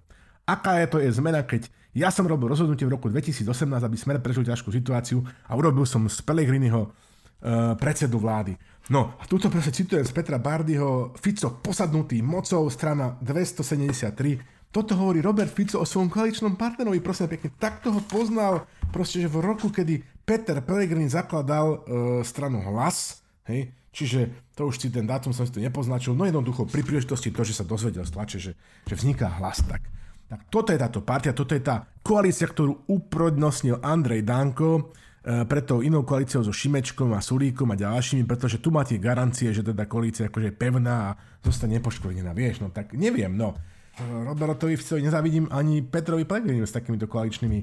Aká 0.46 0.78
je 0.78 0.86
to 0.86 1.02
je 1.02 1.10
zmena, 1.10 1.42
keď 1.42 1.66
ja 1.98 2.14
som 2.14 2.30
robil 2.30 2.46
rozhodnutie 2.46 2.86
v 2.86 2.94
roku 2.94 3.10
2018, 3.10 3.42
aby 3.58 3.96
Smer 3.98 4.22
prežil 4.22 4.46
ťažkú 4.46 4.70
situáciu 4.70 5.18
a 5.18 5.52
urobil 5.58 5.82
som 5.82 6.06
z 6.06 6.14
Pellegriniho 6.22 6.80
uh, 6.86 7.74
predsedu 7.74 8.22
vlády. 8.22 8.54
No 8.86 9.18
a 9.18 9.26
túto 9.26 9.50
presne 9.50 9.74
citujem 9.74 10.06
z 10.06 10.14
Petra 10.14 10.38
Bardyho, 10.38 11.10
Fico 11.18 11.58
posadnutý 11.58 12.22
mocou, 12.22 12.70
strana 12.70 13.18
273. 13.18 14.70
Toto 14.70 14.94
hovorí 14.94 15.18
Robert 15.18 15.50
Fico 15.50 15.82
o 15.82 15.86
svojom 15.86 16.06
koaličnom 16.06 16.54
partnerovi, 16.54 17.02
prosím 17.02 17.34
pekne, 17.34 17.50
takto 17.58 17.90
ho 17.90 17.98
poznal, 18.06 18.62
proste, 18.94 19.18
že 19.18 19.26
v 19.26 19.42
roku, 19.42 19.74
kedy 19.74 20.11
Peter 20.22 20.62
Pellegrini 20.62 21.10
zakladal 21.10 21.66
uh, 21.68 21.80
stranu 22.22 22.62
Hlas, 22.62 23.22
hej, 23.50 23.74
čiže 23.90 24.30
to 24.54 24.70
už 24.70 24.78
si 24.78 24.88
ten 24.88 25.02
dátum 25.04 25.34
som 25.34 25.42
si 25.42 25.52
to 25.52 25.58
nepoznačil, 25.58 26.14
no 26.14 26.22
jednoducho 26.22 26.70
pri 26.70 26.86
príležitosti 26.86 27.34
to, 27.34 27.42
že 27.42 27.58
sa 27.58 27.64
dozvedel 27.66 28.06
z 28.06 28.12
tlače, 28.14 28.38
že, 28.38 28.52
že 28.86 28.94
vzniká 28.94 29.28
Hlas, 29.42 29.66
tak, 29.66 29.82
tak 30.30 30.40
toto 30.46 30.70
je 30.70 30.78
táto 30.78 31.02
partia, 31.02 31.34
toto 31.34 31.58
je 31.58 31.62
tá 31.62 31.90
koalícia, 32.06 32.46
ktorú 32.46 32.86
uprodnostnil 32.86 33.82
Andrej 33.82 34.22
Danko 34.22 34.70
uh, 34.78 35.42
pred 35.44 35.66
tou 35.66 35.82
inou 35.82 36.06
koalíciou 36.06 36.46
so 36.46 36.54
Šimečkom 36.54 37.10
a 37.12 37.20
Sulíkom 37.20 37.74
a 37.74 37.76
ďalšími, 37.76 38.22
pretože 38.22 38.62
tu 38.62 38.70
máte 38.70 38.94
garancie, 39.02 39.50
že 39.50 39.66
teda 39.66 39.90
koalícia 39.90 40.30
akože 40.30 40.50
je 40.50 40.54
pevná 40.54 40.94
a 41.12 41.16
zostane 41.42 41.82
nepoškodená, 41.82 42.30
vieš, 42.30 42.62
no 42.62 42.70
tak 42.70 42.94
neviem, 42.94 43.34
no. 43.34 43.58
Robertovi 44.00 44.76
Ficovi 44.80 45.04
nezavidím 45.04 45.52
ani 45.52 45.84
Petrovi 45.84 46.24
Pellegriniu 46.24 46.64
s 46.64 46.72
takýmito 46.72 47.04
koaličnými 47.04 47.60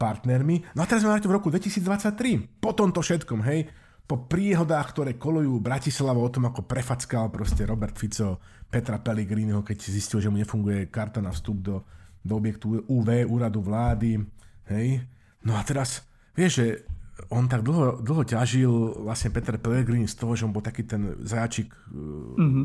partnermi. 0.00 0.72
No 0.72 0.80
a 0.80 0.88
teraz 0.88 1.04
sme 1.04 1.12
na 1.12 1.20
to 1.20 1.28
v 1.28 1.36
roku 1.36 1.52
2023. 1.52 2.64
Po 2.64 2.72
tomto 2.72 3.04
všetkom, 3.04 3.44
hej, 3.44 3.68
po 4.08 4.24
príhodách, 4.24 4.96
ktoré 4.96 5.20
kolujú 5.20 5.60
Bratislava 5.60 6.18
o 6.18 6.32
tom, 6.32 6.48
ako 6.48 6.64
prefackal 6.64 7.28
proste 7.28 7.68
Robert 7.68 7.94
Fico 7.94 8.40
Petra 8.72 8.96
Pellegriniho, 8.96 9.60
keď 9.60 9.76
zistil, 9.76 10.24
že 10.24 10.32
mu 10.32 10.40
nefunguje 10.40 10.88
karta 10.88 11.20
na 11.20 11.30
vstup 11.30 11.60
do, 11.60 11.76
do 12.24 12.32
objektu 12.34 12.80
UV, 12.88 13.28
úradu 13.28 13.60
vlády, 13.60 14.18
hej. 14.72 15.04
No 15.44 15.54
a 15.54 15.62
teraz, 15.62 16.02
vieš, 16.34 16.52
že 16.58 16.66
on 17.28 17.44
tak 17.46 17.60
dlho, 17.60 18.00
dlho 18.00 18.24
ťažil 18.24 19.04
vlastne 19.04 19.28
Peter 19.28 19.60
Pellegrini 19.60 20.08
z 20.08 20.16
toho, 20.16 20.32
že 20.32 20.48
on 20.48 20.56
bol 20.56 20.64
taký 20.64 20.88
ten 20.88 21.20
zajačik 21.20 21.68
mm-hmm. 21.92 22.64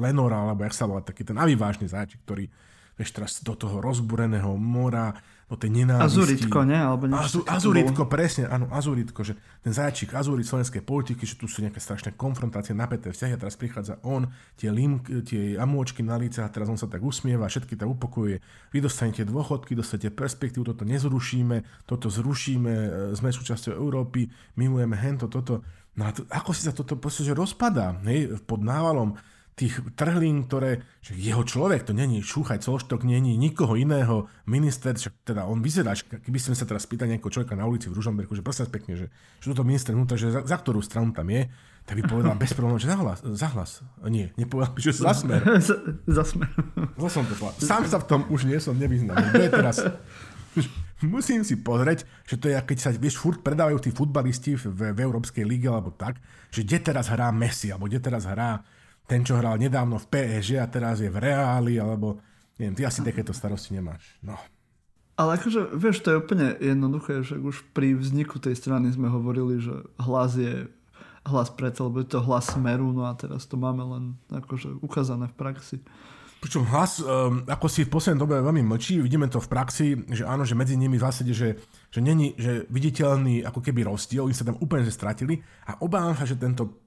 Lenora, 0.00 0.40
alebo 0.40 0.64
jak 0.64 0.72
sa 0.72 0.88
volá, 0.88 1.04
taký 1.04 1.28
ten 1.28 1.36
avivážny 1.36 1.84
zajačik, 1.84 2.24
ktorý 2.24 2.48
vieš, 2.96 3.16
teraz 3.16 3.32
do 3.44 3.56
toho 3.56 3.80
rozbureného 3.80 4.56
mora 4.56 5.12
o 5.50 5.58
tej 5.58 5.82
nenávisti. 5.82 6.06
Azuritko, 6.14 6.62
ne? 6.62 6.78
Alebo 6.78 7.10
Azu, 7.10 7.42
azuritko, 7.42 8.06
presne, 8.06 8.46
áno, 8.46 8.70
azuritko, 8.70 9.26
že 9.26 9.34
ten 9.66 9.74
zajačík 9.74 10.14
azurit 10.14 10.46
slovenskej 10.46 10.86
politiky, 10.86 11.26
že 11.26 11.34
tu 11.34 11.50
sú 11.50 11.66
nejaké 11.66 11.82
strašné 11.82 12.14
konfrontácie, 12.14 12.70
napäté 12.70 13.10
vzťahy 13.10 13.34
a 13.34 13.40
teraz 13.42 13.58
prichádza 13.58 13.98
on, 14.06 14.30
tie, 14.54 14.70
lim, 14.70 15.02
tie 15.02 15.58
amôčky 15.58 16.06
na 16.06 16.14
líce 16.14 16.38
a 16.38 16.46
teraz 16.46 16.70
on 16.70 16.78
sa 16.78 16.86
tak 16.86 17.02
usmieva, 17.02 17.50
všetky 17.50 17.74
tak 17.74 17.90
upokojuje. 17.90 18.38
Vy 18.70 18.78
dostanete 18.78 19.26
dôchodky, 19.26 19.74
dostanete 19.74 20.14
perspektívu, 20.14 20.62
toto 20.62 20.86
nezrušíme, 20.86 21.82
toto 21.82 22.06
zrušíme, 22.06 22.72
e, 22.72 22.88
sme 23.18 23.34
súčasťou 23.34 23.74
Európy, 23.74 24.30
milujeme 24.54 24.94
hento, 24.94 25.26
toto. 25.26 25.66
No 25.98 26.06
a 26.06 26.14
to, 26.14 26.22
ako 26.30 26.54
si 26.54 26.62
sa 26.62 26.70
toto 26.70 26.94
proste 26.94 27.26
že 27.26 27.34
rozpadá, 27.34 27.98
hej, 28.06 28.38
pod 28.46 28.62
návalom 28.62 29.18
tých 29.60 29.76
trhlín, 29.92 30.48
ktoré, 30.48 30.80
že 31.04 31.12
jeho 31.20 31.44
človek, 31.44 31.84
to 31.84 31.92
není 31.92 32.24
Šúchaj 32.24 32.64
Colštok, 32.64 33.04
není 33.04 33.36
nikoho 33.36 33.76
iného, 33.76 34.24
minister, 34.48 34.96
však 34.96 35.20
teda 35.20 35.44
on 35.44 35.60
vyzerá, 35.60 35.92
keby 36.00 36.40
sme 36.40 36.56
sa 36.56 36.64
teraz 36.64 36.88
spýtali 36.88 37.12
nejakého 37.12 37.28
človeka 37.28 37.52
na 37.52 37.68
ulici 37.68 37.92
v 37.92 38.00
Ružomberku, 38.00 38.32
že 38.32 38.40
prosím 38.40 38.72
pekne, 38.72 38.96
že, 38.96 39.06
že 39.44 39.46
toto 39.52 39.60
minister 39.60 39.92
vnútra, 39.92 40.16
že 40.16 40.32
za, 40.32 40.40
za, 40.48 40.56
ktorú 40.56 40.80
stranu 40.80 41.12
tam 41.12 41.28
je, 41.28 41.44
tak 41.84 42.00
by 42.00 42.02
povedal 42.08 42.32
bez 42.40 42.56
problémov, 42.56 42.80
že 42.80 42.88
zahlas, 42.88 43.20
zahlas. 43.36 43.70
Nie, 44.08 44.32
nepovedal 44.40 44.72
by, 44.72 44.80
že 44.80 44.96
za 44.96 45.12
smer. 45.12 45.44
za 46.16 46.24
smer. 46.24 46.48
som 47.12 47.24
to 47.28 47.36
povedal. 47.36 47.60
Sám 47.60 47.84
sa 47.84 48.00
v 48.00 48.06
tom 48.08 48.20
už 48.32 48.48
nie 48.48 48.56
som 48.56 48.72
nevyznal. 48.80 49.20
To 49.20 49.44
je 49.44 49.50
teraz... 49.52 49.76
Musím 51.00 51.40
si 51.48 51.56
pozrieť, 51.56 52.04
že 52.28 52.36
to 52.36 52.52
je, 52.52 52.60
keď 52.60 52.76
sa, 52.76 52.90
vieš, 52.92 53.16
furt 53.16 53.40
predávajú 53.40 53.80
tí 53.80 53.88
futbalisti 53.88 54.60
v, 54.60 54.92
v 54.92 55.00
Európskej 55.00 55.48
lige 55.48 55.64
alebo 55.64 55.96
tak, 55.96 56.20
že 56.52 56.60
kde 56.60 56.92
teraz 56.92 57.08
hrá 57.08 57.32
Messi, 57.32 57.72
alebo 57.72 57.88
kde 57.88 58.04
teraz 58.04 58.28
hrá 58.28 58.60
ten, 59.10 59.26
čo 59.26 59.34
hral 59.34 59.58
nedávno 59.58 59.98
v 59.98 60.06
PSG 60.06 60.62
a 60.62 60.70
teraz 60.70 61.02
je 61.02 61.10
v 61.10 61.18
Reáli, 61.18 61.82
alebo 61.82 62.22
neviem, 62.54 62.78
ty 62.78 62.86
asi 62.86 63.02
takéto 63.02 63.34
starosti 63.34 63.74
nemáš. 63.74 64.14
No. 64.22 64.38
Ale 65.18 65.36
akože, 65.36 65.74
vieš, 65.74 66.06
to 66.06 66.14
je 66.14 66.20
úplne 66.22 66.54
jednoduché, 66.62 67.26
že 67.26 67.36
už 67.42 67.66
pri 67.74 67.98
vzniku 67.98 68.38
tej 68.38 68.54
strany 68.54 68.88
sme 68.94 69.10
hovorili, 69.10 69.58
že 69.58 69.74
hlas 69.98 70.38
je 70.38 70.70
hlas 71.26 71.52
preto, 71.52 71.90
lebo 71.90 72.00
je 72.00 72.08
to 72.08 72.24
hlas 72.24 72.56
smeru, 72.56 72.94
no 72.96 73.04
a 73.04 73.12
teraz 73.12 73.44
to 73.44 73.60
máme 73.60 73.84
len 73.84 74.04
akože 74.32 74.80
ukázané 74.80 75.28
v 75.28 75.36
praxi. 75.36 75.76
Pričom 76.40 76.64
hlas, 76.72 77.04
um, 77.04 77.44
ako 77.44 77.68
si 77.68 77.84
v 77.84 77.92
poslednej 77.92 78.24
dobe 78.24 78.40
veľmi 78.40 78.64
mlčí, 78.64 78.96
vidíme 78.96 79.28
to 79.28 79.44
v 79.44 79.50
praxi, 79.52 79.92
že 80.08 80.24
áno, 80.24 80.48
že 80.48 80.56
medzi 80.56 80.72
nimi 80.80 80.96
v 80.96 81.04
zásade, 81.04 81.36
že, 81.36 81.60
že 81.92 82.00
není 82.00 82.32
že 82.40 82.64
viditeľný 82.72 83.44
ako 83.44 83.60
keby 83.60 83.84
rozdiel, 83.84 84.24
oni 84.24 84.32
sa 84.32 84.48
tam 84.48 84.56
úplne 84.56 84.88
že 84.88 84.96
stratili 84.96 85.44
a 85.68 85.76
obávam 85.84 86.16
sa, 86.16 86.24
že 86.24 86.40
tento 86.40 86.79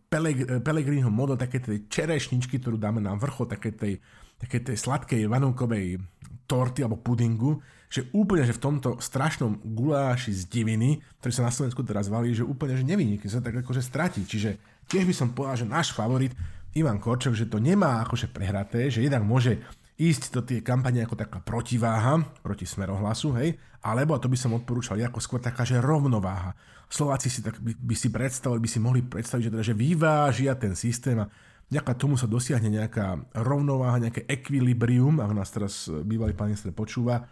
Pellegriniho 0.62 1.10
model, 1.10 1.35
také 1.35 1.58
tej 1.58 1.90
čerešničky, 1.90 2.62
ktorú 2.62 2.77
dáme 2.77 3.02
na 3.02 3.17
vrchol 3.17 3.50
také 3.50 3.73
tej, 3.73 3.98
také 4.37 4.62
tej 4.62 4.77
sladkej 4.77 5.25
vanilkovej 5.25 5.98
torty 6.46 6.85
alebo 6.85 7.02
pudingu, 7.02 7.63
že 7.90 8.10
úplne, 8.13 8.46
že 8.46 8.58
v 8.58 8.63
tomto 8.63 8.98
strašnom 8.98 9.62
guláši 9.62 10.33
z 10.33 10.50
diviny, 10.50 11.02
ktorý 11.21 11.33
sa 11.33 11.46
na 11.46 11.54
Slovensku 11.54 11.85
teraz 11.85 12.10
valí, 12.10 12.33
že 12.33 12.46
úplne, 12.46 12.73
že 12.77 12.85
nevynikne 12.85 13.29
sa 13.29 13.42
tak 13.42 13.54
akože 13.62 13.85
stratí. 13.85 14.25
Čiže 14.25 14.58
tiež 14.90 15.06
by 15.06 15.13
som 15.13 15.33
povedal, 15.33 15.62
že 15.62 15.69
náš 15.69 15.94
favorit 15.94 16.33
Ivan 16.73 16.98
Korčok, 16.98 17.37
že 17.37 17.46
to 17.46 17.62
nemá 17.62 18.02
akože 18.02 18.33
prehraté, 18.33 18.90
že 18.90 19.06
jednak 19.06 19.21
môže 19.21 19.62
ísť 19.94 20.33
do 20.33 20.42
tej 20.42 20.65
kampane 20.65 21.06
ako 21.06 21.13
taká 21.13 21.37
protiváha 21.37 22.25
proti 22.42 22.65
smerohlasu, 22.65 23.29
hej, 23.37 23.62
alebo, 23.85 24.17
a 24.17 24.21
to 24.21 24.25
by 24.25 24.37
som 24.40 24.58
odporúčal, 24.58 24.98
ako 24.98 25.21
skôr 25.21 25.37
taká, 25.37 25.62
že 25.62 25.77
rovnováha. 25.77 26.58
Slováci 26.94 27.33
si 27.33 27.41
tak 27.41 27.58
by, 27.58 27.73
by 27.73 27.96
si 27.98 28.13
predstavili, 28.13 28.62
by 28.62 28.69
si 28.69 28.77
mohli 28.77 29.02
predstaviť, 29.02 29.50
že, 29.50 29.52
teda, 29.58 29.63
že 29.65 29.73
vyvážia 29.73 30.54
ten 30.54 30.77
systém 30.77 31.17
a 31.17 31.25
vďaka 31.73 31.91
tomu 31.98 32.21
sa 32.21 32.29
dosiahne 32.29 32.69
nejaká 32.69 33.17
rovnováha, 33.41 33.98
nejaké 33.98 34.29
ekvilibrium, 34.29 35.17
ak 35.17 35.31
nás 35.33 35.50
teraz 35.50 35.89
bývalý 35.89 36.37
pán 36.37 36.54
minister 36.54 36.69
počúva, 36.69 37.25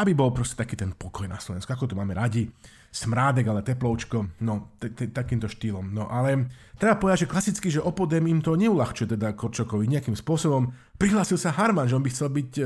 aby 0.00 0.16
bol 0.16 0.32
proste 0.32 0.56
taký 0.56 0.80
ten 0.80 0.96
pokoj 0.96 1.28
na 1.28 1.36
Slovensku, 1.36 1.68
ako 1.68 1.92
to 1.92 1.98
máme 1.98 2.16
radi 2.16 2.48
smrádek, 2.92 3.46
ale 3.48 3.60
teploučko, 3.60 4.40
no, 4.40 4.72
takýmto 5.12 5.46
štýlom. 5.46 5.92
No 5.92 6.08
ale 6.08 6.48
treba 6.80 6.96
povedať, 6.96 7.26
že 7.26 7.32
klasicky, 7.32 7.68
že 7.68 7.84
Opodem 7.84 8.24
im 8.24 8.40
to 8.40 8.56
neulahčuje 8.56 9.16
teda 9.16 9.36
Korčokovi 9.36 9.84
nejakým 9.84 10.16
spôsobom. 10.16 10.72
Prihlásil 10.96 11.36
sa 11.36 11.52
Harman, 11.52 11.88
že 11.88 11.96
on 11.96 12.04
by 12.04 12.10
chcel 12.10 12.28
byť, 12.32 12.50
e, 12.56 12.64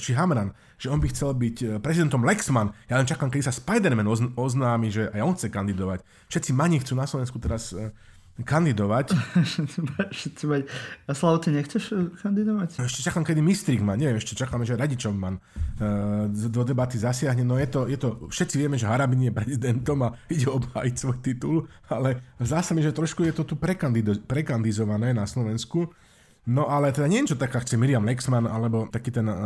či 0.00 0.16
Hamran, 0.16 0.56
že 0.80 0.88
on 0.88 0.96
by 0.96 1.08
chcel 1.12 1.36
byť 1.36 1.56
e, 1.60 1.66
prezidentom 1.76 2.24
Lexman. 2.24 2.72
Ja 2.88 2.96
len 2.96 3.04
čakám, 3.04 3.28
kedy 3.28 3.44
sa 3.44 3.52
Spider-Man 3.52 4.08
oznámi, 4.36 4.88
že 4.88 5.12
aj 5.12 5.20
on 5.20 5.34
chce 5.36 5.52
kandidovať. 5.52 6.00
Všetci 6.32 6.50
mani 6.56 6.80
chcú 6.80 6.96
na 6.96 7.04
Slovensku 7.04 7.36
teraz 7.36 7.76
e, 7.76 7.92
kandidovať. 8.42 9.12
A 11.08 11.12
Slavo, 11.14 11.38
ty 11.38 11.54
nechceš 11.54 11.84
eh, 11.92 12.10
kandidovať? 12.20 12.80
No, 12.80 12.86
ešte 12.88 13.04
čakám, 13.06 13.24
kedy 13.24 13.40
Mistrik 13.40 13.80
má, 13.84 13.94
neviem, 13.94 14.18
ešte 14.18 14.36
čakáme, 14.36 14.64
že 14.66 14.76
Radičov 14.76 15.12
man 15.14 15.38
uh, 15.38 16.26
do 16.28 16.62
debaty 16.62 16.98
zasiahne. 16.98 17.42
No 17.46 17.56
je 17.60 17.68
to, 17.68 17.80
je 17.86 17.98
to, 17.98 18.30
všetci 18.30 18.56
vieme, 18.60 18.76
že 18.80 18.88
Harabin 18.88 19.26
je 19.26 19.32
prezidentom 19.32 19.98
a 20.06 20.14
ide 20.32 20.48
obhájiť 20.48 20.94
svoj 20.96 21.18
titul, 21.24 21.56
ale 21.88 22.36
zdá 22.40 22.64
sa 22.64 22.72
mi, 22.76 22.84
že 22.84 22.94
trošku 22.94 23.24
je 23.26 23.34
to 23.34 23.44
tu 23.46 23.54
prekandido, 23.58 24.16
prekandizované 24.24 25.12
na 25.14 25.24
Slovensku. 25.24 25.90
No 26.48 26.66
ale 26.66 26.90
teda 26.90 27.06
neviem, 27.06 27.28
čo 27.28 27.36
taká 27.36 27.60
chce 27.60 27.76
Miriam 27.76 28.02
Lexman 28.02 28.48
alebo 28.48 28.88
taký 28.88 29.12
ten 29.12 29.28
uh, 29.28 29.36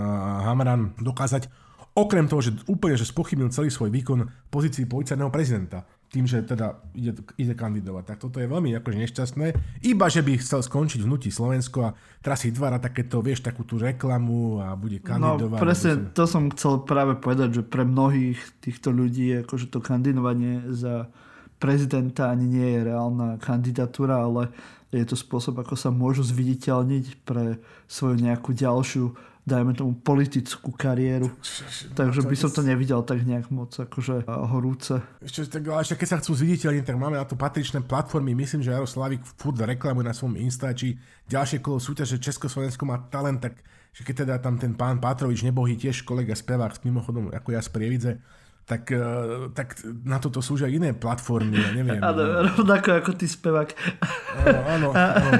Hamran 0.46 0.94
dokázať, 1.02 1.50
okrem 1.94 2.26
toho, 2.26 2.42
že 2.42 2.50
úplne 2.66 2.98
že 2.98 3.06
spochybnil 3.06 3.54
celý 3.54 3.70
svoj 3.70 3.90
výkon 3.90 4.26
v 4.26 4.48
pozícii 4.50 4.84
policajného 4.86 5.30
prezidenta 5.30 5.86
tým, 6.14 6.30
že 6.30 6.46
teda 6.46 6.78
ide, 6.94 7.18
ide 7.34 7.58
kandidovať. 7.58 8.14
Tak 8.14 8.18
toto 8.22 8.38
je 8.38 8.46
veľmi 8.46 8.70
akože 8.78 9.02
nešťastné. 9.02 9.46
Iba, 9.82 10.06
že 10.06 10.22
by 10.22 10.38
chcel 10.38 10.62
skončiť 10.62 11.02
vnúti 11.02 11.34
Slovensko 11.34 11.90
a 11.90 11.94
teraz 12.22 12.46
si 12.46 12.54
vytvára 12.54 12.78
takéto, 12.78 13.18
vieš, 13.18 13.42
takú 13.42 13.66
tú 13.66 13.82
reklamu 13.82 14.62
a 14.62 14.78
bude 14.78 15.02
no, 15.02 15.06
kandidovať. 15.10 15.58
No 15.58 15.64
presne, 15.66 15.92
to 16.14 16.24
som 16.30 16.54
chcel 16.54 16.86
práve 16.86 17.18
povedať, 17.18 17.58
že 17.58 17.62
pre 17.66 17.82
mnohých 17.82 18.38
týchto 18.62 18.94
ľudí 18.94 19.42
akože 19.42 19.74
to 19.74 19.82
kandidovanie 19.82 20.62
za 20.70 21.10
prezidenta 21.58 22.30
ani 22.30 22.46
nie 22.46 22.68
je 22.78 22.80
reálna 22.86 23.42
kandidatúra, 23.42 24.22
ale 24.22 24.54
je 24.94 25.02
to 25.02 25.18
spôsob, 25.18 25.58
ako 25.58 25.74
sa 25.74 25.90
môžu 25.90 26.22
zviditeľniť 26.22 27.26
pre 27.26 27.58
svoju 27.90 28.22
nejakú 28.22 28.54
ďalšiu 28.54 29.33
dajme 29.44 29.76
tomu 29.76 29.92
politickú 30.00 30.72
kariéru. 30.72 31.28
Takže 31.92 32.24
by 32.24 32.36
som 32.36 32.50
to 32.50 32.64
nevidel 32.64 33.04
tak 33.04 33.28
nejak 33.28 33.52
moc 33.52 33.76
akože 33.76 34.24
horúce. 34.24 35.04
Ešte, 35.20 35.60
tak, 35.60 35.68
ešte 35.68 36.00
keď 36.00 36.08
sa 36.08 36.20
chcú 36.24 36.32
zviditeľniť, 36.32 36.84
tak 36.88 36.96
máme 36.96 37.20
na 37.20 37.28
to 37.28 37.36
patričné 37.36 37.84
platformy. 37.84 38.32
Myslím, 38.32 38.64
že 38.64 38.72
Jaroslavik 38.72 39.20
furt 39.36 39.60
reklamuje 39.60 40.08
na 40.08 40.16
svojom 40.16 40.40
Insta, 40.40 40.72
či 40.72 40.96
ďalšie 41.28 41.60
kolo 41.60 41.76
súťaže 41.76 42.16
Československo 42.16 42.88
má 42.88 43.04
talent, 43.12 43.44
tak 43.44 43.60
že 43.94 44.02
keď 44.02 44.26
teda 44.26 44.34
tam 44.42 44.58
ten 44.58 44.74
pán 44.74 44.98
Pátrovič 44.98 45.46
nebohý 45.46 45.78
tiež 45.78 46.02
kolega 46.02 46.34
spevák 46.34 46.74
s 46.74 46.82
mimochodom 46.82 47.30
ako 47.30 47.48
ja 47.54 47.62
z 47.62 47.70
Prievidze, 47.70 48.12
tak, 48.64 48.88
eh, 48.88 49.52
tak 49.52 49.76
na 50.08 50.16
toto 50.16 50.40
sú 50.40 50.56
aj 50.56 50.72
iné 50.72 50.96
platformy, 50.96 51.60
ja 51.60 51.70
neviem. 51.76 52.00
Áno, 52.00 52.48
rovnako 52.48 52.96
ako 52.96 53.10
ty 53.12 53.28
spevák. 53.28 53.76
Áno, 54.40 54.88
áno. 54.96 55.30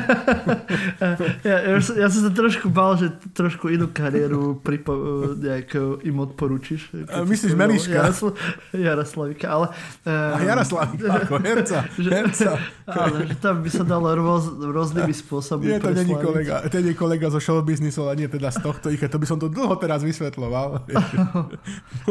ja, 1.48 1.56
ja, 1.64 1.76
ja 1.80 2.08
som 2.12 2.20
sa 2.20 2.30
trošku 2.36 2.68
bal, 2.68 3.00
že 3.00 3.16
trošku 3.32 3.72
inú 3.72 3.88
kariéru 3.88 4.60
pripo, 4.60 4.92
nejak 5.40 5.72
im 6.04 6.16
odporúčiš. 6.20 6.92
Myslíš 7.08 7.56
Meliška? 7.56 7.96
Jarosl- 7.96 8.36
Jaroslavika, 8.76 9.46
ale... 9.48 9.66
Um, 10.04 10.12
A 10.12 10.38
Jaroslavika, 10.44 11.08
ako 11.24 11.34
herca. 11.40 11.78
že, 12.04 12.10
herca. 12.12 12.60
Áno, 12.84 13.24
že 13.24 13.36
tam 13.40 13.64
by 13.64 13.70
sa 13.72 13.88
dalo 13.88 14.12
rôz, 14.12 14.52
rôznymi 14.52 15.14
spôsobmi 15.16 15.72
Nie, 15.72 15.80
to 15.80 15.96
není 15.96 16.12
kolega, 16.12 16.60
to 16.68 16.76
nie 16.76 16.92
kolega 16.92 17.32
zo 17.32 17.40
show 17.40 17.56
businessu, 17.64 18.04
ale 18.04 18.20
nie 18.20 18.28
teda 18.28 18.52
z 18.52 18.60
tohto 18.60 18.92
ich, 18.92 19.00
to 19.00 19.16
by 19.16 19.24
som 19.24 19.40
to 19.40 19.48
dlho 19.48 19.80
teraz 19.80 20.04
vysvetloval. 20.04 20.84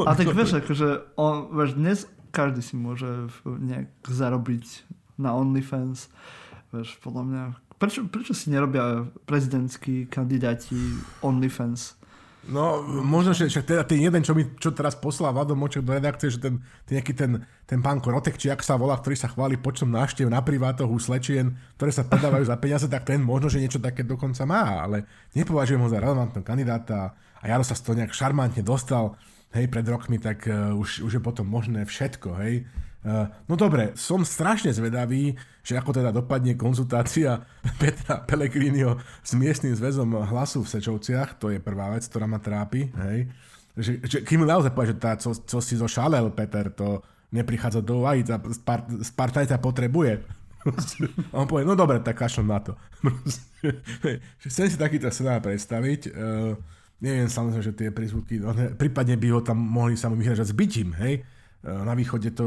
A 0.09 0.11
tak 0.17 0.33
vieš, 0.33 0.57
akože 0.57 1.02
on, 1.15 1.51
vieš, 1.53 1.71
dnes 1.77 1.99
každý 2.33 2.65
si 2.65 2.73
môže 2.73 3.29
nejak 3.45 3.93
zarobiť 4.09 4.65
na 5.21 5.37
OnlyFans. 5.37 6.09
Vieš, 6.73 6.97
podľa 7.05 7.23
mňa... 7.29 7.43
Prečo, 7.77 8.09
prečo 8.09 8.33
si 8.33 8.49
nerobia 8.49 9.05
prezidentskí 9.29 10.09
kandidáti 10.09 10.97
OnlyFans? 11.21 12.01
No, 12.43 12.83
možno, 12.83 13.31
že 13.31 13.47
však 13.47 13.63
teda 13.63 13.83
ten 13.87 14.03
jeden, 14.03 14.19
čo 14.19 14.35
mi 14.35 14.43
čo 14.59 14.75
teraz 14.75 14.99
poslal 14.99 15.31
Vlado 15.31 15.55
Moček 15.55 15.79
do 15.79 15.95
redakcie, 15.95 16.27
že 16.27 16.43
ten, 16.43 16.59
ten 16.83 16.99
nejaký 16.99 17.15
ten, 17.15 17.39
ten 17.63 17.79
pán 17.79 18.03
Korotek, 18.03 18.35
či 18.35 18.51
ak 18.51 18.59
sa 18.59 18.75
volá, 18.75 18.99
ktorý 18.99 19.15
sa 19.15 19.31
chváli 19.31 19.55
počtom 19.55 19.87
návštev 19.87 20.27
na 20.27 20.43
privátoch 20.43 20.91
u 20.91 20.99
slečien, 20.99 21.55
ktoré 21.79 21.95
sa 21.95 22.03
predávajú 22.03 22.43
za 22.43 22.59
peniaze, 22.59 22.91
tak 22.91 23.07
ten 23.07 23.23
možno, 23.23 23.47
že 23.47 23.63
niečo 23.63 23.79
také 23.79 24.03
dokonca 24.03 24.43
má, 24.43 24.83
ale 24.83 25.07
nepovažujem 25.39 25.79
ho 25.79 25.87
za 25.87 26.03
relevantného 26.03 26.43
kandidáta 26.43 27.15
a 27.39 27.43
Jaro 27.47 27.63
sa 27.63 27.79
z 27.79 27.83
toho 27.87 27.95
nejak 28.03 28.11
šarmantne 28.11 28.59
dostal 28.59 29.15
hej, 29.53 29.65
pred 29.69 29.85
rokmi, 29.85 30.17
tak 30.17 30.49
uh, 30.49 30.73
už, 30.73 31.05
už 31.05 31.11
je 31.17 31.21
potom 31.21 31.45
možné 31.45 31.85
všetko, 31.85 32.29
hej. 32.41 32.65
Uh, 33.03 33.27
no 33.51 33.59
dobre, 33.59 33.91
som 33.99 34.23
strašne 34.23 34.71
zvedavý, 34.71 35.35
že 35.59 35.75
ako 35.75 35.91
teda 35.91 36.15
dopadne 36.15 36.55
konzultácia 36.55 37.43
Petra 37.81 38.23
Pellegriniho 38.23 38.97
s 39.21 39.31
miestnym 39.35 39.75
zväzom 39.75 40.23
hlasu 40.27 40.63
v 40.63 40.71
Sečovciach, 40.71 41.37
to 41.37 41.51
je 41.51 41.59
prvá 41.59 41.93
vec, 41.93 42.03
ktorá 42.07 42.25
ma 42.25 42.39
trápi, 42.41 42.89
hej. 43.07 43.29
Že, 43.73 43.91
že 44.05 44.17
kým 44.21 44.45
naozaj 44.45 44.69
povie, 44.69 44.93
že 44.93 45.01
tá, 45.01 45.17
co, 45.17 45.33
co 45.33 45.57
si 45.57 45.73
zošalel, 45.73 46.29
Peter, 46.37 46.69
to 46.69 47.01
neprichádza 47.33 47.81
do 47.81 48.05
úvahy, 48.05 48.21
Spartaj 49.01 49.49
ťa 49.49 49.57
potrebuje. 49.57 50.21
A 51.33 51.41
on 51.41 51.49
povie, 51.49 51.65
no 51.65 51.73
dobre, 51.73 51.99
tak 51.99 52.21
kašlom 52.21 52.47
na 52.47 52.61
to. 52.61 52.77
Chcem 54.47 54.65
si 54.69 54.77
takýto 54.77 55.09
scenár 55.09 55.41
predstaviť. 55.43 56.01
Uh, 56.13 56.53
Neviem 57.01 57.27
samozrejme, 57.31 57.65
že 57.65 57.73
tie 57.73 57.89
prízvuky, 57.89 58.39
no, 58.39 58.53
prípadne 58.77 59.17
by 59.17 59.27
ho 59.33 59.39
tam 59.41 59.57
mohli 59.57 59.97
sa 59.97 60.11
vyhražať 60.11 60.51
s 60.51 60.55
bytím, 60.55 60.93
hej. 61.01 61.19
E, 61.19 61.67
na 61.67 61.95
východe 61.95 62.31
to 62.35 62.45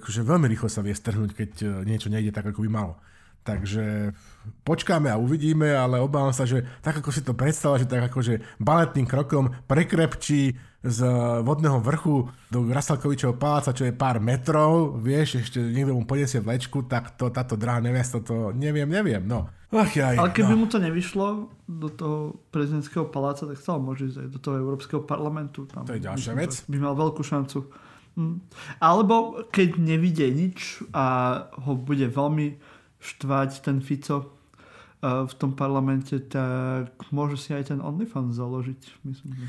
akože 0.00 0.22
veľmi 0.22 0.46
rýchlo 0.48 0.70
sa 0.70 0.80
vie 0.80 0.94
strhnúť, 0.94 1.30
keď 1.34 1.50
e, 1.62 1.66
niečo 1.86 2.08
nejde 2.10 2.34
tak, 2.34 2.50
ako 2.50 2.66
by 2.66 2.70
malo. 2.70 2.98
Takže 3.42 4.14
počkáme 4.62 5.10
a 5.10 5.18
uvidíme, 5.18 5.74
ale 5.74 5.98
obávam 5.98 6.30
sa, 6.30 6.46
že 6.46 6.62
tak 6.78 7.02
ako 7.02 7.10
si 7.10 7.26
to 7.26 7.34
predstavila, 7.34 7.82
že 7.82 7.90
tak 7.90 8.06
akože 8.06 8.38
baletným 8.62 9.06
krokom 9.06 9.50
prekrepčí 9.66 10.54
z 10.82 10.98
vodného 11.46 11.78
vrchu 11.78 12.26
do 12.50 12.66
Rasalkovičovho 12.66 13.38
paláca, 13.38 13.70
čo 13.70 13.86
je 13.86 13.94
pár 13.94 14.18
metrov, 14.18 14.98
vieš, 14.98 15.46
ešte 15.46 15.62
niekto 15.62 15.94
mu 15.94 16.02
poniesie 16.02 16.42
vlečku, 16.42 16.82
tak 16.90 17.14
to, 17.14 17.30
táto 17.30 17.54
drahá 17.54 17.78
nevesta, 17.78 18.18
to 18.18 18.50
neviem, 18.50 18.90
neviem, 18.90 19.22
no. 19.22 19.46
Ach, 19.72 19.88
jaj, 19.88 20.18
Ale 20.18 20.34
keby 20.36 20.52
no. 20.52 20.58
mu 20.62 20.66
to 20.68 20.82
nevyšlo 20.82 21.48
do 21.64 21.88
toho 21.88 22.18
prezidentského 22.52 23.08
paláca, 23.08 23.46
tak 23.48 23.56
stále 23.56 23.80
môže 23.80 24.10
ísť 24.10 24.18
aj 24.26 24.28
do 24.28 24.38
toho 24.42 24.54
Európskeho 24.60 25.00
parlamentu. 25.06 25.64
Tam 25.64 25.88
to 25.88 25.96
je 25.96 26.02
ďalšia 26.02 26.34
vec. 26.36 26.52
By 26.68 26.76
mal 26.76 26.94
veľkú 26.98 27.22
šancu. 27.24 27.72
Hm. 28.12 28.44
Alebo 28.76 29.40
keď 29.48 29.80
nevidie 29.80 30.28
nič 30.28 30.84
a 30.92 31.36
ho 31.64 31.72
bude 31.72 32.04
veľmi 32.04 32.60
štvať 33.02 33.66
ten 33.66 33.82
Fico 33.82 34.22
uh, 34.22 35.26
v 35.26 35.34
tom 35.34 35.58
parlamente, 35.58 36.22
tak 36.30 36.94
môže 37.10 37.36
si 37.36 37.50
aj 37.50 37.74
ten 37.74 37.82
OnlyFans 37.82 38.38
založiť. 38.38 38.80
Myslím, 39.02 39.30
že... 39.34 39.46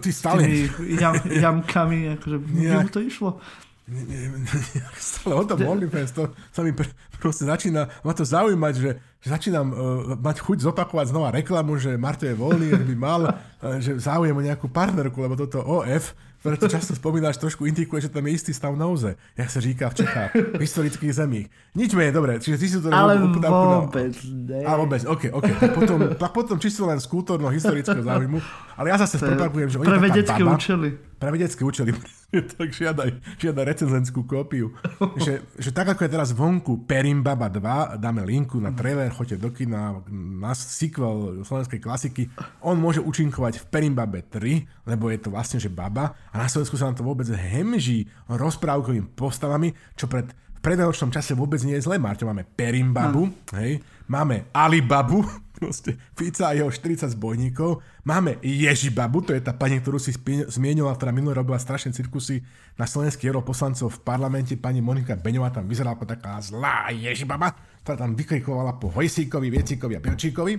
Ty 0.00 0.10
stále... 0.10 0.40
S 0.40 0.72
tými 0.74 0.96
jam, 0.98 1.14
jamkami, 1.28 2.16
akože 2.16 2.36
by 2.40 2.48
mu 2.82 2.88
to 2.90 3.00
išlo 3.04 3.38
ne, 3.86 4.02
ne, 4.02 4.28
ne, 4.34 4.82
stále 4.98 5.34
o 5.38 5.44
tom 5.46 5.62
OnlyFans, 5.62 6.10
to 6.10 6.34
sa 6.50 6.66
mi 6.66 6.74
pr- 6.74 6.90
proste 7.22 7.46
začína, 7.46 7.86
ma 8.02 8.12
to 8.12 8.26
zaujímať, 8.26 8.74
že, 8.74 8.90
že 9.22 9.28
začínam 9.30 9.66
uh, 9.70 9.76
mať 10.18 10.42
chuť 10.42 10.58
zopakovať 10.66 11.14
znova 11.14 11.30
reklamu, 11.30 11.78
že 11.78 11.94
Marto 11.94 12.26
je 12.26 12.34
voľný, 12.34 12.74
že 12.74 12.82
by 12.82 12.96
mal, 12.98 13.22
uh, 13.30 13.78
že 13.78 13.94
záujem 14.02 14.34
o 14.34 14.42
nejakú 14.42 14.66
partnerku, 14.66 15.22
lebo 15.22 15.38
toto 15.38 15.62
OF, 15.62 16.18
ktoré 16.40 16.54
tu 16.60 16.66
často 16.68 16.92
spomínaš, 16.94 17.40
trošku 17.40 17.64
indikuje, 17.66 18.06
že 18.06 18.10
tam 18.12 18.26
je 18.28 18.32
istý 18.36 18.52
stav 18.52 18.76
nouze, 18.76 19.16
jak 19.36 19.48
sa 19.50 19.58
říká 19.60 19.90
v 19.90 19.94
Čechách, 20.04 20.30
v 20.34 20.60
historických 20.62 21.12
zemích. 21.14 21.46
Nič 21.74 21.90
menej, 21.96 22.12
dobre, 22.12 22.38
čiže 22.38 22.56
ty 22.56 22.66
si 22.68 22.76
to... 22.78 22.88
Ale 22.92 23.18
vôbec, 23.18 24.14
ne. 24.24 24.60
Ale 24.64 24.76
vôbec, 24.84 25.02
ok, 25.04 25.22
ok. 25.32 25.48
Tak 25.58 25.70
potom, 25.72 25.98
tak 26.14 26.30
potom 26.36 26.56
čisto 26.60 26.86
len 26.86 27.00
z 27.00 27.06
kultúrno-historického 27.08 28.04
záujmu, 28.04 28.38
ale 28.76 28.86
ja 28.92 28.96
zase 29.00 29.16
propagujem, 29.18 29.68
že 29.72 29.76
oni 29.80 29.88
Pre 29.88 30.00
vedecké 30.00 30.42
účely. 30.44 30.88
Pre 31.16 31.30
vedecké 31.32 31.62
účely 31.64 31.90
tak 32.58 32.68
žiadaj, 32.74 33.38
žiadaj 33.38 33.64
recenzenskú 33.64 34.26
kópiu. 34.26 34.74
že, 35.22 35.46
že 35.56 35.70
tak 35.70 35.94
ako 35.94 36.06
je 36.06 36.10
teraz 36.10 36.30
vonku 36.34 36.84
Perimbaba 36.84 37.46
2, 37.46 38.02
dáme 38.02 38.26
linku 38.26 38.58
na 38.58 38.74
trailer, 38.74 39.12
choďte 39.14 39.38
do 39.38 39.50
kina, 39.54 40.02
na 40.10 40.52
sequel 40.54 41.42
slovenskej 41.46 41.80
klasiky, 41.80 42.28
on 42.62 42.78
môže 42.78 42.98
účinkovať 43.02 43.62
v 43.62 43.64
Perimbabe 43.70 44.26
3, 44.26 44.90
lebo 44.90 45.08
je 45.10 45.18
to 45.22 45.28
vlastne, 45.30 45.62
že 45.62 45.70
baba 45.70 46.14
a 46.32 46.34
na 46.36 46.50
Slovensku 46.50 46.74
sa 46.74 46.90
nám 46.90 46.98
to 46.98 47.06
vôbec 47.06 47.26
hemží 47.30 48.10
rozprávkovými 48.26 49.14
postavami, 49.14 49.72
čo 49.94 50.10
pred 50.10 50.26
v 50.56 50.64
predanočnom 50.64 51.12
čase 51.12 51.36
vôbec 51.36 51.60
nie 51.62 51.76
je 51.78 51.84
zlé, 51.84 52.00
Marťo. 52.00 52.26
Máme 52.26 52.42
Perimbabu, 52.42 53.28
hej, 53.54 53.78
máme 54.08 54.50
Alibabu, 54.50 55.22
proste 55.56 55.96
Fica 56.12 56.52
a 56.52 56.56
jeho 56.56 56.68
40 56.68 57.16
zbojníkov. 57.16 57.80
Máme 58.04 58.36
Ježibabu, 58.44 59.24
to 59.24 59.32
je 59.32 59.40
tá 59.40 59.56
pani, 59.56 59.80
ktorú 59.80 59.96
si 59.96 60.12
zmienila, 60.52 60.92
ktorá 60.92 61.16
minulý 61.16 61.40
robila 61.40 61.56
strašné 61.56 61.96
cirkusy 61.96 62.44
na 62.76 62.84
slovenských 62.84 63.32
europoslancov 63.32 63.88
v 63.96 63.98
parlamente. 64.04 64.60
Pani 64.60 64.84
Monika 64.84 65.16
Beňová 65.16 65.48
tam 65.48 65.64
vyzerala 65.64 65.96
ako 65.96 66.04
taká 66.04 66.36
zlá 66.44 66.92
Ježibaba, 66.92 67.56
ktorá 67.80 68.04
tam 68.04 68.12
vykrikovala 68.12 68.76
po 68.76 68.92
Hojsíkovi, 68.92 69.48
Viecíkovi 69.48 69.96
a 69.96 70.04
Pilčíkovi 70.04 70.54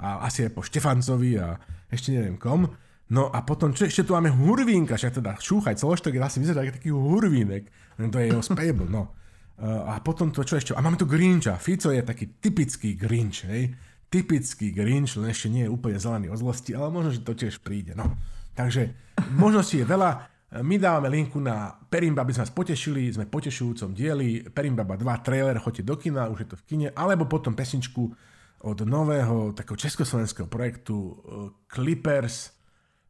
a 0.00 0.24
asi 0.24 0.48
aj 0.48 0.56
po 0.56 0.64
Štefancovi 0.64 1.36
a 1.36 1.60
ešte 1.92 2.16
neviem 2.16 2.40
kom. 2.40 2.64
No 3.08 3.32
a 3.32 3.40
potom, 3.40 3.72
čo 3.72 3.88
ešte 3.88 4.04
tu 4.04 4.12
máme 4.12 4.28
Hurvínka, 4.28 4.96
však 4.96 5.20
teda 5.20 5.36
šúchaj, 5.40 5.80
celoštok 5.80 6.12
je 6.12 6.20
asi 6.20 6.38
vyzerá 6.44 6.60
taký 6.68 6.92
Hurvínek, 6.92 7.68
to 7.96 8.16
je 8.20 8.28
jeho 8.28 8.44
spable, 8.44 8.88
no. 8.88 9.12
A 9.90 9.98
potom 9.98 10.30
to, 10.30 10.46
čo 10.46 10.54
ešte, 10.54 10.70
a 10.70 10.78
máme 10.78 10.94
tu 10.94 11.02
Grincha, 11.02 11.58
Fico 11.58 11.90
je 11.90 11.98
taký 12.06 12.38
typický 12.38 12.94
Grinch, 12.94 13.42
hej 13.42 13.74
typický 14.08 14.72
Grinch, 14.72 15.20
len 15.20 15.28
ešte 15.28 15.52
nie 15.52 15.68
je 15.68 15.72
úplne 15.72 16.00
zelený 16.00 16.32
od 16.32 16.40
zlosti, 16.40 16.72
ale 16.72 16.88
možno, 16.88 17.12
že 17.12 17.24
to 17.24 17.36
tiež 17.36 17.60
príde. 17.60 17.92
No. 17.92 18.08
Takže 18.56 18.92
možností 19.36 19.84
je 19.84 19.86
veľa. 19.86 20.10
My 20.64 20.80
dávame 20.80 21.12
linku 21.12 21.36
na 21.44 21.76
Perimbaba, 21.92 22.24
aby 22.24 22.32
sme 22.32 22.48
vás 22.48 22.56
potešili, 22.56 23.12
sme 23.12 23.28
potešujúcom 23.28 23.92
dieli. 23.92 24.48
Perimbaba 24.48 24.96
2 24.96 25.04
trailer, 25.20 25.60
choďte 25.60 25.84
do 25.84 25.94
kina, 26.00 26.32
už 26.32 26.38
je 26.40 26.48
to 26.48 26.56
v 26.56 26.64
kine, 26.64 26.88
alebo 26.96 27.28
potom 27.28 27.52
pesničku 27.52 28.08
od 28.64 28.78
nového 28.88 29.52
takého 29.52 29.76
československého 29.76 30.48
projektu 30.48 30.96
uh, 30.96 31.14
Clippers, 31.68 32.56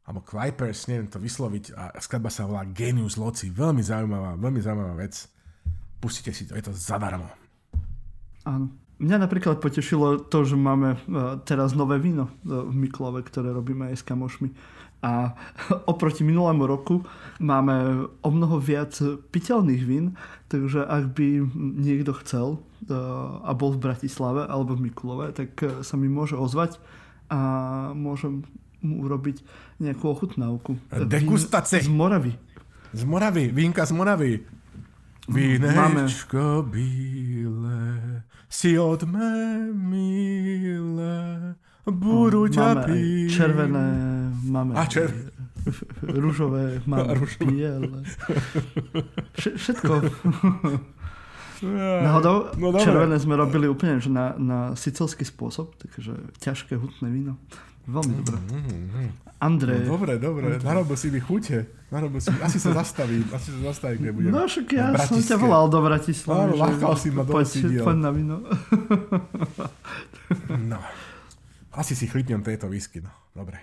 alebo 0.02 0.26
Clippers, 0.26 0.90
neviem 0.90 1.06
to 1.06 1.22
vysloviť, 1.22 1.64
a 1.78 1.96
skladba 2.02 2.28
sa 2.28 2.42
volá 2.42 2.66
Genius 2.66 3.14
Loci. 3.14 3.54
Veľmi 3.54 3.86
zaujímavá, 3.86 4.34
veľmi 4.34 4.58
zaujímavá 4.58 4.94
vec. 4.98 5.14
Pustite 6.02 6.34
si 6.34 6.42
to, 6.42 6.58
je 6.58 6.64
to 6.66 6.74
zadarmo. 6.74 7.30
Áno. 8.42 8.87
Mňa 8.98 9.16
napríklad 9.22 9.62
potešilo 9.62 10.18
to, 10.26 10.42
že 10.42 10.58
máme 10.58 10.98
e, 10.98 10.98
teraz 11.46 11.70
nové 11.78 12.02
víno 12.02 12.26
e, 12.42 12.50
v 12.50 12.74
Miklove, 12.74 13.22
ktoré 13.22 13.54
robíme 13.54 13.94
aj 13.94 14.02
s 14.02 14.06
kamošmi. 14.06 14.50
A 15.06 15.38
oproti 15.92 16.26
minulému 16.26 16.66
roku 16.66 17.06
máme 17.38 18.06
o 18.10 18.30
mnoho 18.34 18.58
viac 18.58 18.98
piteľných 19.30 19.82
vín, 19.86 20.18
takže 20.50 20.82
ak 20.82 21.14
by 21.14 21.46
niekto 21.78 22.10
chcel 22.26 22.58
e, 22.90 22.94
a 23.46 23.54
bol 23.54 23.78
v 23.78 23.86
Bratislave 23.86 24.50
alebo 24.50 24.74
v 24.74 24.90
Mikulove, 24.90 25.30
tak 25.30 25.54
sa 25.86 25.94
mi 25.94 26.10
môže 26.10 26.34
ozvať 26.34 26.82
a 27.30 27.38
môžem 27.94 28.42
mu 28.82 29.06
urobiť 29.06 29.46
nejakú 29.78 30.10
ochutnávku. 30.10 30.74
Degustácie. 31.06 31.86
Z 31.86 31.90
Moravy. 31.90 32.34
Z 32.90 33.06
Moravy, 33.06 33.54
vínka 33.54 33.86
z 33.86 33.94
Moravy. 33.94 34.57
Vínečko 35.28 36.64
bíle 36.64 38.00
si 38.48 38.78
od 38.80 39.04
milé, 39.76 41.20
budu 41.84 42.48
ťa 42.48 42.88
piť. 42.88 43.28
červené, 43.28 43.88
máme 44.48 44.72
A 44.72 44.88
čer... 44.88 45.12
rúžové, 46.24 46.80
máme 46.88 47.12
Rúžové. 47.12 47.44
biele. 47.44 48.00
Všetko. 49.36 50.00
Náhodou 52.02 52.54
no, 52.56 52.72
červené 52.80 53.18
sme 53.20 53.36
robili 53.36 53.68
úplne 53.68 54.00
že 54.00 54.08
na, 54.08 54.32
na 54.38 54.72
sicilský 54.78 55.28
spôsob, 55.28 55.76
takže 55.76 56.16
ťažké 56.40 56.78
hutné 56.78 57.12
víno. 57.12 57.36
Veľmi 57.88 58.12
dobré. 58.20 58.36
Mm-hmm. 58.36 59.08
Andrej. 59.40 59.88
No, 59.88 59.96
dobre, 59.96 60.20
dobre. 60.20 60.60
Narobil 60.60 60.96
si 61.00 61.08
mi 61.08 61.24
chute. 61.24 61.72
Narobil 61.88 62.20
si, 62.20 62.28
asi 62.44 62.60
sa 62.60 62.76
zastaví, 62.76 63.24
asi 63.32 63.48
sa 63.48 63.60
zastaví, 63.72 63.96
kde 63.96 64.12
budem. 64.12 64.28
No 64.28 64.44
však 64.44 64.66
ja 64.76 64.92
som 65.00 65.16
ťa 65.16 65.40
volal 65.40 65.72
do 65.72 65.80
Bratislavy. 65.80 66.52
Áno, 66.52 66.54
lákal 66.60 66.94
si 67.00 67.08
ma 67.08 67.24
do 67.24 67.32
poď, 67.32 67.48
poď 67.80 67.96
na 67.96 68.10
vino. 68.12 68.44
no. 70.74 70.78
Asi 71.72 71.96
si 71.96 72.04
chlipnem 72.10 72.44
tejto 72.44 72.68
whisky, 72.68 73.00
no. 73.00 73.08
Dobre. 73.32 73.56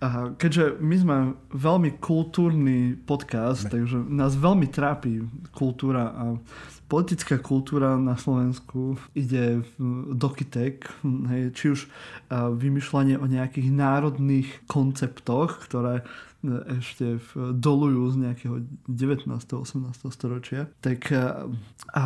Aha, 0.00 0.32
keďže 0.40 0.80
my 0.80 0.96
sme 0.96 1.16
veľmi 1.52 2.00
kultúrny 2.00 2.96
podcast, 3.04 3.68
ne. 3.68 3.76
takže 3.76 4.00
nás 4.08 4.32
veľmi 4.32 4.64
trápi 4.72 5.20
kultúra 5.52 6.08
a 6.08 6.24
politická 6.92 7.40
kultúra 7.40 7.96
na 7.96 8.20
Slovensku 8.20 9.00
ide 9.16 9.64
do 10.12 10.28
kytek, 10.28 10.84
či 11.56 11.64
už 11.72 11.88
vymýšľanie 12.36 13.16
o 13.16 13.24
nejakých 13.24 13.72
národných 13.72 14.68
konceptoch, 14.68 15.64
ktoré 15.64 16.04
ešte 16.82 17.22
v, 17.22 17.54
dolujú 17.54 18.10
z 18.10 18.16
nejakého 18.18 18.56
19. 18.90 19.30
18. 19.30 19.62
storočia, 20.10 20.66
tak 20.82 21.06
a, 21.14 21.46
a 21.94 22.04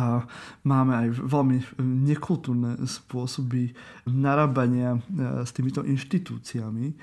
máme 0.61 0.93
aj 0.93 1.07
veľmi 1.25 1.57
nekultúrne 1.81 2.77
spôsoby 2.85 3.73
narábania 4.05 5.01
s 5.41 5.49
týmito 5.57 5.81
inštitúciami. 5.81 6.93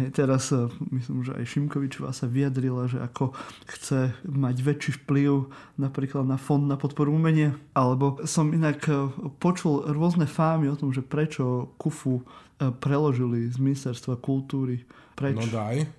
Aj 0.00 0.08
teraz 0.16 0.48
myslím, 0.88 1.28
že 1.28 1.36
aj 1.36 1.44
Šimkovičová 1.44 2.16
sa 2.16 2.24
vyjadrila, 2.24 2.88
že 2.88 3.04
ako 3.04 3.36
chce 3.68 4.16
mať 4.24 4.56
väčší 4.64 4.92
vplyv 5.04 5.52
napríklad 5.76 6.24
na 6.24 6.40
fond 6.40 6.64
na 6.64 6.80
podporu 6.80 7.12
umenia, 7.12 7.52
alebo 7.76 8.16
som 8.24 8.48
inak 8.56 8.88
počul 9.36 9.84
rôzne 9.92 10.24
fámy 10.24 10.72
o 10.72 10.78
tom, 10.78 10.92
že 10.92 11.04
prečo 11.04 11.76
Kufu 11.76 12.24
preložili 12.58 13.46
z 13.52 13.60
ministerstva 13.60 14.18
kultúry 14.18 14.82
preč. 15.14 15.36
No 15.36 15.46
daj 15.46 15.97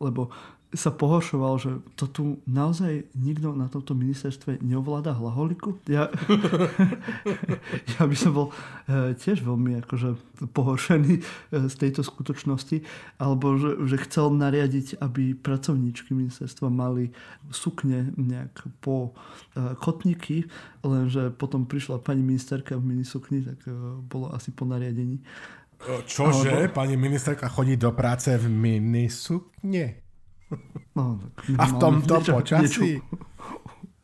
lebo 0.00 0.30
sa 0.74 0.90
pohoršoval, 0.90 1.54
že 1.62 1.70
to 1.94 2.04
tu 2.10 2.24
naozaj 2.50 3.06
nikto 3.14 3.54
na 3.54 3.70
tomto 3.70 3.94
ministerstve 3.94 4.58
neovláda 4.58 5.14
hlaholiku. 5.14 5.78
Ja, 5.86 6.10
ja 7.94 8.02
by 8.02 8.16
som 8.18 8.34
bol 8.34 8.46
e, 8.90 9.14
tiež 9.14 9.46
veľmi 9.46 9.78
akože 9.86 10.18
pohoršený 10.50 11.14
e, 11.14 11.22
z 11.70 11.74
tejto 11.78 12.02
skutočnosti, 12.02 12.82
alebo 13.22 13.54
že, 13.54 13.86
že 13.86 14.02
chcel 14.10 14.34
nariadiť, 14.34 14.98
aby 14.98 15.38
pracovníčky 15.38 16.10
ministerstva 16.10 16.66
mali 16.66 17.14
sukne 17.54 18.10
nejak 18.18 18.66
po 18.82 19.14
e, 19.54 19.78
kotníky, 19.78 20.50
lenže 20.82 21.30
potom 21.38 21.70
prišla 21.70 22.02
pani 22.02 22.26
ministerka 22.26 22.74
v 22.74 22.98
minisukni, 22.98 23.46
tak 23.46 23.62
bolo 24.10 24.34
asi 24.34 24.50
po 24.50 24.66
nariadení. 24.66 25.22
Čože? 26.06 26.50
Alebo... 26.50 26.74
Pani 26.74 26.96
ministerka 26.96 27.48
chodí 27.48 27.76
do 27.76 27.92
práce 27.92 28.32
v 28.36 28.48
minisukne? 28.48 30.00
No, 30.94 31.18
A 31.58 31.64
v 31.66 31.74
tomto 31.82 32.22
niečo, 32.22 32.32
počasí? 32.32 33.00
Niečo, 33.00 33.32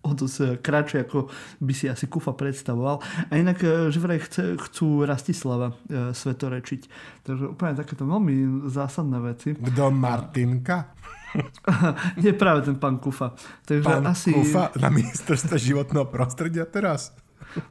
o 0.00 0.10
to 0.16 0.26
sa 0.26 0.56
kratšie, 0.56 1.04
ako 1.04 1.28
by 1.60 1.72
si 1.76 1.86
asi 1.86 2.08
Kufa 2.08 2.32
predstavoval. 2.32 3.04
A 3.28 3.32
inak, 3.36 3.60
e, 3.60 3.92
že 3.92 4.00
vraj 4.00 4.20
chce, 4.24 4.56
chcú 4.56 5.04
Rastislava 5.04 5.76
e, 5.86 6.16
svetorečiť. 6.16 6.82
Takže 7.24 7.44
úplne 7.52 7.76
takéto 7.76 8.08
veľmi 8.08 8.66
zásadné 8.72 9.18
veci. 9.20 9.54
Kto 9.54 9.92
Martinka? 9.92 10.96
Nie 12.24 12.34
práve 12.34 12.66
ten 12.66 12.80
pán 12.80 12.98
Kufa. 12.98 13.36
Takže 13.68 13.86
pán 13.86 14.08
asi... 14.08 14.32
Kufa 14.32 14.72
na 14.80 14.88
ministerstve 14.90 15.60
životného 15.60 16.08
prostredia 16.08 16.64
teraz? 16.66 17.14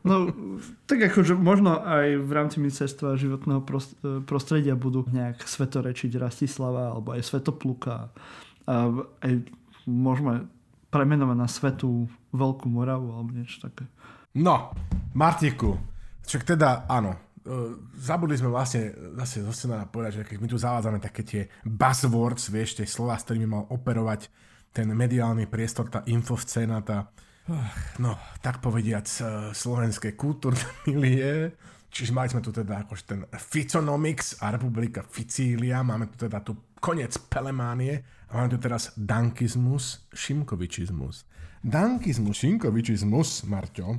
No, 0.03 0.27
tak 0.83 1.07
akože 1.07 1.39
možno 1.39 1.79
aj 1.79 2.19
v 2.19 2.31
rámci 2.35 2.59
ministerstva 2.59 3.15
životného 3.15 3.63
prostredia 4.27 4.75
budú 4.75 5.07
nejak 5.07 5.43
svetorečiť 5.43 6.19
Rastislava 6.19 6.95
alebo 6.95 7.15
aj 7.15 7.23
Svetopluka. 7.23 8.11
A 8.67 8.73
aj 9.23 9.31
môžeme 9.87 10.45
premenovať 10.89 11.37
na 11.37 11.47
Svetú 11.47 12.09
Veľkú 12.35 12.67
Moravu 12.69 13.13
alebo 13.13 13.29
niečo 13.33 13.63
také. 13.63 13.87
No, 14.37 14.73
Martiku, 15.17 15.77
však 16.21 16.45
teda 16.45 16.85
áno, 16.85 17.17
e, 17.17 17.19
zabudli 17.97 18.37
sme 18.37 18.53
vlastne 18.53 18.93
zase 19.17 19.41
zo 19.41 19.53
scenára 19.53 19.89
povedať, 19.89 20.21
že 20.21 20.27
keď 20.29 20.37
my 20.37 20.47
tu 20.49 20.57
zavádzame 20.61 20.99
také 21.01 21.21
tie 21.25 21.41
buzzwords, 21.65 22.53
vieš, 22.53 22.77
tie 22.77 22.85
slova, 22.85 23.17
s 23.17 23.25
ktorými 23.25 23.49
mal 23.49 23.65
operovať 23.73 24.29
ten 24.69 24.85
mediálny 24.93 25.49
priestor, 25.49 25.89
tá 25.89 26.05
infoscéna, 26.05 26.85
tá 26.85 27.09
No, 27.99 28.13
tak 28.39 28.61
povediac, 28.61 29.05
e, 29.05 29.23
slovenské 29.53 30.13
kultúrne 30.13 30.61
milie. 30.85 31.57
Čiže 31.89 32.13
mali 32.13 32.29
sme 32.29 32.45
tu 32.45 32.53
teda 32.53 32.85
akože 32.85 33.03
ten 33.09 33.25
Ficonomics 33.33 34.37
a 34.45 34.53
Republika 34.53 35.01
Ficília, 35.01 35.81
máme 35.81 36.05
tu 36.13 36.29
teda 36.29 36.45
tu 36.45 36.77
koniec 36.77 37.17
Pelemánie 37.17 38.05
a 38.29 38.37
máme 38.37 38.53
tu 38.53 38.61
teraz 38.61 38.93
Dankizmus, 38.93 40.05
Šimkovičizmus. 40.13 41.25
Dankizmus, 41.65 42.37
Šimkovičizmus, 42.45 43.49
Marťo, 43.49 43.97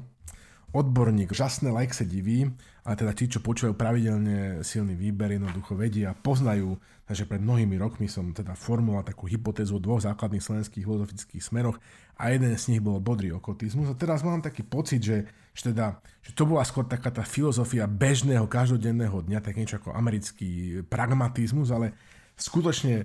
odborník, 0.71 1.35
žasné 1.35 1.75
like 1.75 1.91
sa 1.91 2.07
diví, 2.07 2.47
ale 2.87 2.95
teda 2.95 3.13
tí, 3.13 3.27
čo 3.27 3.43
počúvajú 3.43 3.75
pravidelne 3.75 4.63
silný 4.63 4.95
výber, 4.95 5.35
jednoducho 5.35 5.75
vedia, 5.75 6.15
poznajú, 6.15 6.79
takže 7.11 7.27
pred 7.27 7.43
mnohými 7.43 7.75
rokmi 7.75 8.07
som 8.07 8.31
teda 8.31 8.55
formuloval 8.55 9.03
takú 9.03 9.27
hypotézu 9.27 9.75
o 9.75 9.83
dvoch 9.83 9.99
základných 9.99 10.47
slovenských 10.47 10.87
filozofických 10.87 11.43
smeroch 11.43 11.83
a 12.15 12.31
jeden 12.31 12.55
z 12.55 12.71
nich 12.71 12.79
bol 12.79 13.03
bodrý 13.03 13.35
okotizmus. 13.35 13.91
A 13.91 13.99
teraz 13.99 14.23
mám 14.23 14.39
taký 14.39 14.63
pocit, 14.63 15.03
že, 15.03 15.27
že, 15.51 15.75
teda, 15.75 15.99
že 16.23 16.31
to 16.39 16.47
bola 16.47 16.63
skôr 16.63 16.87
taká 16.87 17.11
tá 17.11 17.27
filozofia 17.27 17.91
bežného, 17.91 18.47
každodenného 18.47 19.27
dňa, 19.27 19.43
tak 19.43 19.59
niečo 19.59 19.83
ako 19.83 19.91
americký 19.91 20.87
pragmatizmus, 20.87 21.75
ale 21.75 21.99
skutočne 22.39 23.03
e, 23.03 23.05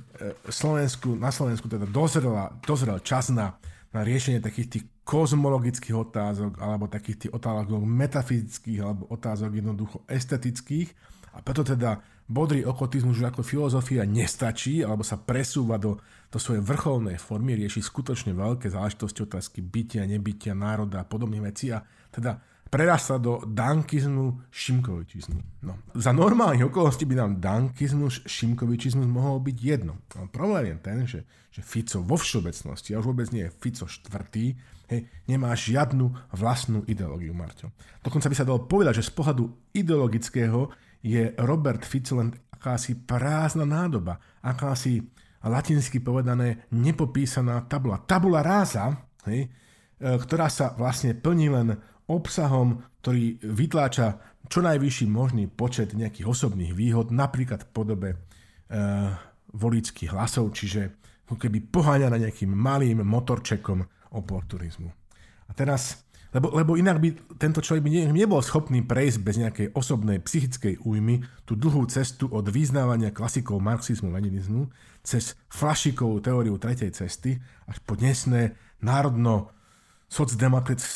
Slovensku, 0.53 1.17
na 1.17 1.33
Slovensku 1.33 1.65
teda 1.65 1.89
dozrela, 1.89 2.53
dozrel 2.61 3.01
čas 3.01 3.33
na, 3.33 3.57
na 3.89 4.05
riešenie 4.05 4.37
takých 4.37 4.69
tých 4.69 4.85
kozmologických 5.01 5.97
otázok 5.97 6.61
alebo 6.61 6.85
takých 6.85 7.25
tých 7.25 7.31
otázok 7.33 7.81
metafyzických 7.81 8.85
alebo 8.85 9.09
otázok 9.09 9.49
jednoducho 9.49 10.05
estetických 10.05 10.93
a 11.33 11.41
preto 11.41 11.65
teda 11.65 12.05
bodrý 12.25 12.65
okotizmus 12.65 13.21
už 13.21 13.29
ako 13.29 13.45
filozofia 13.45 14.01
nestačí 14.05 14.81
alebo 14.81 15.05
sa 15.05 15.21
presúva 15.21 15.77
do, 15.77 16.01
do 16.33 16.41
svojej 16.41 16.65
vrcholnej 16.65 17.21
formy, 17.21 17.53
rieši 17.53 17.85
skutočne 17.85 18.33
veľké 18.33 18.73
záležitosti 18.73 19.21
otázky 19.21 19.61
bytia, 19.61 20.09
nebytia, 20.09 20.57
národa 20.57 21.05
a 21.05 21.07
podobných 21.07 21.45
vecí 21.45 21.69
a 21.69 21.85
teda 22.09 22.41
prerastla 22.65 23.21
do 23.21 23.45
dankizmu, 23.45 24.51
šimkovičizmu. 24.51 25.63
No, 25.63 25.79
za 25.93 26.11
normálnych 26.11 26.65
okolností 26.65 27.05
by 27.05 27.15
nám 27.15 27.31
dankizmus, 27.37 28.25
šimkovičizmus 28.25 29.05
mohol 29.05 29.39
byť 29.39 29.57
jedno. 29.61 30.01
No, 30.17 30.25
problém 30.27 30.73
je 30.73 30.75
ten, 30.81 30.97
že, 31.05 31.19
že 31.53 31.61
Fico 31.61 32.01
vo 32.01 32.17
všeobecnosti, 32.17 32.91
a 32.91 32.99
už 32.99 33.13
vôbec 33.13 33.29
nie 33.29 33.47
je 33.47 33.53
Fico 33.53 33.85
štvrtý, 33.85 34.57
hej, 34.91 35.01
nemá 35.29 35.53
žiadnu 35.53 36.35
vlastnú 36.35 36.81
ideológiu, 36.89 37.31
Marťo. 37.37 37.69
Dokonca 38.01 38.27
by 38.27 38.35
sa 38.35 38.43
dalo 38.43 38.65
povedať, 38.65 38.99
že 38.99 39.07
z 39.07 39.13
pohľadu 39.13 39.43
ideologického 39.71 40.73
je 41.05 41.37
Robert 41.37 41.85
Fico 41.85 42.17
len 42.17 42.33
akási 42.49 42.97
prázdna 43.05 43.69
nádoba, 43.69 44.17
akási 44.41 45.05
latinsky 45.45 46.01
povedané 46.01 46.65
nepopísaná 46.73 47.69
tabula. 47.69 48.01
Tabula 48.01 48.41
ráza, 48.41 48.97
hej, 49.29 49.45
e, 49.45 49.49
ktorá 50.01 50.49
sa 50.49 50.73
vlastne 50.73 51.13
plní 51.13 51.53
len 51.53 51.77
obsahom, 52.09 52.81
ktorý 53.05 53.37
vytláča 53.45 54.17
čo 54.49 54.65
najvyšší 54.65 55.05
možný 55.05 55.45
počet 55.45 55.93
nejakých 55.93 56.25
osobných 56.25 56.73
výhod, 56.73 57.13
napríklad 57.13 57.69
v 57.69 57.69
podobe 57.69 58.09
e, 58.13 58.17
volických 59.53 60.09
hlasov, 60.09 60.57
čiže 60.57 61.05
keby 61.25 61.69
poháňa 61.69 62.09
na 62.09 62.21
nejakým 62.21 62.53
malým 62.53 63.01
motorčekom 63.05 63.81
oportunizmu. 64.13 64.89
A 65.45 65.51
teraz, 65.53 66.05
lebo, 66.35 66.51
lebo 66.51 66.75
inak 66.75 66.99
by 66.99 67.09
tento 67.39 67.63
človek 67.63 67.79
by 67.79 67.89
ne, 67.95 68.03
nebol 68.11 68.43
schopný 68.43 68.83
prejsť 68.83 69.17
bez 69.23 69.35
nejakej 69.39 69.67
osobnej 69.71 70.19
psychickej 70.19 70.83
újmy 70.83 71.23
tú 71.47 71.55
dlhú 71.55 71.87
cestu 71.87 72.27
od 72.27 72.43
vyznávania 72.51 73.15
klasikov 73.15 73.63
marxizmu, 73.63 74.11
leninizmu 74.11 74.67
cez 74.99 75.39
flašikovú 75.47 76.19
teóriu 76.19 76.59
tretej 76.59 76.91
cesty 76.91 77.39
až 77.71 77.79
po 77.87 77.95
dnesné 77.95 78.59
národno 78.83 79.55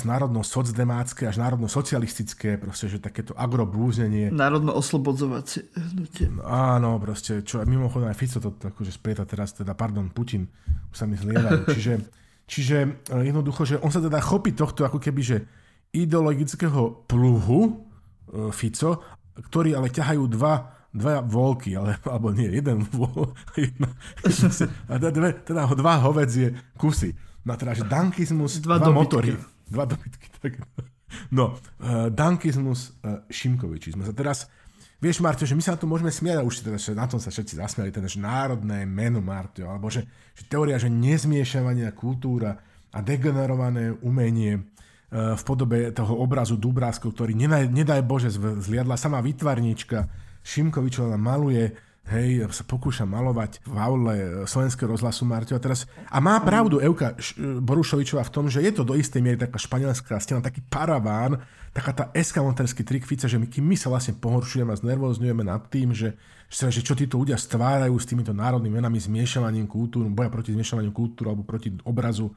národno 0.06 0.46
socdemácké 0.46 1.28
až 1.28 1.42
národno 1.42 1.68
socialistické, 1.68 2.56
proste, 2.62 2.88
že 2.88 3.02
takéto 3.02 3.34
agroblúznenie. 3.36 4.32
Národno 4.32 4.72
oslobodzovacie 4.78 5.66
hnutie. 5.76 6.30
No, 6.30 6.46
áno, 6.46 6.96
proste, 7.02 7.42
čo 7.44 7.60
mimochodom 7.66 8.08
aj 8.08 8.16
Fico 8.16 8.40
to 8.40 8.56
akože 8.56 8.94
sprieta 8.94 9.26
teraz, 9.26 9.58
teda, 9.58 9.74
pardon, 9.74 10.14
Putin, 10.14 10.48
už 10.94 10.96
sa 10.96 11.10
mi 11.10 11.18
zlievajú. 11.18 11.68
Čiže, 11.76 12.06
čiže 12.50 12.78
e, 12.84 12.90
jednoducho, 13.30 13.62
že 13.70 13.76
on 13.78 13.94
sa 13.94 14.02
teda 14.02 14.18
chopí 14.18 14.58
tohto 14.58 14.82
ako 14.82 14.98
keby, 14.98 15.22
že 15.22 15.38
ideologického 15.94 17.06
pluhu 17.06 17.62
e, 17.70 17.72
Fico, 18.50 19.06
ktorí 19.38 19.78
ale 19.78 19.94
ťahajú 19.94 20.26
dva 20.34 20.80
dva 20.90 21.22
volky, 21.22 21.78
ale, 21.78 22.02
alebo 22.12 22.34
nie, 22.34 22.50
jeden 22.50 22.82
vol, 22.90 23.34
jedna, 23.58 23.90
jedna, 24.90 25.10
dve, 25.14 25.30
teda 25.46 25.70
dva 25.78 26.02
hovedzie 26.02 26.58
kusy. 26.78 27.14
No 27.46 27.56
teda, 27.56 27.78
že 27.78 27.86
dankizmus, 27.88 28.60
dva, 28.62 28.82
dva 28.82 28.92
motory. 28.92 29.38
Dva 29.70 29.86
dobytky. 29.88 30.28
Tak. 30.44 30.54
No, 31.34 31.56
uh, 31.56 32.10
dankizmus, 32.12 33.00
uh, 33.02 33.24
šimkovičizmus. 33.32 34.12
A 34.12 34.14
teraz, 34.14 34.52
vieš, 35.00 35.24
Marto, 35.24 35.48
že 35.48 35.56
my 35.56 35.64
sa 35.64 35.76
na 35.76 35.80
to 35.80 35.88
môžeme 35.88 36.12
smiať, 36.12 36.38
a 36.40 36.48
už 36.48 36.56
teda, 36.64 36.78
že 36.78 36.92
na 36.96 37.08
tom 37.08 37.18
sa 37.18 37.32
všetci 37.32 37.58
zasmiali, 37.60 37.90
teda, 37.92 38.08
že 38.08 38.20
národné 38.20 38.84
meno, 38.84 39.24
Marto, 39.24 39.66
alebo 39.66 39.88
že, 39.88 40.06
že 40.36 40.44
teória, 40.46 40.80
že 40.80 40.92
nezmiešavania 40.92 41.96
kultúra 41.96 42.60
a 42.94 43.00
degenerované 43.00 43.96
umenie 44.04 44.60
uh, 44.60 45.34
v 45.34 45.42
podobe 45.48 45.90
toho 45.96 46.20
obrazu 46.20 46.60
Dubráskov, 46.60 47.16
ktorý 47.16 47.34
nedaj, 47.34 47.72
nedaj 47.72 48.02
Bože 48.06 48.30
zliadla 48.38 49.00
sama 49.00 49.24
vytvarníčka 49.24 50.06
Šimkovičová 50.44 51.20
maluje 51.20 51.89
hej, 52.10 52.44
sa 52.50 52.66
pokúša 52.66 53.06
malovať 53.06 53.62
v 53.64 53.78
aule 53.78 54.16
slovenského 54.50 54.90
rozhlasu 54.90 55.24
Marťo. 55.30 55.56
A 55.56 55.62
teraz, 55.62 55.86
a 56.10 56.18
má 56.18 56.42
pravdu 56.42 56.82
Euka 56.82 57.14
Borušovičová 57.38 58.26
v 58.26 58.34
tom, 58.34 58.46
že 58.50 58.66
je 58.66 58.72
to 58.74 58.82
do 58.82 58.98
istej 58.98 59.22
miery 59.22 59.38
taká 59.38 59.62
španielská 59.62 60.18
stena, 60.18 60.42
taký 60.42 60.66
paraván, 60.66 61.38
taká 61.70 61.92
tá 61.94 62.06
eskamoterský 62.18 62.82
trik 62.82 63.06
Fica, 63.06 63.30
že 63.30 63.38
my, 63.38 63.46
kým 63.46 63.64
my 63.64 63.78
sa 63.78 63.94
vlastne 63.94 64.18
pohoršujeme 64.18 64.74
a 64.74 64.80
znervozňujeme 64.82 65.46
nad 65.46 65.62
tým, 65.70 65.94
že, 65.94 66.18
že 66.50 66.82
čo 66.82 66.98
títo 66.98 67.22
ľudia 67.22 67.38
stvárajú 67.38 67.94
s 67.96 68.10
týmito 68.10 68.34
národnými 68.34 68.82
menami, 68.82 68.98
zmiešavaním 68.98 69.70
kultúr, 69.70 70.10
boja 70.10 70.34
proti 70.34 70.58
zmiešavaniu 70.58 70.90
kultúry 70.90 71.30
alebo 71.30 71.46
proti 71.46 71.70
obrazu 71.86 72.34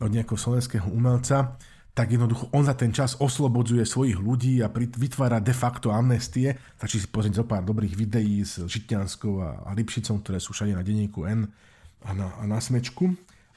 od 0.00 0.08
nejakého 0.08 0.40
slovenského 0.40 0.88
umelca, 0.88 1.60
tak 1.90 2.14
jednoducho 2.14 2.46
on 2.54 2.62
za 2.62 2.74
ten 2.78 2.94
čas 2.94 3.18
oslobodzuje 3.18 3.82
svojich 3.82 4.18
ľudí 4.18 4.62
a 4.62 4.70
vytvára 4.70 5.42
de 5.42 5.50
facto 5.50 5.90
amnestie. 5.90 6.54
Stačí 6.78 7.02
si 7.02 7.08
pozrieť 7.10 7.42
zo 7.42 7.44
pár 7.44 7.66
dobrých 7.66 7.98
videí 7.98 8.46
s 8.46 8.62
Žitňanskou 8.62 9.34
a, 9.42 9.74
Lipšicom, 9.74 10.22
ktoré 10.22 10.38
sú 10.38 10.54
všade 10.54 10.78
na 10.78 10.86
denníku 10.86 11.26
N 11.26 11.50
a 12.06 12.10
na, 12.14 12.30
a 12.38 12.42
na 12.46 12.62
smečku. 12.62 13.10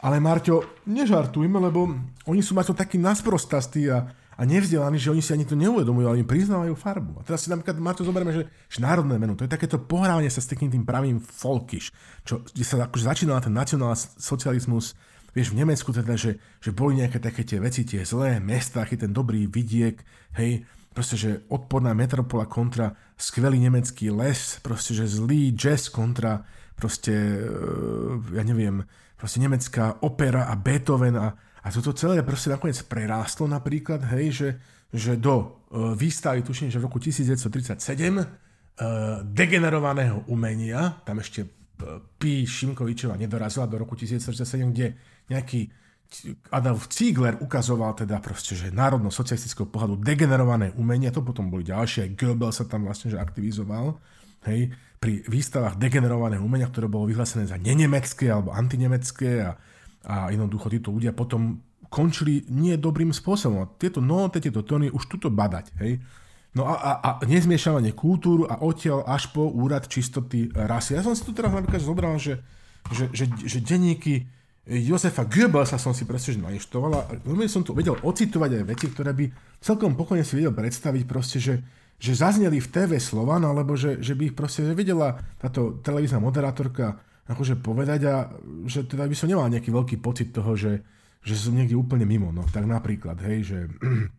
Ale 0.04 0.20
Marťo, 0.20 0.84
nežartujme, 0.84 1.56
lebo 1.64 1.88
oni 2.28 2.42
sú 2.44 2.52
Marťo 2.58 2.76
takí 2.76 3.00
nasprostastí 3.00 3.88
a, 3.88 4.04
a 4.36 4.42
nevzdelaní, 4.44 5.00
že 5.00 5.14
oni 5.14 5.24
si 5.24 5.32
ani 5.32 5.48
to 5.48 5.56
neuvedomujú, 5.56 6.06
ale 6.10 6.20
im 6.20 6.28
priznávajú 6.28 6.76
farbu. 6.76 7.22
A 7.22 7.24
teraz 7.24 7.46
si 7.46 7.54
napríklad, 7.54 7.80
Marťo, 7.80 8.04
zoberieme, 8.04 8.36
že, 8.36 8.44
že 8.68 8.84
národné 8.84 9.16
meno, 9.16 9.40
to 9.40 9.48
je 9.48 9.56
takéto 9.56 9.80
pohrávanie 9.80 10.28
sa 10.28 10.44
s 10.44 10.52
takým 10.52 10.68
tým 10.68 10.84
pravým 10.84 11.24
folkiš, 11.24 11.96
čo, 12.28 12.44
kde 12.44 12.66
sa 12.68 12.84
akože 12.84 13.08
začínal 13.08 13.40
ten 13.40 13.56
nacionál 13.56 13.96
socializmus, 13.96 14.98
vieš, 15.34 15.52
v 15.52 15.66
Nemecku 15.66 15.90
teda, 15.90 16.14
že, 16.14 16.38
že 16.62 16.72
boli 16.72 17.02
nejaké 17.02 17.18
také 17.18 17.42
tie 17.44 17.58
veci, 17.58 17.84
tie 17.84 18.06
zlé 18.06 18.38
mesta, 18.38 18.86
aký 18.86 18.96
ten 18.96 19.12
dobrý 19.12 19.50
vidiek, 19.50 19.98
hej, 20.38 20.64
proste, 20.94 21.18
že 21.18 21.32
odporná 21.50 21.92
metropola 21.98 22.46
kontra 22.46 22.94
skvelý 23.18 23.58
nemecký 23.58 24.14
les, 24.14 24.62
proste, 24.62 24.94
že 24.94 25.10
zlý 25.10 25.58
jazz 25.58 25.90
kontra 25.90 26.46
proste, 26.78 27.14
e, 27.14 28.38
ja 28.38 28.46
neviem, 28.46 28.86
proste 29.18 29.42
nemecká 29.42 29.98
opera 30.06 30.46
a 30.48 30.54
Beethoven 30.54 31.18
a, 31.18 31.34
a 31.36 31.68
toto 31.74 31.98
celé 31.98 32.22
proste 32.22 32.54
nakoniec 32.54 32.78
prerástlo 32.86 33.50
napríklad, 33.50 34.06
hej, 34.14 34.26
že, 34.36 34.50
že 34.94 35.12
do 35.16 35.64
uh, 35.72 35.96
výstavy, 35.96 36.44
tuším, 36.44 36.68
že 36.68 36.78
v 36.78 36.86
roku 36.92 37.00
1937 37.00 37.80
uh, 37.80 38.22
e, 38.22 38.28
degenerovaného 39.24 40.28
umenia, 40.28 41.02
tam 41.08 41.24
ešte 41.24 41.48
P. 42.20 42.44
Šimkovičova 42.44 43.16
nedorazila 43.16 43.68
do 43.68 43.80
roku 43.80 43.96
1947, 43.96 44.76
kde 44.76 44.88
nejaký 45.30 45.72
Adolf 46.54 46.94
Ziegler 46.94 47.42
ukazoval 47.42 47.98
teda 47.98 48.22
proste, 48.22 48.54
že 48.54 48.70
národno-socialistického 48.70 49.66
pohľadu 49.66 49.98
degenerované 50.06 50.70
umenie, 50.78 51.10
to 51.10 51.26
potom 51.26 51.50
boli 51.50 51.66
ďalšie, 51.66 52.06
aj 52.06 52.14
Goebbels 52.14 52.62
sa 52.62 52.70
tam 52.70 52.86
vlastne 52.86 53.10
že 53.10 53.18
aktivizoval, 53.18 53.98
hej, 54.46 54.70
pri 55.02 55.26
výstavách 55.26 55.82
degenerovaného 55.82 56.46
umenia, 56.46 56.70
ktoré 56.70 56.86
bolo 56.86 57.10
vyhlásené 57.10 57.50
za 57.50 57.58
nenemecké 57.58 58.30
alebo 58.30 58.54
antinemecké 58.54 59.42
a, 59.42 59.52
a 60.06 60.16
jednoducho 60.30 60.70
títo 60.70 60.94
ľudia 60.94 61.12
potom 61.12 61.60
končili 61.90 62.46
nie 62.50 62.78
dobrým 62.78 63.12
spôsobom. 63.12 63.76
Tieto 63.78 64.00
noty, 64.00 64.40
tieto 64.42 64.64
tóny 64.64 64.94
už 64.94 65.10
tuto 65.10 65.34
badať, 65.34 65.66
hej. 65.82 65.98
No 66.54 66.70
a, 66.70 66.78
a, 66.78 66.92
a 67.02 67.10
nezmiešavanie 67.26 67.98
kultúru 67.98 68.46
a 68.46 68.62
odtiaľ 68.62 69.10
až 69.10 69.34
po 69.34 69.50
úrad 69.50 69.90
čistoty 69.90 70.54
rasy. 70.54 70.94
Ja 70.94 71.02
som 71.02 71.18
si 71.18 71.26
tu 71.26 71.34
teraz 71.34 71.50
napríklad 71.50 71.82
zobral, 71.82 72.14
že, 72.22 72.46
že, 72.94 73.10
že, 73.10 73.26
že 73.26 73.58
denníky 73.58 74.30
Josefa 74.64 75.28
Goebbelsa 75.28 75.76
som 75.76 75.92
si 75.92 76.08
proste 76.08 76.40
nainštoval 76.40 76.92
a 76.96 77.02
veľmi 77.20 77.52
som 77.52 77.68
tu 77.68 77.76
vedel 77.76 78.00
ocitovať 78.00 78.64
aj 78.64 78.64
veci, 78.64 78.88
ktoré 78.88 79.12
by 79.12 79.26
celkom 79.60 79.92
pokojne 80.00 80.24
si 80.24 80.40
vedel 80.40 80.56
predstaviť 80.56 81.04
proste, 81.04 81.44
že, 81.44 81.60
že 82.00 82.16
zazneli 82.16 82.64
v 82.64 82.72
TV 82.72 82.96
Slovan, 82.96 83.44
alebo 83.44 83.76
že, 83.76 84.00
že 84.00 84.16
by 84.16 84.32
ich 84.32 84.36
proste 84.40 84.64
vedela 84.72 85.20
táto 85.36 85.84
televízna 85.84 86.24
moderátorka 86.24 86.96
akože 87.28 87.60
povedať 87.60 88.08
a 88.08 88.32
že 88.64 88.88
teda 88.88 89.04
by 89.04 89.16
som 89.16 89.28
nemal 89.28 89.52
nejaký 89.52 89.68
veľký 89.68 90.00
pocit 90.00 90.32
toho, 90.32 90.56
že, 90.56 90.80
že 91.28 91.36
som 91.36 91.60
niekde 91.60 91.76
úplne 91.76 92.08
mimo. 92.08 92.32
No 92.32 92.48
tak 92.48 92.64
napríklad, 92.64 93.20
hej, 93.20 93.44
že, 93.44 93.60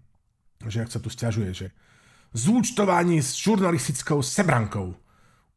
že 0.72 0.84
ak 0.84 0.92
sa 0.92 1.00
tu 1.00 1.08
stiažuje, 1.08 1.56
že 1.56 1.66
zúčtování 2.36 3.24
s 3.24 3.32
žurnalistickou 3.40 4.20
sebrankou. 4.20 4.92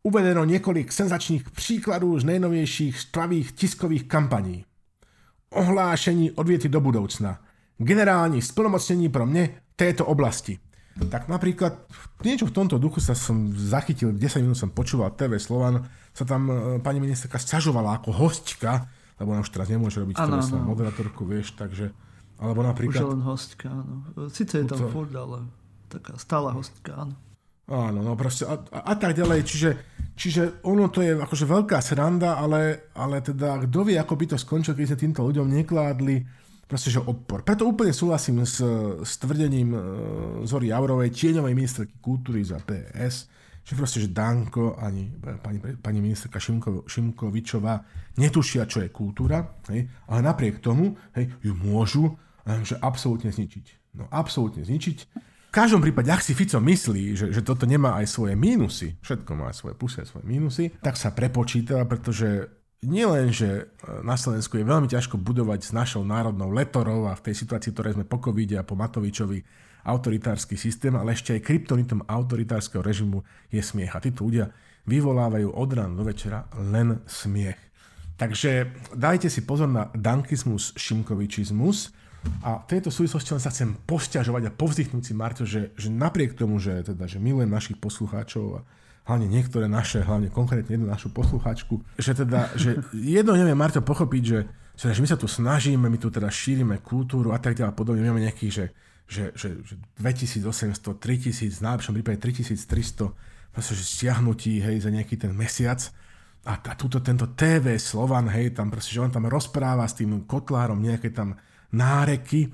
Uvedeno 0.04 0.48
několik 0.48 0.96
senzačních 0.96 1.52
příkladů 1.52 2.20
z 2.20 2.24
nejnovějších 2.24 2.98
štvavých 2.98 3.52
tiskových 3.52 4.08
kampaní 4.08 4.67
ohlášení 5.50 6.32
odvěty 6.32 6.70
do 6.70 6.82
budoucna. 6.82 7.40
Generální 7.78 8.42
splnomocnění 8.42 9.10
pro 9.10 9.26
mě, 9.26 9.50
tejto 9.76 10.06
oblasti. 10.06 10.60
Tak 10.98 11.30
napríklad 11.30 11.78
niečo 12.26 12.50
v 12.50 12.56
tomto 12.58 12.82
duchu 12.82 12.98
sa 12.98 13.14
som 13.14 13.54
zachytil, 13.54 14.18
10 14.18 14.42
minút 14.42 14.58
som 14.58 14.74
počúval 14.74 15.14
TV 15.14 15.38
Slovan, 15.38 15.86
sa 16.10 16.26
tam 16.26 16.50
e, 16.50 16.54
pani 16.82 16.98
ministerka 16.98 17.38
sťažovala 17.38 18.02
ako 18.02 18.10
hostka, 18.18 18.90
lebo 19.22 19.38
ona 19.38 19.46
už 19.46 19.54
teraz 19.54 19.70
nemôže 19.70 20.02
robiť 20.02 20.18
ano, 20.18 20.42
ano. 20.42 20.58
moderátorku, 20.66 21.22
vieš, 21.30 21.54
takže... 21.54 21.94
Alebo 22.42 22.66
napríklad... 22.66 23.02
Už 23.02 23.14
len 23.14 23.22
hostka, 23.22 23.70
áno. 23.70 24.10
Sice 24.34 24.62
je 24.62 24.66
tam 24.66 24.82
to... 24.82 24.90
furt, 24.90 25.14
ale 25.14 25.46
taká 25.86 26.18
stála 26.18 26.50
hostka, 26.50 26.98
áno. 26.98 27.14
Áno, 27.68 28.00
no 28.00 28.16
proste 28.16 28.48
a, 28.48 28.56
a, 28.72 28.80
a 28.92 28.94
tak 28.96 29.12
ďalej, 29.12 29.44
čiže, 29.44 29.70
čiže 30.16 30.64
ono 30.64 30.88
to 30.88 31.04
je 31.04 31.20
akože 31.20 31.44
veľká 31.44 31.84
sranda, 31.84 32.40
ale, 32.40 32.92
ale 32.96 33.20
teda 33.20 33.60
kto 33.68 33.92
vie, 33.92 34.00
ako 34.00 34.16
by 34.16 34.26
to 34.32 34.38
skončilo, 34.40 34.72
keď 34.72 34.96
sme 34.96 35.04
týmto 35.04 35.22
ľuďom 35.28 35.52
nekládli 35.52 36.24
proste, 36.64 36.96
že 36.96 37.04
odpor. 37.04 37.44
Preto 37.44 37.68
úplne 37.68 37.92
súhlasím 37.92 38.48
s, 38.48 38.64
s 39.04 39.14
tvrdením 39.20 39.76
uh, 39.76 39.82
Zory 40.48 40.72
Jaurovej, 40.72 41.12
tieňovej 41.12 41.54
ministerky 41.56 41.96
kultúry 42.00 42.40
za 42.44 42.60
PS, 42.64 43.28
že 43.68 43.76
proste, 43.76 44.00
že 44.00 44.16
Danko 44.16 44.80
ani 44.80 45.12
pani, 45.44 45.60
pani 45.60 46.00
ministerka 46.00 46.40
Šimko, 46.40 46.88
Šimkovičová 46.88 47.84
netušia, 48.16 48.64
čo 48.64 48.80
je 48.80 48.96
kultúra, 48.96 49.44
hej, 49.68 49.92
ale 50.08 50.20
napriek 50.24 50.64
tomu 50.64 50.96
hej, 51.20 51.36
ju 51.44 51.52
môžu 51.52 52.16
že 52.64 52.80
absolútne 52.80 53.28
zničiť. 53.28 53.92
No 54.00 54.08
absolútne 54.08 54.64
zničiť. 54.64 54.98
Každom 55.58 55.82
prípade, 55.82 56.14
ak 56.14 56.22
si 56.22 56.38
Fico 56.38 56.62
myslí, 56.62 57.18
že, 57.18 57.26
že 57.34 57.42
toto 57.42 57.66
nemá 57.66 57.98
aj 57.98 58.14
svoje 58.14 58.38
mínusy, 58.38 58.94
všetko 59.02 59.34
má 59.34 59.50
svoje 59.50 59.74
plusy 59.74 60.06
a 60.06 60.10
svoje 60.10 60.30
mínusy, 60.30 60.70
tak 60.86 60.94
sa 60.94 61.10
prepočíta, 61.10 61.82
pretože 61.90 62.46
nielen, 62.86 63.34
že 63.34 63.66
e, 63.66 64.06
na 64.06 64.14
Slovensku 64.14 64.62
je 64.62 64.70
veľmi 64.70 64.86
ťažko 64.86 65.18
budovať 65.18 65.66
s 65.66 65.72
našou 65.74 66.06
národnou 66.06 66.54
letorou 66.54 67.10
a 67.10 67.18
v 67.18 67.26
tej 67.26 67.42
situácii, 67.42 67.74
ktoré 67.74 67.98
sme 67.98 68.06
po 68.06 68.22
covide 68.22 68.54
a 68.54 68.62
po 68.62 68.78
Matovičovi 68.78 69.42
autoritársky 69.90 70.54
systém, 70.54 70.94
ale 70.94 71.18
ešte 71.18 71.34
aj 71.34 71.42
kryptonitom 71.42 72.06
autoritárskeho 72.06 72.86
režimu 72.86 73.26
je 73.50 73.66
smiech. 73.66 73.98
A 73.98 74.04
títo 74.04 74.30
ľudia 74.30 74.54
vyvolávajú 74.86 75.58
od 75.58 75.70
rána 75.74 75.98
do 75.98 76.06
večera 76.06 76.46
len 76.54 77.02
smiech. 77.10 77.58
Takže 78.14 78.78
dajte 78.94 79.26
si 79.26 79.42
pozor 79.42 79.74
na 79.74 79.90
dankizmus, 79.98 80.78
šimkovičizmus 80.78 81.98
a 82.44 82.64
v 82.64 82.66
tejto 82.70 82.90
súvislosti 82.94 83.36
len 83.36 83.44
sa 83.44 83.52
chcem 83.52 83.76
posťažovať 83.86 84.44
a 84.48 84.56
povzdychnúť 84.56 85.04
si, 85.04 85.14
Marto, 85.18 85.44
že, 85.44 85.76
že 85.76 85.92
napriek 85.92 86.38
tomu, 86.38 86.62
že, 86.62 86.84
teda, 86.86 87.10
že 87.10 87.20
milujem 87.20 87.50
našich 87.50 87.78
poslucháčov 87.82 88.46
a 88.58 88.60
hlavne 89.08 89.28
niektoré 89.32 89.72
naše, 89.72 90.04
hlavne 90.04 90.28
konkrétne 90.28 90.76
jednu 90.76 90.88
našu 90.88 91.10
poslucháčku, 91.16 91.80
že 91.96 92.12
teda, 92.14 92.52
že 92.60 92.84
jedno 92.92 93.36
neviem 93.40 93.56
Marto 93.56 93.80
pochopiť, 93.80 94.24
že, 94.24 94.40
že 94.76 95.02
my 95.02 95.08
sa 95.08 95.18
tu 95.18 95.26
snažíme, 95.26 95.88
my 95.88 96.00
tu 96.00 96.12
teda 96.12 96.28
šírime 96.28 96.84
kultúru 96.84 97.32
a 97.32 97.40
tak 97.40 97.56
ďalej 97.56 97.74
podobne, 97.74 98.04
máme 98.04 98.28
nejakých, 98.28 98.52
že, 98.52 98.66
že, 99.08 99.24
že, 99.34 99.50
že 99.64 99.74
2800, 100.04 101.00
3000, 101.00 101.60
v 101.60 101.64
najlepšom 101.64 101.94
prípade 101.96 102.20
3300 102.20 103.38
proste, 103.58 103.74
že 103.74 103.90
stiahnutí, 103.90 104.62
hej, 104.62 104.86
za 104.86 104.94
nejaký 104.94 105.18
ten 105.18 105.34
mesiac. 105.34 105.82
A, 106.46 106.62
a 106.62 106.74
túto, 106.78 107.02
tento 107.02 107.34
TV 107.34 107.82
Slovan, 107.82 108.30
hej, 108.30 108.54
tam 108.54 108.70
proste, 108.70 108.94
že 108.94 109.02
on 109.02 109.10
tam 109.10 109.26
rozpráva 109.26 109.82
s 109.90 109.98
tým 109.98 110.30
kotlárom 110.30 110.78
nejaké 110.78 111.10
tam 111.10 111.34
náreky 111.72 112.48
e, 112.48 112.50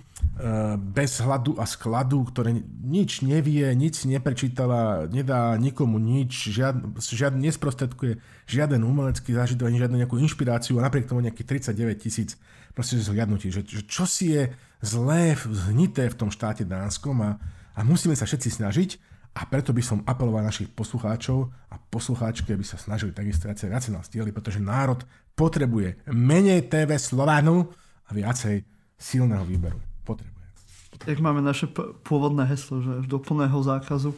bez 0.78 1.22
hladu 1.22 1.54
a 1.62 1.70
skladu, 1.70 2.26
ktoré 2.26 2.54
nič 2.82 3.22
nevie, 3.22 3.70
nič 3.78 4.10
neprečítala, 4.10 5.06
nedá 5.06 5.54
nikomu 5.58 6.02
nič, 6.02 6.50
žiad, 6.50 6.98
žiad, 6.98 7.38
nesprostredkuje 7.38 8.18
žiaden 8.50 8.82
umelecký 8.82 9.38
zážitok, 9.38 9.70
ani 9.70 9.82
žiadnu 9.82 9.98
nejakú 10.02 10.18
inšpiráciu 10.18 10.82
a 10.82 10.86
napriek 10.90 11.06
tomu 11.06 11.22
nejakých 11.22 11.70
39 11.70 12.04
tisíc 12.04 12.30
proste 12.74 12.98
zhliadnutí, 12.98 13.54
že, 13.54 13.62
že 13.62 13.86
čo 13.86 14.10
si 14.10 14.34
je 14.34 14.50
zlé, 14.82 15.38
zhnité 15.38 16.10
v 16.10 16.18
tom 16.18 16.30
štáte 16.34 16.66
Dánskom 16.66 17.22
a, 17.22 17.38
a 17.78 17.80
musíme 17.86 18.18
sa 18.18 18.26
všetci 18.26 18.50
snažiť 18.50 18.90
a 19.34 19.50
preto 19.50 19.74
by 19.74 19.82
som 19.82 20.06
apeloval 20.06 20.46
našich 20.46 20.70
poslucháčov 20.74 21.50
a 21.70 21.76
poslucháčky, 21.78 22.54
aby 22.54 22.66
sa 22.66 22.78
snažili 22.78 23.14
takisto 23.14 23.50
viacej, 23.50 23.94
nás 23.94 24.10
dieli, 24.10 24.30
pretože 24.30 24.62
národ 24.62 25.02
potrebuje 25.34 26.06
menej 26.10 26.70
TV 26.70 26.98
Slovánu 26.98 27.70
a 28.06 28.10
viacej 28.14 28.62
silného 28.98 29.46
výberu. 29.46 29.80
Potrebuje. 30.04 30.44
Jak 31.04 31.20
máme 31.20 31.42
naše 31.42 31.68
pôvodné 32.06 32.48
heslo, 32.48 32.80
že 32.80 33.04
až 33.04 33.06
do 33.10 33.20
plného 33.20 33.60
zákazu, 33.60 34.16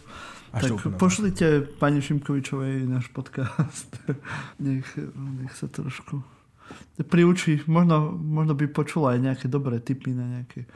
až 0.54 0.76
tak 0.76 1.00
pošlite 1.00 1.68
pani 1.82 2.04
Šimkovičovej 2.04 2.86
náš 2.86 3.10
podcast. 3.10 3.96
nech, 4.62 4.86
nech 5.16 5.54
sa 5.56 5.66
trošku 5.66 6.22
priučí. 7.04 7.66
Možno, 7.68 8.14
možno 8.16 8.54
by 8.54 8.66
počula 8.70 9.18
aj 9.18 9.20
nejaké 9.20 9.46
dobré 9.52 9.82
tipy 9.82 10.14
na 10.14 10.40
nejaké 10.40 10.70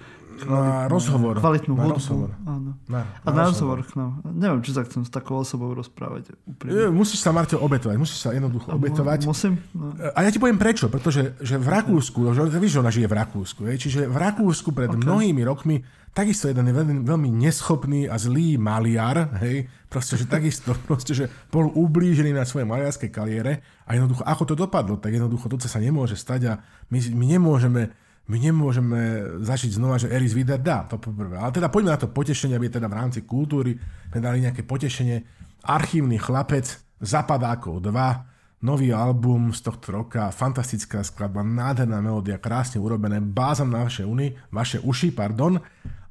na 0.45 0.87
rozhovor. 0.87 1.39
Kvalitnú 1.41 1.73
na 1.75 1.83
hudbu. 1.89 1.97
rozhovor. 1.99 2.29
Áno. 2.45 2.77
Na, 2.85 3.03
a 3.25 3.29
na, 3.33 3.49
rozhovor 3.49 3.83
k 3.83 3.97
nám. 3.97 4.23
Neviem, 4.23 4.61
či 4.63 4.71
sa 4.71 4.85
chcem 4.87 5.03
s 5.03 5.11
takou 5.11 5.41
osobou 5.41 5.73
rozprávať. 5.75 6.37
Je, 6.67 6.87
musíš 6.87 7.19
sa, 7.19 7.35
Marto, 7.35 7.59
obetovať. 7.59 7.95
Musíš 7.99 8.23
sa 8.23 8.31
jednoducho 8.31 8.69
a 8.71 8.77
obetovať. 8.77 9.25
Musím. 9.25 9.59
No. 9.75 9.91
A 10.15 10.19
ja 10.23 10.29
ti 10.29 10.37
poviem 10.37 10.61
prečo. 10.61 10.87
Pretože 10.87 11.35
že 11.41 11.59
v 11.59 11.67
Rakúsku, 11.67 12.31
že, 12.31 12.59
víš, 12.61 12.77
že 12.77 12.81
ona 12.85 12.93
žije 12.93 13.07
v 13.09 13.15
Rakúsku. 13.17 13.61
Je, 13.67 13.75
čiže 13.75 13.99
v 14.05 14.17
Rakúsku 14.17 14.69
pred 14.71 14.93
okay. 14.93 15.01
mnohými 15.01 15.41
rokmi 15.43 15.81
takisto 16.13 16.49
jeden 16.49 16.65
veľmi, 16.65 17.05
veľmi 17.05 17.29
neschopný 17.29 18.09
a 18.09 18.17
zlý 18.17 18.57
maliar, 18.57 19.29
hej, 19.45 19.69
proste, 19.87 20.17
že 20.17 20.25
takisto, 20.25 20.73
proste, 20.89 21.13
že 21.13 21.25
bol 21.53 21.69
ublížený 21.69 22.33
na 22.33 22.45
svojej 22.45 22.65
maliarskej 22.65 23.09
kariére 23.13 23.61
a 23.85 23.95
jednoducho, 23.95 24.25
ako 24.25 24.43
to 24.45 24.55
dopadlo, 24.57 24.97
tak 24.97 25.13
jednoducho 25.13 25.49
to 25.49 25.69
sa 25.69 25.79
nemôže 25.79 26.17
stať 26.17 26.41
a 26.49 26.53
my, 26.89 26.99
my 27.13 27.25
nemôžeme 27.37 27.81
my 28.29 28.37
nemôžeme 28.37 29.01
zažiť 29.41 29.81
znova, 29.81 29.97
že 29.97 30.13
Eris 30.13 30.37
Vider 30.37 30.61
dá, 30.61 30.85
to 30.85 31.01
poprvé. 31.01 31.41
Ale 31.41 31.49
teda 31.49 31.73
poďme 31.73 31.97
na 31.97 32.01
to 32.01 32.13
potešenie, 32.13 32.53
aby 32.53 32.69
teda 32.69 32.85
v 32.85 32.97
rámci 33.01 33.25
kultúry 33.25 33.73
sme 34.13 34.19
dali 34.21 34.45
nejaké 34.45 34.61
potešenie. 34.61 35.25
Archívny 35.65 36.21
chlapec, 36.21 36.69
Zapadákov 37.01 37.81
2, 37.81 38.69
nový 38.69 38.93
album 38.93 39.49
z 39.49 39.65
tohto 39.65 39.89
roka, 39.89 40.29
fantastická 40.29 41.01
skladba, 41.01 41.41
nádherná 41.41 42.05
melódia, 42.05 42.37
krásne 42.37 42.77
urobené, 42.77 43.17
bázam 43.17 43.73
na 43.73 43.81
vaše, 43.81 44.05
uny, 44.05 44.37
vaše 44.53 44.77
uši, 44.77 45.09
pardon. 45.09 45.57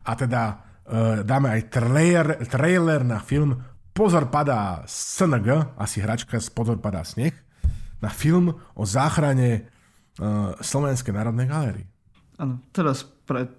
A 0.03 0.13
teda 0.19 0.43
e, 0.51 0.55
dáme 1.23 1.55
aj 1.55 1.71
trailer, 1.71 2.29
trailer 2.51 3.07
na 3.07 3.23
film 3.23 3.55
Pozor 3.95 4.31
padá 4.31 4.87
SNG, 4.87 5.75
asi 5.75 5.99
hračka 5.99 6.39
z 6.39 6.51
Pozor 6.55 6.79
padá 6.79 7.03
sneh, 7.03 7.35
na 8.03 8.11
film 8.11 8.55
o 8.75 8.83
záchrane 8.83 9.51
e, 9.55 9.61
Slovenskej 10.59 11.15
národnej 11.15 11.47
galérie. 11.47 11.98
Áno, 12.39 12.63
teraz 12.71 13.03
pred 13.27 13.51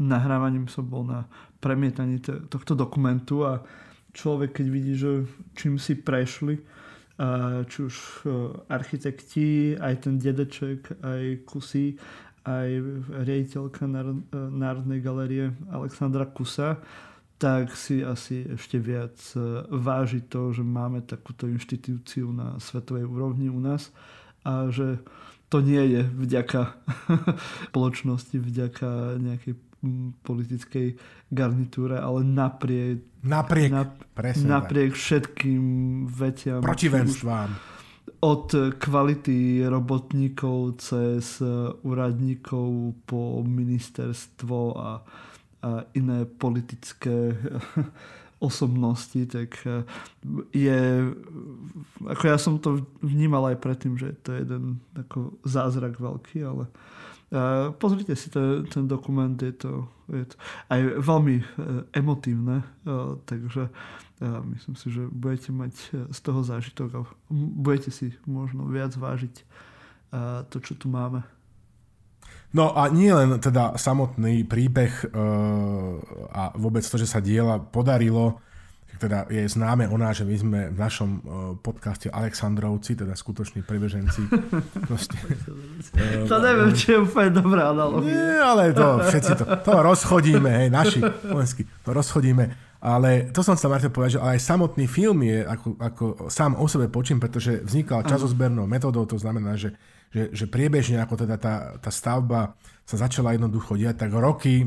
nahrávaním 0.00 0.66
som 0.72 0.88
bol 0.88 1.04
na 1.04 1.28
premietaní 1.60 2.18
tohto 2.24 2.72
dokumentu 2.72 3.44
a 3.44 3.60
človek, 4.16 4.60
keď 4.60 4.66
vidí, 4.72 4.94
že 4.96 5.28
čím 5.52 5.76
si 5.76 5.94
prešli, 5.94 6.56
či 7.68 7.78
už 7.84 7.96
e, 8.00 8.28
architekti, 8.72 9.76
aj 9.76 10.08
ten 10.08 10.16
dedeček, 10.16 11.04
aj 11.04 11.44
kusy, 11.44 12.00
aj 12.48 12.68
riaditeľka 13.28 13.84
e, 13.84 13.92
Národnej 14.32 15.04
galerie 15.04 15.52
Alexandra 15.68 16.24
Kusa, 16.24 16.80
tak 17.36 17.76
si 17.76 18.00
asi 18.00 18.48
ešte 18.48 18.80
viac 18.80 19.20
e, 19.36 19.68
váži 19.68 20.24
to, 20.32 20.56
že 20.56 20.64
máme 20.64 21.04
takúto 21.04 21.44
inštitúciu 21.44 22.32
na 22.32 22.56
svetovej 22.56 23.04
úrovni 23.04 23.52
u 23.52 23.60
nás 23.60 23.92
a 24.40 24.72
že 24.72 24.96
to 25.50 25.58
nie 25.60 25.82
je 25.98 26.02
vďaka 26.06 26.60
spoločnosti, 27.74 28.38
vďaka 28.38 29.18
nejakej 29.18 29.54
mm, 29.82 30.22
politickej 30.22 30.86
garnitúre, 31.34 31.98
ale 31.98 32.22
napriek, 32.22 33.02
napriek, 33.26 33.70
na, 33.74 33.90
napriek 34.46 34.94
všetkým 34.94 35.62
veciam. 36.06 36.62
Protivenstvám. 36.62 37.50
Od 38.20 38.46
kvality 38.78 39.64
robotníkov 39.64 40.84
cez 40.84 41.40
úradníkov 41.82 42.92
po 43.08 43.40
ministerstvo 43.40 44.58
a, 44.76 44.90
a 45.64 45.70
iné 45.96 46.28
politické 46.28 47.32
osobnosti, 48.40 49.20
tak 49.28 49.60
e, 49.68 49.84
je, 50.56 50.80
ako 52.08 52.24
ja 52.24 52.36
som 52.40 52.56
to 52.56 52.80
vnímal 53.04 53.52
aj 53.52 53.60
predtým, 53.60 54.00
že 54.00 54.16
to 54.24 54.32
je 54.32 54.48
jeden 54.48 54.80
ako 54.96 55.36
zázrak 55.44 56.00
veľký, 56.00 56.40
ale 56.48 56.64
uh, 56.66 57.68
pozrite 57.76 58.16
si 58.16 58.32
to, 58.32 58.64
ten 58.64 58.88
dokument, 58.88 59.36
je 59.36 59.52
to, 59.52 59.84
je 60.08 60.24
to 60.24 60.36
aj 60.72 60.80
veľmi 61.04 61.36
uh, 61.40 61.44
emotívne, 61.92 62.64
takže 63.28 63.68
myslím 64.20 64.76
si, 64.76 64.92
že 64.92 65.08
budete 65.08 65.48
mať 65.48 65.72
z 66.12 66.18
toho 66.20 66.44
zážitok 66.44 66.88
a 66.92 67.00
budete 67.32 67.88
si 67.88 68.12
možno 68.28 68.68
viac 68.68 68.92
vážiť 68.92 69.32
to, 70.52 70.60
čo 70.60 70.76
tu 70.76 70.92
máme. 70.92 71.24
No 72.50 72.74
a 72.74 72.90
nie 72.90 73.14
len 73.14 73.38
teda 73.38 73.78
samotný 73.78 74.42
príbeh 74.42 75.06
e, 75.06 75.08
a 76.34 76.50
vôbec 76.58 76.82
to, 76.82 76.98
že 76.98 77.06
sa 77.06 77.22
diela 77.22 77.62
podarilo, 77.62 78.42
teda 79.00 79.24
je 79.32 79.48
známe 79.48 79.88
o 79.88 79.96
nás, 79.96 80.20
že 80.20 80.28
my 80.28 80.36
sme 80.36 80.60
v 80.68 80.78
našom 80.78 81.10
uh, 81.10 81.20
podcaste 81.56 82.12
Aleksandrovci, 82.12 83.00
teda 83.00 83.16
skutoční 83.16 83.64
pribeženci. 83.64 84.28
Proste, 84.88 85.16
to 86.28 86.36
neviem, 86.44 86.76
či 86.76 86.92
je 86.92 86.98
úplne 87.00 87.32
dobrá 87.32 87.72
analogia. 87.72 88.12
Nie, 88.12 88.36
ale 88.44 88.62
to 88.76 89.00
všetci 89.00 89.32
to, 89.40 89.44
to 89.64 89.72
rozchodíme, 89.80 90.50
hej, 90.52 90.68
naši 90.68 91.00
slovenskí, 91.00 91.64
to 91.80 91.90
rozchodíme. 91.96 92.44
Ale 92.80 93.28
to 93.32 93.44
som 93.44 93.56
sa 93.56 93.68
Martin 93.68 93.92
povedať, 93.92 94.16
že 94.16 94.24
aj 94.24 94.40
samotný 94.40 94.88
film 94.88 95.20
je 95.24 95.44
ako, 95.44 95.68
ako 95.76 96.04
sám 96.32 96.56
o 96.56 96.64
sebe 96.64 96.88
počím, 96.88 97.20
pretože 97.20 97.60
vznikal 97.60 98.04
časozbernou 98.04 98.64
metodou, 98.64 99.04
to 99.04 99.20
znamená, 99.20 99.56
že, 99.56 99.76
že, 100.08 100.32
že 100.32 100.44
priebežne 100.48 100.96
ako 101.00 101.24
teda 101.24 101.36
tá, 101.36 101.54
tá 101.76 101.92
stavba 101.92 102.56
sa 102.88 102.96
začala 103.06 103.36
jednoducho 103.36 103.76
diať, 103.76 104.02
tak 104.02 104.16
roky 104.16 104.64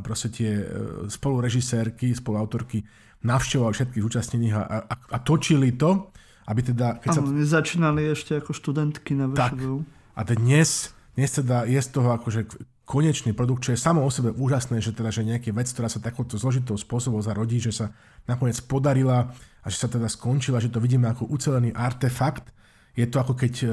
proste 0.00 0.32
tie 0.32 0.50
spolurežisérky, 1.10 2.14
spoluautorky 2.14 2.80
navštevovali 3.24 3.74
všetkých 3.74 4.04
účastnených 4.04 4.54
a, 4.54 4.62
a, 4.62 4.94
a 4.94 5.16
točili 5.18 5.74
to, 5.74 6.14
aby 6.48 6.60
teda... 6.62 7.02
Keď 7.02 7.08
ano, 7.18 7.22
sa... 7.44 7.60
začínali 7.60 8.02
ešte 8.08 8.38
ako 8.38 8.54
študentky 8.54 9.12
na 9.18 9.28
VŠVU. 9.28 9.84
A 10.18 10.20
dnes, 10.24 10.94
dnes 11.18 11.30
teda 11.34 11.66
je 11.66 11.78
z 11.78 11.88
toho 11.92 12.14
akože 12.14 12.48
konečný 12.88 13.36
produkt, 13.36 13.68
čo 13.68 13.76
je 13.76 13.84
samo 13.84 14.00
o 14.00 14.08
sebe 14.08 14.32
úžasné, 14.32 14.80
že 14.80 14.96
teda 14.96 15.12
že 15.12 15.20
nejaký 15.20 15.52
vec, 15.52 15.68
ktorá 15.68 15.92
sa 15.92 16.00
takouto 16.00 16.40
zložitou 16.40 16.80
spôsobom 16.80 17.20
zarodí, 17.20 17.60
že 17.60 17.70
sa 17.76 17.92
nakoniec 18.24 18.56
podarila 18.64 19.28
a 19.60 19.66
že 19.68 19.76
sa 19.76 19.92
teda 19.92 20.08
skončila, 20.08 20.56
že 20.56 20.72
to 20.72 20.80
vidíme 20.80 21.04
ako 21.04 21.28
ucelený 21.28 21.76
artefakt. 21.76 22.48
Je 22.96 23.04
to 23.04 23.20
ako 23.20 23.36
keď 23.36 23.54
e, 23.60 23.68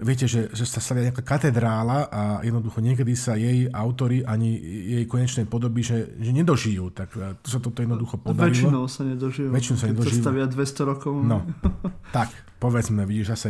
viete, 0.00 0.24
že, 0.24 0.48
že 0.50 0.64
sa 0.64 0.80
stavia 0.80 1.12
nejaká 1.12 1.22
katedrála 1.22 2.08
a 2.08 2.22
jednoducho 2.40 2.80
niekedy 2.80 3.12
sa 3.12 3.36
jej 3.36 3.68
autory 3.70 4.24
ani 4.24 4.56
jej 4.96 5.04
konečnej 5.04 5.44
podoby, 5.44 5.84
že, 5.84 6.16
že 6.16 6.32
nedožijú. 6.32 6.90
Tak 6.90 7.08
e, 7.14 7.36
to 7.44 7.48
sa 7.52 7.58
toto 7.60 7.84
jednoducho 7.84 8.16
podarilo. 8.16 8.72
Väčšinou 8.72 8.84
sa 8.88 9.02
nedožijú. 9.04 9.48
Väčšinou 9.52 9.76
sa 9.76 9.86
nedožijú. 9.92 10.20
Keď 10.20 10.24
stavia 10.24 10.46
200 10.48 10.90
rokov. 10.90 11.12
No, 11.20 11.44
tak, 12.16 12.32
povedzme, 12.58 13.04
vidíš, 13.04 13.36
zase 13.36 13.48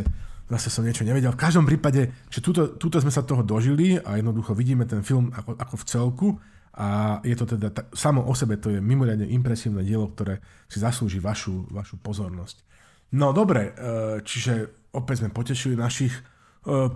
zase 0.51 0.67
som 0.67 0.83
niečo 0.83 1.07
nevedel. 1.07 1.31
V 1.31 1.39
každom 1.39 1.63
prípade, 1.63 2.11
že 2.27 2.43
túto, 2.43 2.75
túto 2.75 2.99
sme 2.99 3.07
sa 3.07 3.23
toho 3.23 3.39
dožili 3.39 3.95
a 3.95 4.19
jednoducho 4.19 4.51
vidíme 4.51 4.83
ten 4.83 4.99
film 4.99 5.31
ako, 5.31 5.55
ako 5.55 5.75
v 5.79 5.85
celku 5.87 6.27
a 6.75 7.19
je 7.23 7.35
to 7.39 7.55
teda, 7.55 7.71
ta, 7.71 7.87
samo 7.95 8.27
o 8.27 8.35
sebe 8.35 8.59
to 8.59 8.67
je 8.67 8.83
mimoriadne 8.83 9.27
impresívne 9.31 9.79
dielo, 9.83 10.11
ktoré 10.11 10.43
si 10.67 10.83
zaslúži 10.83 11.23
vašu, 11.23 11.71
vašu 11.71 11.99
pozornosť. 12.03 12.67
No 13.15 13.31
dobre, 13.31 13.71
e, 13.71 14.23
čiže 14.23 14.87
opäť 14.91 15.23
sme 15.23 15.35
potešili 15.35 15.79
našich 15.79 16.15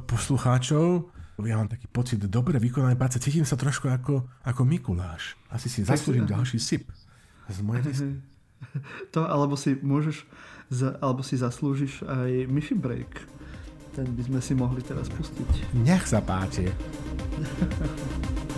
poslucháčov. 0.05 1.09
Ja 1.43 1.59
mám 1.59 1.67
taký 1.67 1.91
pocit 1.91 2.23
dobre 2.31 2.55
vykonané 2.63 2.95
práce. 2.95 3.19
Cítim 3.19 3.43
sa 3.43 3.59
trošku 3.59 3.91
ako, 3.91 4.23
ako 4.47 4.61
Mikuláš. 4.63 5.35
Asi 5.51 5.67
si 5.67 5.83
zaslúžim 5.83 6.23
ďalší 6.23 6.59
sip 6.61 6.87
z 7.51 7.59
mojej 7.59 7.83
To, 9.13 9.27
alebo 9.27 9.59
si 9.59 9.75
môžeš, 9.75 10.23
alebo 11.03 11.21
si 11.21 11.35
zaslúžiš 11.35 12.07
aj 12.07 12.47
Myši 12.47 12.75
Break. 12.79 13.11
Ten 13.93 14.15
by 14.15 14.21
sme 14.27 14.39
si 14.39 14.55
mohli 14.55 14.79
teraz 14.83 15.11
pustiť. 15.11 15.75
Nech 15.75 16.07
sa 16.07 16.23
páči. 16.23 16.71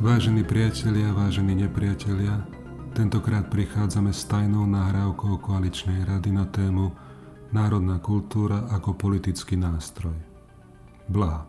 Vážení 0.00 0.48
priatelia, 0.48 1.12
vážení 1.12 1.52
nepriatelia, 1.52 2.48
tentokrát 2.96 3.52
prichádzame 3.52 4.16
s 4.16 4.24
tajnou 4.24 4.64
nahrávkou 4.64 5.36
koaličnej 5.44 6.08
rady 6.08 6.32
na 6.32 6.48
tému 6.48 6.88
Národná 7.52 8.00
kultúra 8.00 8.64
ako 8.72 8.96
politický 8.96 9.60
nástroj. 9.60 10.16
Blaha. 11.04 11.44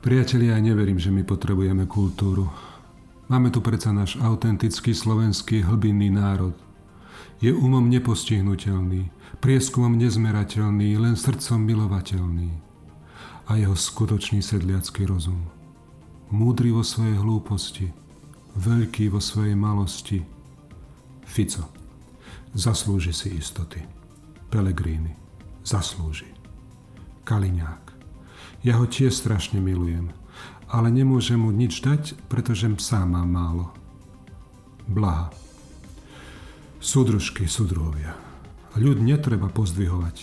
Priatelia, 0.00 0.56
ja 0.56 0.64
neverím, 0.64 0.96
že 0.96 1.12
my 1.12 1.20
potrebujeme 1.20 1.84
kultúru. 1.84 2.48
Máme 3.28 3.52
tu 3.52 3.60
predsa 3.60 3.92
náš 3.92 4.16
autentický 4.24 4.96
slovenský 4.96 5.60
hlbinný 5.60 6.08
národ. 6.16 6.56
Je 7.44 7.52
umom 7.52 7.92
nepostihnutelný, 7.92 9.12
prieskumom 9.44 10.00
nezmerateľný, 10.00 10.96
len 10.96 11.12
srdcom 11.12 11.60
milovateľný. 11.60 12.56
A 13.52 13.60
jeho 13.60 13.76
skutočný 13.76 14.40
sedliacký 14.40 15.04
rozum. 15.04 15.44
Múdry 16.32 16.72
vo 16.72 16.80
svojej 16.80 17.20
hlúposti, 17.20 17.92
veľký 18.56 19.12
vo 19.12 19.20
svojej 19.20 19.52
malosti. 19.52 20.24
Fico. 21.28 21.68
Zaslúži 22.56 23.12
si 23.12 23.36
istoty. 23.36 23.84
Pelegrini. 24.48 25.12
Zaslúži. 25.60 26.28
Kaliňák. 27.28 27.84
Ja 28.64 28.80
ho 28.80 28.88
tiež 28.88 29.12
strašne 29.12 29.60
milujem 29.60 30.12
ale 30.72 30.88
nemôžem 30.88 31.36
mu 31.36 31.52
nič 31.52 31.84
dať, 31.84 32.16
pretože 32.32 32.64
sám 32.80 33.12
mám 33.12 33.28
málo. 33.28 33.66
Blaha. 34.88 35.28
Súdružky, 36.80 37.44
súdruhovia. 37.44 38.16
Ľud 38.80 39.04
netreba 39.04 39.52
pozdvihovať, 39.52 40.16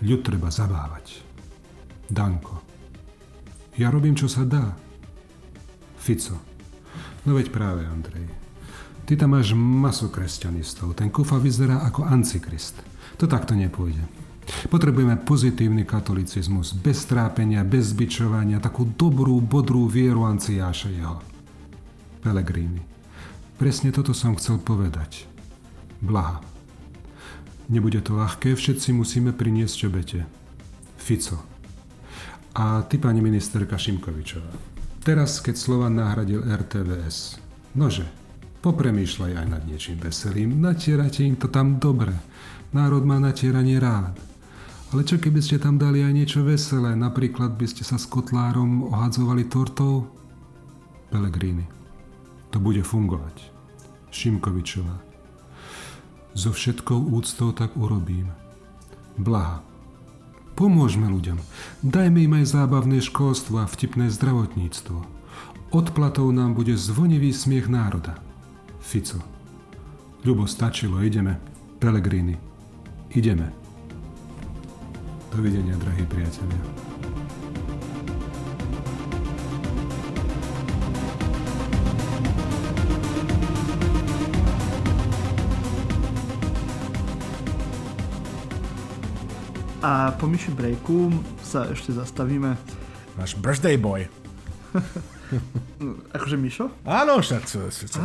ľud 0.00 0.24
treba 0.24 0.48
zabávať. 0.48 1.20
Danko. 2.08 2.64
Ja 3.76 3.92
robím, 3.92 4.16
čo 4.16 4.26
sa 4.26 4.48
dá. 4.48 4.72
Fico. 6.00 6.40
No 7.28 7.36
veď 7.36 7.52
práve, 7.52 7.84
Andrej. 7.84 8.24
Ty 9.04 9.20
tam 9.20 9.36
máš 9.36 9.52
masu 9.52 10.08
kresťanistov. 10.08 10.96
Ten 10.96 11.12
kufa 11.12 11.36
vyzerá 11.36 11.84
ako 11.84 12.08
antikrist. 12.08 12.80
To 13.20 13.28
takto 13.28 13.52
nepôjde. 13.52 14.00
Potrebujeme 14.72 15.20
pozitívny 15.20 15.84
katolicizmus, 15.84 16.72
bez 16.74 17.04
trápenia, 17.04 17.62
bez 17.62 17.92
zbičovania, 17.92 18.58
takú 18.58 18.88
dobrú, 18.88 19.38
bodrú 19.38 19.86
vieru 19.86 20.24
Anciáša 20.24 20.90
jeho. 20.90 21.20
Pelegrini. 22.24 22.80
Presne 23.60 23.92
toto 23.92 24.16
som 24.16 24.34
chcel 24.40 24.58
povedať. 24.58 25.28
Blaha. 26.00 26.40
Nebude 27.70 28.00
to 28.00 28.16
ľahké, 28.16 28.56
všetci 28.56 28.90
musíme 28.96 29.36
priniesť 29.36 29.78
obete. 29.86 30.24
Fico. 30.96 31.38
A 32.56 32.82
ty, 32.88 32.98
pani 32.98 33.22
ministerka 33.22 33.78
Šimkovičová. 33.78 34.69
Teraz, 35.00 35.40
keď 35.40 35.56
Slovan 35.56 35.96
nahradil 35.96 36.44
RTVS. 36.44 37.40
Nože, 37.72 38.04
popremýšľaj 38.60 39.32
aj 39.32 39.46
nad 39.48 39.62
niečím 39.64 39.96
veselým, 39.96 40.60
natierate 40.60 41.24
im 41.24 41.40
to 41.40 41.48
tam 41.48 41.80
dobre. 41.80 42.12
Národ 42.76 43.08
má 43.08 43.16
natieranie 43.16 43.80
rád. 43.80 44.12
Ale 44.92 45.06
čo 45.06 45.16
keby 45.16 45.40
ste 45.40 45.56
tam 45.56 45.80
dali 45.80 46.04
aj 46.04 46.12
niečo 46.12 46.40
veselé, 46.44 46.92
napríklad 46.98 47.56
by 47.56 47.64
ste 47.64 47.86
sa 47.86 47.96
s 47.96 48.04
kotlárom 48.10 48.92
ohadzovali 48.92 49.48
tortou? 49.48 50.04
Pelegrini. 51.08 51.64
To 52.50 52.60
bude 52.60 52.82
fungovať. 52.82 53.40
Šimkovičová. 54.10 54.98
So 56.34 56.52
všetkou 56.52 57.08
úctou 57.14 57.56
tak 57.56 57.72
urobím. 57.78 58.28
Blaha. 59.16 59.69
Pomôžme 60.58 61.08
ľuďom. 61.08 61.38
Dajme 61.80 62.18
im 62.26 62.32
aj 62.42 62.52
zábavné 62.52 63.00
školstvo 63.00 63.62
a 63.62 63.70
vtipné 63.70 64.12
zdravotníctvo. 64.12 64.98
Odplatou 65.70 66.28
nám 66.34 66.58
bude 66.58 66.74
zvonivý 66.74 67.30
smiech 67.30 67.70
národa. 67.70 68.18
Fico. 68.82 69.22
Ľubo, 70.26 70.44
stačilo, 70.44 71.00
ideme. 71.00 71.38
Pelegrini. 71.78 72.36
Ideme. 73.14 73.48
Dovidenia, 75.30 75.78
drahí 75.78 76.04
priatelia. 76.10 76.89
A 89.80 90.12
po 90.12 90.28
myši 90.28 90.52
breaku 90.52 91.08
sa 91.40 91.64
ešte 91.72 91.96
zastavíme. 91.96 92.52
Náš 93.16 93.32
birthday 93.40 93.80
boy. 93.80 94.04
akože 96.16 96.36
Mišo? 96.36 96.68
Áno, 96.84 97.16
však 97.24 97.42
sa, 97.48 97.72
sa, 97.72 97.84
sa 97.88 98.00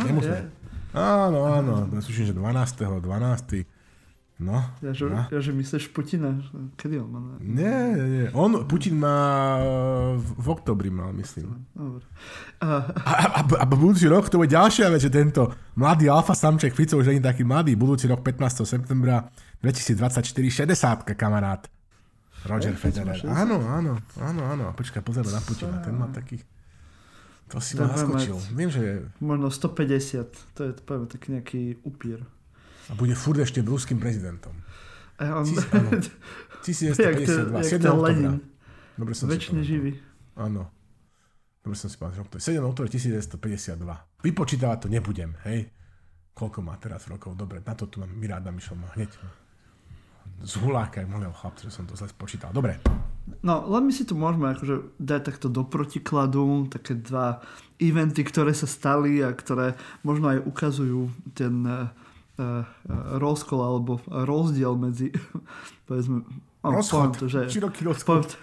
Áno, 0.96 1.40
áno, 1.52 1.92
tuším, 2.00 2.32
že 2.32 2.36
12. 2.36 3.04
12. 3.04 3.68
No. 4.36 4.60
Ja, 4.84 4.92
že, 4.92 5.08
no. 5.08 5.24
ja, 5.32 5.40
že 5.40 5.52
myslíš 5.56 5.96
Putina. 5.96 6.36
Kedy 6.76 7.00
on 7.00 7.08
má? 7.08 7.20
Nie, 7.40 7.96
nie, 7.96 8.08
nie. 8.08 8.26
On, 8.36 8.68
Putin 8.68 9.00
má 9.00 9.60
v 10.16 10.48
oktobri 10.52 10.92
mal, 10.92 11.16
myslím. 11.16 11.64
Dobre. 11.72 12.04
A, 12.60 12.84
a, 12.84 13.12
a, 13.32 13.42
a 13.44 13.66
budúci 13.68 14.12
rok 14.12 14.28
to 14.28 14.36
bude 14.36 14.52
ďalšia 14.52 14.92
vec, 14.92 15.04
že 15.04 15.12
tento 15.12 15.56
mladý 15.80 16.12
alfa 16.12 16.36
samček 16.36 16.76
Fico 16.76 17.00
už 17.00 17.16
nie 17.16 17.24
je 17.24 17.28
taký 17.32 17.48
mladý. 17.48 17.80
Budúci 17.80 18.12
rok 18.12 18.28
15. 18.28 18.68
septembra 18.68 19.24
2024 19.66 20.30
60 20.30 21.18
kamarát. 21.18 21.66
Roger 22.46 22.78
Federer. 22.78 23.18
Áno, 23.26 23.58
áno, 23.66 23.98
áno, 24.22 24.42
áno. 24.46 24.70
Počkaj, 24.78 25.02
pozrieme 25.02 25.34
na 25.34 25.42
Putina. 25.42 25.82
Ten 25.82 25.98
má 25.98 26.06
taký... 26.14 26.38
To 27.50 27.58
si 27.58 27.74
ma 27.74 27.90
naskočil. 27.90 28.38
Viem, 28.54 28.70
že... 28.70 29.10
Možno 29.18 29.50
150. 29.50 30.54
To 30.54 30.70
je 30.70 30.78
poviem, 30.86 31.10
taký 31.10 31.34
nejaký 31.34 31.82
upír. 31.82 32.22
A 32.90 32.94
bude 32.94 33.18
furt 33.18 33.42
ešte 33.42 33.66
ruským 33.66 33.98
prezidentom. 33.98 34.54
A 35.18 35.42
on... 35.42 35.50
1952, 35.50 37.50
7. 37.50 37.82
oktobra. 37.90 38.38
Dobre 38.98 39.14
som 39.18 39.26
si 39.26 39.42
živý. 39.66 39.98
Áno. 40.38 40.70
Dobre 41.66 41.78
som 41.78 41.90
si 41.90 41.98
pamätal. 41.98 42.30
To 42.30 42.38
je 42.38 42.54
7. 42.54 42.62
október 42.62 42.90
1952. 42.94 43.82
Vypočítavať 44.22 44.78
to 44.86 44.88
nebudem, 44.94 45.34
hej. 45.50 45.66
Koľko 46.38 46.62
má 46.62 46.78
teraz 46.78 47.10
rokov? 47.10 47.34
Dobre, 47.34 47.66
na 47.66 47.74
to 47.74 47.90
tu 47.90 47.98
mám 48.02 48.14
Miráda 48.14 48.54
Mišo 48.54 48.78
ma 48.78 48.94
hneď 48.94 49.10
z 50.46 50.54
huláka, 50.62 51.02
jak 51.02 51.10
mohol 51.10 51.34
chlapci, 51.34 51.66
že 51.68 51.74
som 51.74 51.90
to 51.90 51.98
zase 51.98 52.14
spočítal. 52.14 52.54
Dobre. 52.54 52.78
No, 53.42 53.66
len 53.66 53.90
my 53.90 53.94
si 53.94 54.06
tu 54.06 54.14
môžeme 54.14 54.54
akože 54.54 54.94
dať 55.02 55.22
takto 55.26 55.48
do 55.50 55.66
protikladu 55.66 56.70
také 56.70 56.94
dva 56.94 57.42
eventy, 57.82 58.22
ktoré 58.22 58.54
sa 58.54 58.70
stali 58.70 59.26
a 59.26 59.34
ktoré 59.34 59.74
možno 60.06 60.30
aj 60.30 60.46
ukazujú 60.46 61.10
ten 61.34 61.66
uh, 61.66 61.90
uh, 62.38 62.62
rozkol 63.18 63.60
alebo 63.66 63.98
rozdiel 64.06 64.78
medzi 64.78 65.10
povedzme, 65.90 66.22
no, 66.62 66.70
Rozchod, 66.70 67.18
to, 67.18 67.26
že, 67.26 67.50
široký 67.50 67.82
rozchod. 67.86 68.06
poviem 68.06 68.26
to, 68.30 68.38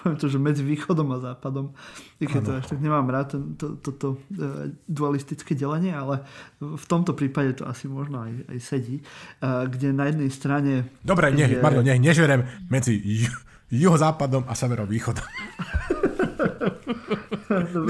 poviem 0.00 0.16
to, 0.16 0.32
že 0.32 0.40
medzi 0.40 0.64
východom 0.64 1.12
a 1.12 1.20
západom. 1.20 1.76
I 2.16 2.24
keď 2.24 2.40
to 2.40 2.52
až 2.56 2.64
tak 2.72 2.80
nemám 2.80 3.04
rád 3.12 3.36
ten, 3.36 3.52
to, 3.60 3.76
toto 3.76 4.16
uh, 4.16 4.72
dualistické 4.88 5.52
delenie, 5.52 5.92
ale 5.92 6.24
v 6.58 6.84
tomto 6.88 7.12
prípade 7.12 7.60
to 7.60 7.68
asi 7.68 7.84
možno 7.84 8.24
aj, 8.24 8.32
aj 8.48 8.58
sedí. 8.64 9.04
Uh, 9.44 9.68
kde 9.68 9.92
na 9.92 10.08
jednej 10.08 10.32
strane... 10.32 10.88
Dobre, 11.04 11.36
je... 11.36 11.60
pardon, 11.60 11.84
nie, 11.84 12.00
nežerem 12.00 12.48
medzi 12.72 12.96
ju- 12.96 13.36
juhozápadom 13.68 14.48
a 14.48 14.56
severovýchodom. 14.56 15.28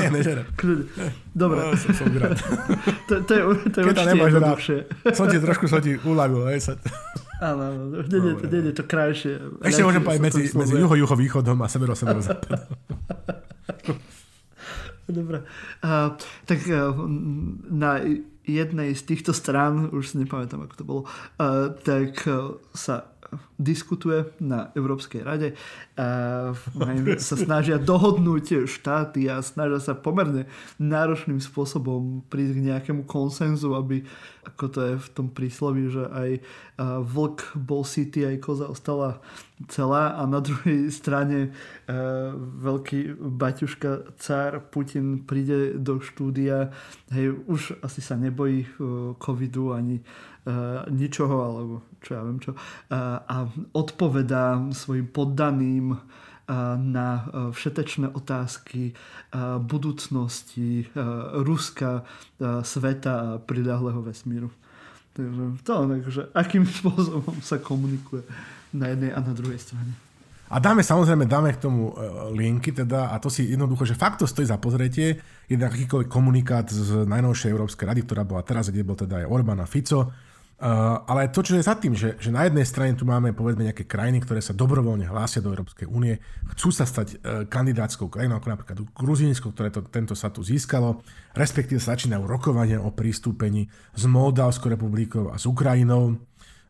nie, 0.03 0.09
nežerem. 0.11 0.51
Dobre, 1.31 1.63
No, 1.63 1.79
som, 1.79 1.95
som 1.95 2.11
to, 3.09 3.23
to 3.23 3.33
je, 3.33 3.43
to 3.71 3.77
je 3.79 3.85
Keď 3.87 3.95
to 3.95 4.03
určite 4.03 4.19
jednoduchšie. 4.19 4.79
Som 5.15 5.31
ti 5.31 5.39
trošku 5.39 5.71
som 5.71 5.79
ti 5.79 5.95
uľavil, 6.03 6.51
hej, 6.51 6.61
sa... 6.61 6.75
Áno, 7.41 7.62
áno, 7.72 7.84
nie, 8.05 8.18
nie, 8.20 8.32
nie, 8.36 8.61
nie, 8.68 8.72
to 8.76 8.84
krajšie. 8.84 9.41
Ešte 9.64 9.80
môžem 9.80 10.05
povedať 10.05 10.20
medzi, 10.20 10.43
medzi 10.53 10.53
slovuje. 10.53 10.84
juho, 10.84 10.95
juhovýchodom 11.09 11.57
a 11.64 11.66
severo, 11.72 11.97
severozápadom. 11.97 12.68
Dobre. 15.11 15.43
Uh, 15.80 16.14
tak 16.45 16.61
uh, 16.68 16.93
na 17.72 18.05
jednej 18.45 18.93
z 18.93 19.03
týchto 19.09 19.32
strán, 19.32 19.88
už 19.91 20.12
si 20.12 20.20
nepamätám, 20.20 20.68
ako 20.68 20.74
to 20.76 20.84
bolo, 20.84 21.03
uh, 21.09 21.72
tak 21.80 22.20
uh, 22.28 22.61
sa 22.76 23.09
diskutuje 23.61 24.26
na 24.41 24.72
Európskej 24.74 25.20
rade 25.22 25.49
a 25.95 26.51
sa 27.20 27.37
snažia 27.37 27.76
dohodnúť 27.76 28.64
štáty 28.66 29.28
a 29.28 29.45
snažia 29.45 29.78
sa 29.78 29.95
pomerne 29.95 30.49
náročným 30.81 31.39
spôsobom 31.39 32.24
prísť 32.33 32.53
k 32.57 32.66
nejakému 32.72 33.03
konsenzu, 33.05 33.76
aby, 33.76 34.03
ako 34.49 34.64
to 34.72 34.78
je 34.81 34.95
v 34.97 35.09
tom 35.12 35.26
prísloví, 35.28 35.93
že 35.93 36.09
aj 36.09 36.31
vlk 37.05 37.39
bol 37.61 37.85
city, 37.85 38.24
aj 38.24 38.37
koza 38.41 38.66
ostala 38.66 39.20
celá 39.68 40.16
a 40.16 40.24
na 40.24 40.41
druhej 40.41 40.89
strane 40.89 41.53
veľký 42.64 43.20
baťuška 43.20 44.16
cár 44.16 44.64
Putin 44.72 45.28
príde 45.28 45.76
do 45.76 46.01
štúdia, 46.01 46.72
hej, 47.12 47.37
už 47.45 47.76
asi 47.85 48.01
sa 48.01 48.16
nebojí 48.16 48.64
covidu 49.20 49.76
ani 49.76 50.01
uh, 50.01 50.89
ničoho, 50.89 51.37
alebo 51.45 51.74
čo 52.01 52.11
ja 52.17 52.23
viem 52.25 52.41
čo, 52.41 52.57
a 52.91 53.37
odpovedá 53.77 54.59
svojim 54.73 55.09
poddaným 55.09 55.97
na 56.77 57.09
uh, 57.15 57.55
všetečné 57.55 58.11
otázky 58.11 58.91
uh, 58.91 59.63
budúcnosti 59.63 60.83
uh, 60.99 61.39
Ruska, 61.47 62.03
sveta 62.67 63.15
a 63.15 63.27
pridahlého 63.39 64.03
vesmíru. 64.03 64.51
Takže 65.15 65.63
to, 65.63 65.75
takže 65.87 66.23
akým 66.35 66.67
spôsobom 66.83 67.39
sa 67.39 67.63
komunikuje 67.63 68.27
na 68.75 68.91
jednej 68.91 69.11
a 69.15 69.21
na 69.23 69.35
druhej 69.35 69.59
strane. 69.59 69.93
A 70.51 70.59
dáme 70.59 70.83
samozrejme, 70.83 71.31
dáme 71.31 71.55
k 71.55 71.63
tomu 71.63 71.95
e, 71.95 72.03
linky 72.35 72.75
teda 72.75 73.15
a 73.15 73.23
to 73.23 73.31
si 73.31 73.47
jednoducho, 73.55 73.87
že 73.87 73.95
fakt 73.95 74.19
to 74.19 74.27
stojí 74.27 74.51
za 74.51 74.59
pozretie, 74.59 75.23
jeden 75.47 75.63
akýkoľvek 75.63 76.11
komunikát 76.11 76.67
z 76.67 77.07
najnovšej 77.07 77.55
Európskej 77.55 77.87
rady, 77.87 78.03
ktorá 78.03 78.27
bola 78.27 78.43
teraz, 78.43 78.67
kde 78.67 78.83
bol 78.83 78.99
teda 78.99 79.23
aj 79.23 79.31
Orbán 79.31 79.63
a 79.63 79.67
Fico, 79.71 80.11
Uh, 80.61 81.01
ale 81.09 81.33
to, 81.33 81.41
čo 81.41 81.57
je 81.57 81.65
za 81.65 81.73
tým, 81.73 81.97
že, 81.97 82.21
že 82.21 82.29
na 82.29 82.45
jednej 82.45 82.69
strane 82.69 82.93
tu 82.93 83.09
máme 83.09 83.33
povedzme 83.33 83.65
nejaké 83.65 83.89
krajiny, 83.89 84.21
ktoré 84.21 84.45
sa 84.45 84.53
dobrovoľne 84.53 85.09
hlásia 85.09 85.41
do 85.41 85.49
Európskej 85.57 85.89
únie, 85.89 86.21
chcú 86.53 86.69
sa 86.69 86.85
stať 86.85 87.17
uh, 87.17 87.49
kandidátskou 87.49 88.13
krajinou, 88.13 88.37
ako 88.37 88.49
napríklad 88.53 88.77
Gruzínsko, 88.93 89.57
ktoré 89.57 89.73
to, 89.73 89.81
tento 89.89 90.13
sa 90.13 90.29
tu 90.29 90.45
získalo, 90.45 91.01
respektíve 91.33 91.81
sa 91.81 91.97
začínajú 91.97 92.29
rokovania 92.29 92.77
o 92.77 92.93
pristúpení 92.93 93.73
s 93.97 94.05
Moldavskou 94.05 94.69
republikou 94.69 95.33
a 95.33 95.41
s 95.41 95.49
Ukrajinou. 95.49 96.21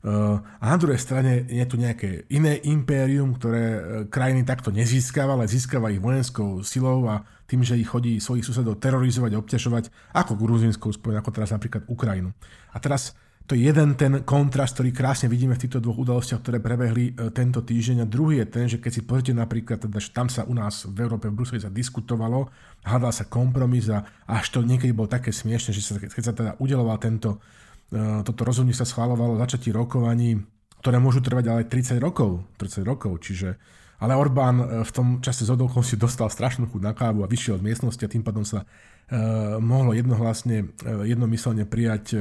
Uh, 0.07 0.39
a 0.63 0.71
na 0.71 0.79
druhej 0.79 1.03
strane 1.03 1.51
je 1.51 1.65
tu 1.67 1.75
nejaké 1.75 2.31
iné 2.31 2.63
impérium, 2.71 3.35
ktoré 3.35 3.65
uh, 3.67 3.81
krajiny 4.07 4.47
takto 4.47 4.71
nezískava, 4.71 5.35
ale 5.35 5.51
získava 5.51 5.91
ich 5.91 5.99
vojenskou 5.99 6.63
silou 6.63 7.11
a 7.11 7.27
tým, 7.51 7.67
že 7.67 7.75
ich 7.75 7.91
chodí 7.91 8.23
svojich 8.23 8.47
susedov 8.47 8.79
terorizovať 8.79 9.35
obťažovať, 9.35 10.15
ako 10.15 10.39
Gruzínskou 10.39 10.95
spojeň, 10.95 11.19
ako 11.19 11.31
teraz 11.35 11.51
napríklad 11.51 11.91
Ukrajinu. 11.91 12.31
A 12.71 12.79
teraz 12.79 13.19
to 13.51 13.59
je 13.59 13.67
jeden 13.67 13.99
ten 13.99 14.23
kontrast, 14.23 14.79
ktorý 14.79 14.95
krásne 14.95 15.27
vidíme 15.27 15.59
v 15.59 15.67
týchto 15.67 15.83
dvoch 15.83 15.99
udalostiach, 15.99 16.39
ktoré 16.39 16.63
prebehli 16.63 17.11
e, 17.11 17.35
tento 17.35 17.67
týždeň. 17.67 18.07
A 18.07 18.07
druhý 18.07 18.39
je 18.39 18.47
ten, 18.47 18.71
že 18.71 18.79
keď 18.79 18.93
si 18.95 19.03
pozrite 19.03 19.35
napríklad, 19.35 19.83
teda, 19.83 19.99
že 19.99 20.15
tam 20.15 20.31
sa 20.31 20.47
u 20.47 20.55
nás 20.55 20.87
v 20.87 20.95
Európe, 21.03 21.27
v 21.27 21.35
Bruseli 21.35 21.59
sa 21.59 21.67
diskutovalo, 21.67 22.47
hľadal 22.87 23.11
sa 23.11 23.27
kompromis 23.27 23.91
a 23.91 24.07
až 24.31 24.55
to 24.55 24.63
niekedy 24.63 24.95
bolo 24.95 25.11
také 25.11 25.35
smiešne, 25.35 25.75
že 25.75 25.83
sa, 25.83 25.99
keď 25.99 26.23
sa 26.23 26.31
teda 26.31 26.53
udeloval 26.63 26.95
tento, 27.03 27.43
e, 27.91 28.23
toto 28.23 28.47
rozhodnutie 28.47 28.79
sa 28.79 28.87
schválovalo 28.87 29.35
začatí 29.43 29.75
rokovaní, 29.75 30.39
ktoré 30.79 31.03
môžu 31.03 31.19
trvať 31.19 31.51
ale 31.51 31.67
30 31.67 31.99
rokov, 31.99 32.47
30 32.55 32.87
rokov, 32.87 33.19
čiže 33.19 33.59
ale 34.01 34.17
Orbán 34.17 34.57
e, 34.59 34.65
v 34.81 34.91
tom 34.91 35.09
čase 35.21 35.45
z 35.45 35.53
si 35.85 35.97
dostal 36.01 36.33
strašnú 36.33 36.73
chuť 36.73 36.83
na 36.83 36.97
kávu 36.97 37.21
a 37.23 37.31
vyšiel 37.31 37.61
z 37.61 37.67
miestnosti 37.69 38.01
a 38.01 38.09
tým 38.09 38.25
pádom 38.25 38.43
sa 38.49 38.65
uh, 38.65 39.61
mohlo 39.61 39.93
jednohlasne, 39.93 40.73
uh, 40.85 41.05
jednomyselne 41.05 41.69
prijať 41.69 42.17
uh, 42.17 42.21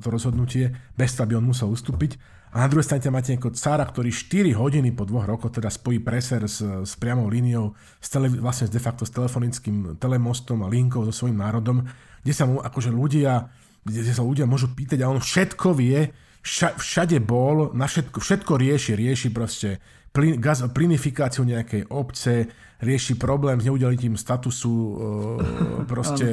to 0.00 0.08
rozhodnutie, 0.08 0.72
bez 0.96 1.12
toho, 1.12 1.28
aby 1.28 1.34
on 1.36 1.44
musel 1.44 1.68
ustúpiť. 1.68 2.16
A 2.48 2.64
na 2.64 2.68
druhej 2.72 2.88
strane 2.88 3.12
máte 3.12 3.36
nejakého 3.36 3.52
cára, 3.52 3.84
ktorý 3.84 4.08
4 4.08 4.56
hodiny 4.56 4.96
po 4.96 5.04
dvoch 5.04 5.28
rokoch 5.28 5.52
teda 5.52 5.68
spojí 5.68 6.00
preser 6.00 6.48
s, 6.48 6.64
s 6.64 6.96
priamou 6.96 7.28
líniou, 7.28 7.76
s 8.00 8.08
tele, 8.08 8.32
vlastne 8.32 8.72
de 8.72 8.80
facto 8.80 9.04
s 9.04 9.12
telefonickým 9.12 10.00
telemostom 10.00 10.64
a 10.64 10.72
linkou 10.72 11.04
so 11.04 11.12
svojím 11.12 11.44
národom, 11.44 11.84
kde 12.24 12.32
sa 12.32 12.48
mu 12.48 12.64
akože 12.64 12.88
ľudia, 12.88 13.52
kde 13.84 14.12
sa 14.16 14.24
ľudia 14.24 14.48
môžu 14.48 14.72
pýtať 14.72 15.04
a 15.04 15.12
on 15.12 15.20
všetko 15.20 15.76
vie, 15.76 16.08
vša, 16.40 16.80
všade 16.80 17.20
bol, 17.20 17.76
na 17.76 17.84
všetko, 17.84 18.16
všetko 18.16 18.52
rieši, 18.56 18.96
rieši 18.96 19.28
proste 19.28 19.84
plyn, 20.12 20.40
gaz, 20.40 20.64
plinifikáciu 20.72 21.44
nejakej 21.44 21.88
obce, 21.92 22.48
rieši 22.78 23.18
problém 23.18 23.58
s 23.58 23.66
neudelitím 23.66 24.14
statusu 24.14 24.74
e, 24.74 24.94
proste 25.84 26.26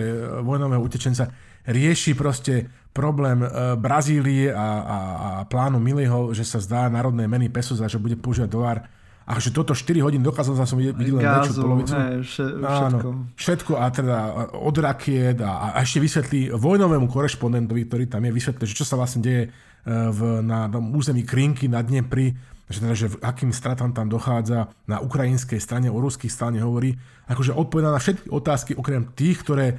vojnového 0.45 0.81
utečenca, 0.81 1.29
rieši 1.65 2.13
proste 2.13 2.69
problém 2.93 3.41
e, 3.41 3.47
Brazílie 3.75 4.53
a, 4.53 4.67
a, 4.79 4.97
a 4.97 5.29
plánu 5.49 5.81
Miliho, 5.81 6.31
že 6.31 6.45
sa 6.45 6.61
zdá 6.61 6.87
národné 6.87 7.25
meny 7.25 7.49
peso 7.49 7.73
za, 7.73 7.89
že 7.89 7.99
bude 7.99 8.15
používať 8.15 8.49
dolár. 8.49 8.79
A 9.25 9.41
že 9.41 9.49
toto 9.49 9.73
4 9.73 10.05
hodín 10.05 10.21
dokázal 10.21 10.53
som 10.53 10.77
vidieť 10.77 11.01
len 11.01 11.25
väčšiu 11.25 11.53
polovicu. 11.57 11.97
Hej, 11.97 12.17
vše, 12.21 12.45
všetko. 12.61 12.69
Áno, 12.69 12.97
všetko 13.33 13.71
a 13.73 13.85
teda 13.89 14.17
od 14.53 14.75
rakiet 14.77 15.41
a, 15.41 15.73
a 15.73 15.81
ešte 15.81 15.97
vysvetlí 15.97 16.53
vojnovému 16.53 17.09
korešpondentovi, 17.09 17.89
ktorý 17.89 18.05
tam 18.05 18.21
je, 18.21 18.31
vysvetlí, 18.37 18.69
že 18.69 18.77
čo 18.77 18.85
sa 18.85 19.01
vlastne 19.01 19.25
deje 19.25 19.43
e, 19.43 19.49
v, 19.89 20.45
na 20.45 20.69
tom 20.69 20.93
území 20.93 21.25
Krinky 21.25 21.65
na 21.65 21.81
Dnepri, 21.81 22.37
že 22.69 22.77
teda, 22.81 22.95
že 22.97 23.07
akým 23.21 23.53
stratám 23.53 23.93
tam 23.93 24.09
dochádza 24.09 24.73
na 24.89 24.97
ukrajinskej 24.97 25.61
strane, 25.61 25.87
o 25.93 26.01
ruských 26.01 26.33
strane 26.33 26.61
hovorí, 26.61 26.97
akože 27.29 27.53
odpovedá 27.53 27.93
na 27.93 28.01
všetky 28.01 28.27
otázky, 28.33 28.71
okrem 28.73 29.13
tých, 29.13 29.45
ktoré 29.45 29.67
e, 29.69 29.75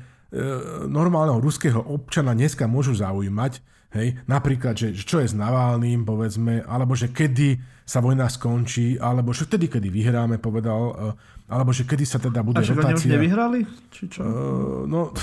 normálneho 0.87 1.43
ruského 1.43 1.83
občana 1.83 2.31
dneska 2.35 2.71
môžu 2.71 2.95
zaujímať, 2.95 3.59
hej, 3.99 4.23
napríklad, 4.31 4.79
že, 4.79 4.95
že 4.95 5.03
čo 5.03 5.19
je 5.19 5.31
s 5.31 5.35
Navalným, 5.35 6.07
povedzme, 6.07 6.63
alebo 6.63 6.95
že 6.95 7.11
kedy 7.11 7.59
sa 7.87 8.03
vojna 8.03 8.27
skončí, 8.27 8.99
alebo 8.99 9.31
že 9.31 9.47
vtedy, 9.47 9.71
kedy 9.71 9.91
vyhráme, 9.91 10.43
povedal, 10.43 10.83
e, 10.91 11.47
alebo 11.47 11.71
že 11.71 11.87
kedy 11.87 12.05
sa 12.07 12.19
teda 12.19 12.43
bude 12.43 12.59
A 12.59 12.67
že 12.67 12.75
oni 12.75 12.83
už 12.83 13.03
rotácia. 13.03 13.15
nevyhrali? 13.15 13.63
Či 13.95 14.03
čo? 14.11 14.21
Uh, 14.27 14.83
no, 14.91 15.15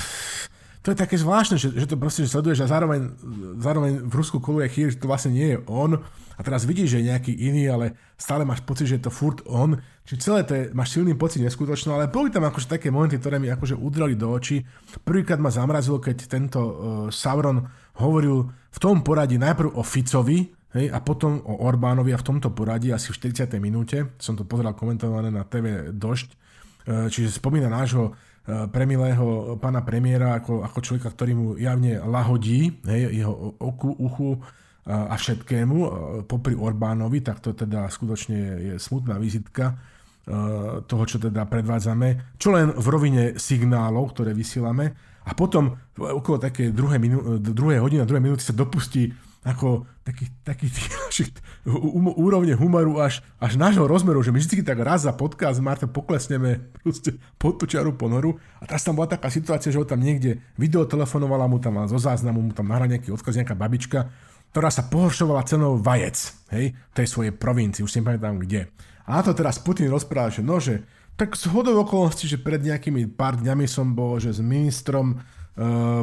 to 0.83 0.91
je 0.91 0.99
také 0.99 1.15
zvláštne, 1.15 1.55
že, 1.55 1.71
že 1.71 1.87
to 1.87 1.95
proste 1.95 2.27
že 2.27 2.35
sleduješ 2.35 2.67
a 2.67 2.71
zároveň, 2.71 3.15
zároveň 3.55 4.03
v 4.03 4.13
Rusku 4.19 4.43
koluje 4.43 4.67
chýr, 4.67 4.91
že 4.91 4.99
to 4.99 5.07
vlastne 5.07 5.31
nie 5.31 5.55
je 5.55 5.63
on 5.71 6.03
a 6.35 6.41
teraz 6.43 6.67
vidíš, 6.67 6.91
že 6.91 6.99
je 6.99 7.09
nejaký 7.13 7.33
iný, 7.39 7.71
ale 7.71 7.95
stále 8.19 8.43
máš 8.43 8.65
pocit, 8.65 8.91
že 8.91 8.99
je 8.99 9.05
to 9.07 9.13
furt 9.13 9.39
on. 9.45 9.79
Čiže 10.03 10.19
celé 10.19 10.39
to 10.43 10.53
je, 10.57 10.63
máš 10.75 10.97
silný 10.97 11.15
pocit 11.15 11.39
neskutočno, 11.39 11.95
ale 11.95 12.11
boli 12.11 12.33
tam 12.33 12.43
akože 12.43 12.67
také 12.67 12.91
momenty, 12.91 13.15
ktoré 13.15 13.39
mi 13.39 13.47
akože 13.47 13.77
udreli 13.77 14.17
do 14.17 14.27
očí. 14.33 14.65
Prvýkrát 15.07 15.39
ma 15.39 15.53
zamrazilo, 15.53 16.01
keď 16.01 16.27
tento 16.27 16.59
uh, 16.59 16.73
Sauron 17.13 17.63
hovoril 18.03 18.49
v 18.49 18.79
tom 18.81 19.05
poradí 19.05 19.37
najprv 19.37 19.77
o 19.77 19.85
Ficovi, 19.85 20.51
hej, 20.73 20.89
a 20.89 20.99
potom 21.05 21.37
o 21.45 21.63
Orbánovi 21.69 22.11
a 22.11 22.19
v 22.19 22.27
tomto 22.27 22.49
poradí 22.49 22.89
asi 22.89 23.13
v 23.13 23.31
40. 23.31 23.55
minúte, 23.61 24.17
som 24.17 24.33
to 24.33 24.43
pozeral 24.43 24.73
komentované 24.73 25.29
na 25.29 25.45
TV 25.45 25.93
Došť, 25.93 26.27
uh, 26.27 27.07
čiže 27.13 27.29
spomína 27.29 27.69
nášho 27.69 28.17
premilého 28.45 29.55
pána 29.55 29.87
premiéra 29.87 30.35
ako, 30.35 30.67
ako 30.67 30.79
človeka, 30.83 31.15
ktorý 31.15 31.31
mu 31.31 31.47
javne 31.55 32.03
lahodí 32.03 32.75
hej, 32.83 33.23
jeho 33.23 33.55
oku, 33.55 33.95
uchu 33.95 34.35
a 34.83 35.15
všetkému, 35.15 35.77
popri 36.27 36.51
Orbánovi, 36.51 37.23
tak 37.23 37.39
to 37.39 37.55
teda 37.55 37.87
skutočne 37.87 38.39
je 38.59 38.73
smutná 38.75 39.15
vizitka. 39.15 39.79
toho, 40.87 41.03
čo 41.03 41.19
teda 41.19 41.43
predvádzame, 41.43 42.39
čo 42.39 42.55
len 42.55 42.71
v 42.71 42.87
rovine 42.87 43.23
signálov, 43.35 44.15
ktoré 44.15 44.31
vysielame 44.31 44.95
a 45.27 45.31
potom 45.35 45.75
okolo 45.99 46.39
také 46.39 46.71
druhé, 46.71 46.95
minú, 46.95 47.39
druhé 47.43 47.79
hodiny 47.79 48.07
druhé 48.07 48.23
minúty 48.23 48.39
sa 48.39 48.55
dopustí 48.55 49.11
ako 49.43 49.83
taký, 50.07 50.31
taký 50.43 50.67
tých 50.71 50.87
úrovne 52.19 52.55
humoru 52.55 52.99
až, 53.03 53.19
až 53.39 53.59
nášho 53.59 53.83
rozmeru, 53.83 54.23
že 54.23 54.31
my 54.31 54.39
vždy 54.39 54.63
tak 54.63 54.79
raz 54.79 55.03
za 55.03 55.11
podcast 55.11 55.59
Marta 55.59 55.87
poklesneme 55.87 56.63
proste 56.79 57.19
pod 57.35 57.59
tú 57.59 57.67
čiaru 57.67 57.95
ponoru 57.95 58.39
a 58.59 58.67
teraz 58.67 58.87
tam 58.87 58.95
bola 58.95 59.11
taká 59.11 59.27
situácia, 59.27 59.71
že 59.71 59.79
ho 59.79 59.87
tam 59.87 59.99
niekde 59.99 60.39
videotelefonovala 60.55 61.51
mu 61.51 61.59
tam 61.59 61.83
zo 61.91 61.99
záznamu, 61.99 62.39
mu 62.39 62.51
tam 62.55 62.71
nahral 62.71 62.87
nejaký 62.87 63.11
odkaz, 63.11 63.35
nejaká 63.35 63.55
babička, 63.55 64.07
ktorá 64.55 64.71
sa 64.71 64.87
pohoršovala 64.87 65.43
cenou 65.43 65.75
vajec, 65.75 66.17
hej, 66.55 66.71
tej 66.95 67.07
svojej 67.09 67.33
provincii, 67.35 67.83
už 67.83 67.91
si 67.91 67.99
nepamätám 67.99 68.39
kde. 68.39 68.71
A 69.03 69.19
na 69.19 69.21
to 69.27 69.35
teraz 69.35 69.59
Putin 69.59 69.91
rozprával, 69.91 70.31
že 70.31 70.45
no, 70.45 70.61
tak 71.13 71.37
z 71.37 71.45
hodov 71.53 71.85
okolností, 71.85 72.25
že 72.25 72.41
pred 72.41 72.63
nejakými 72.63 73.05
pár 73.13 73.37
dňami 73.37 73.69
som 73.69 73.93
bol, 73.93 74.17
že 74.17 74.33
s 74.33 74.41
ministrom 74.41 75.21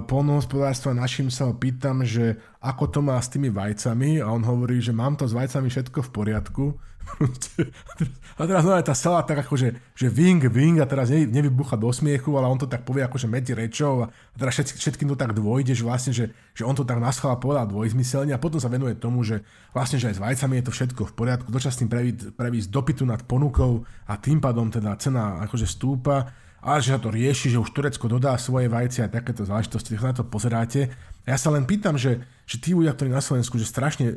polnohospodárstva 0.07 0.95
našim 0.95 1.27
sa 1.27 1.51
ho 1.51 1.55
pýtam, 1.59 2.07
že 2.07 2.39
ako 2.63 2.85
to 2.87 3.01
má 3.03 3.19
s 3.19 3.35
tými 3.35 3.51
vajcami? 3.51 4.23
A 4.23 4.31
on 4.31 4.47
hovorí, 4.47 4.79
že 4.79 4.95
mám 4.95 5.19
to 5.19 5.27
s 5.27 5.35
vajcami 5.35 5.67
všetko 5.67 6.07
v 6.07 6.11
poriadku. 6.15 6.65
a 8.39 8.41
teraz 8.47 8.63
no, 8.63 8.77
tá 8.79 8.95
sala 8.95 9.27
tak 9.27 9.43
akože 9.43 9.75
že 9.99 10.07
wing, 10.07 10.47
wing 10.47 10.79
a 10.79 10.87
teraz 10.87 11.11
nevybucha 11.11 11.75
do 11.75 11.91
smiechu, 11.91 12.31
ale 12.39 12.47
on 12.47 12.61
to 12.61 12.71
tak 12.71 12.87
povie 12.87 13.03
akože 13.03 13.27
medzi 13.27 13.51
rečou 13.51 14.07
a 14.07 14.15
teraz 14.39 14.55
všetky, 14.55 14.79
všetkým 14.79 15.09
to 15.11 15.17
tak 15.19 15.35
dôjde, 15.35 15.75
že 15.75 15.83
vlastne, 15.83 16.13
že, 16.15 16.31
že 16.55 16.63
on 16.63 16.77
to 16.77 16.87
tak 16.87 17.03
naschala 17.03 17.41
povedal 17.43 17.67
dvojzmyselne 17.67 18.31
a 18.31 18.39
potom 18.39 18.63
sa 18.63 18.71
venuje 18.71 18.95
tomu, 18.95 19.27
že 19.27 19.43
vlastne, 19.75 19.99
že 19.99 20.13
aj 20.13 20.17
s 20.17 20.23
vajcami 20.23 20.55
je 20.61 20.65
to 20.71 20.73
všetko 20.77 21.03
v 21.11 21.17
poriadku, 21.17 21.49
dočasný 21.51 21.91
prevísť 22.37 22.69
dopytu 22.71 23.03
nad 23.03 23.27
ponukou 23.27 23.83
a 24.07 24.15
tým 24.15 24.39
pádom 24.39 24.71
teda 24.71 24.95
cena 25.01 25.43
akože 25.43 25.67
stúpa 25.67 26.31
ale 26.61 26.85
že 26.85 26.93
sa 26.93 27.01
to 27.01 27.09
rieši, 27.09 27.57
že 27.57 27.61
už 27.61 27.73
Turecko 27.73 28.05
dodá 28.05 28.37
svoje 28.37 28.69
vajce 28.69 29.05
a 29.05 29.13
takéto 29.13 29.49
záležitosti, 29.49 29.97
tak 29.97 30.13
na 30.13 30.17
to 30.21 30.25
pozeráte. 30.29 30.93
Ja 31.25 31.37
sa 31.41 31.49
len 31.53 31.65
pýtam, 31.65 31.97
že, 31.97 32.21
že 32.45 32.61
tí 32.61 32.77
ľudia, 32.77 32.93
ktorí 32.93 33.13
na 33.13 33.25
Slovensku, 33.25 33.57
že 33.57 33.69
strašne 33.69 34.13
e, 34.13 34.15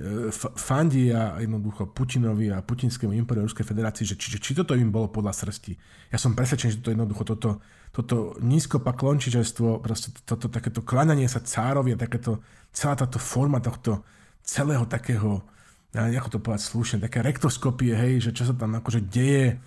a 1.16 1.40
jednoducho 1.40 1.92
Putinovi 1.92 2.52
a 2.52 2.64
putinskému 2.64 3.16
impériu 3.16 3.48
Ruskej 3.48 3.68
federácii, 3.68 4.08
že 4.08 4.16
či, 4.20 4.40
či 4.40 4.52
toto 4.56 4.76
im 4.76 4.92
bolo 4.92 5.08
podľa 5.08 5.36
srsti. 5.36 5.76
Ja 6.12 6.20
som 6.20 6.36
presvedčený, 6.36 6.70
že 6.76 6.80
toto 6.80 6.92
jednoducho, 6.92 7.24
toto, 7.24 7.50
toto 7.96 8.16
nízkopaklončičestvo, 8.44 9.80
proste 9.80 10.12
toto 10.28 10.48
takéto 10.52 10.84
klananie 10.84 11.28
sa 11.32 11.44
cárovi 11.44 11.96
a 11.96 12.00
takéto, 12.00 12.44
celá 12.76 12.96
táto 13.00 13.20
forma 13.20 13.64
tohto 13.64 14.04
celého 14.44 14.84
takého, 14.84 15.44
ako 15.96 16.28
to 16.28 16.44
povedať 16.44 16.64
slušne, 16.68 16.98
také 17.00 17.24
rektoskopie, 17.24 17.96
hej, 17.96 18.14
že 18.20 18.32
čo 18.36 18.50
sa 18.50 18.54
tam 18.56 18.76
akože 18.76 19.08
deje, 19.08 19.62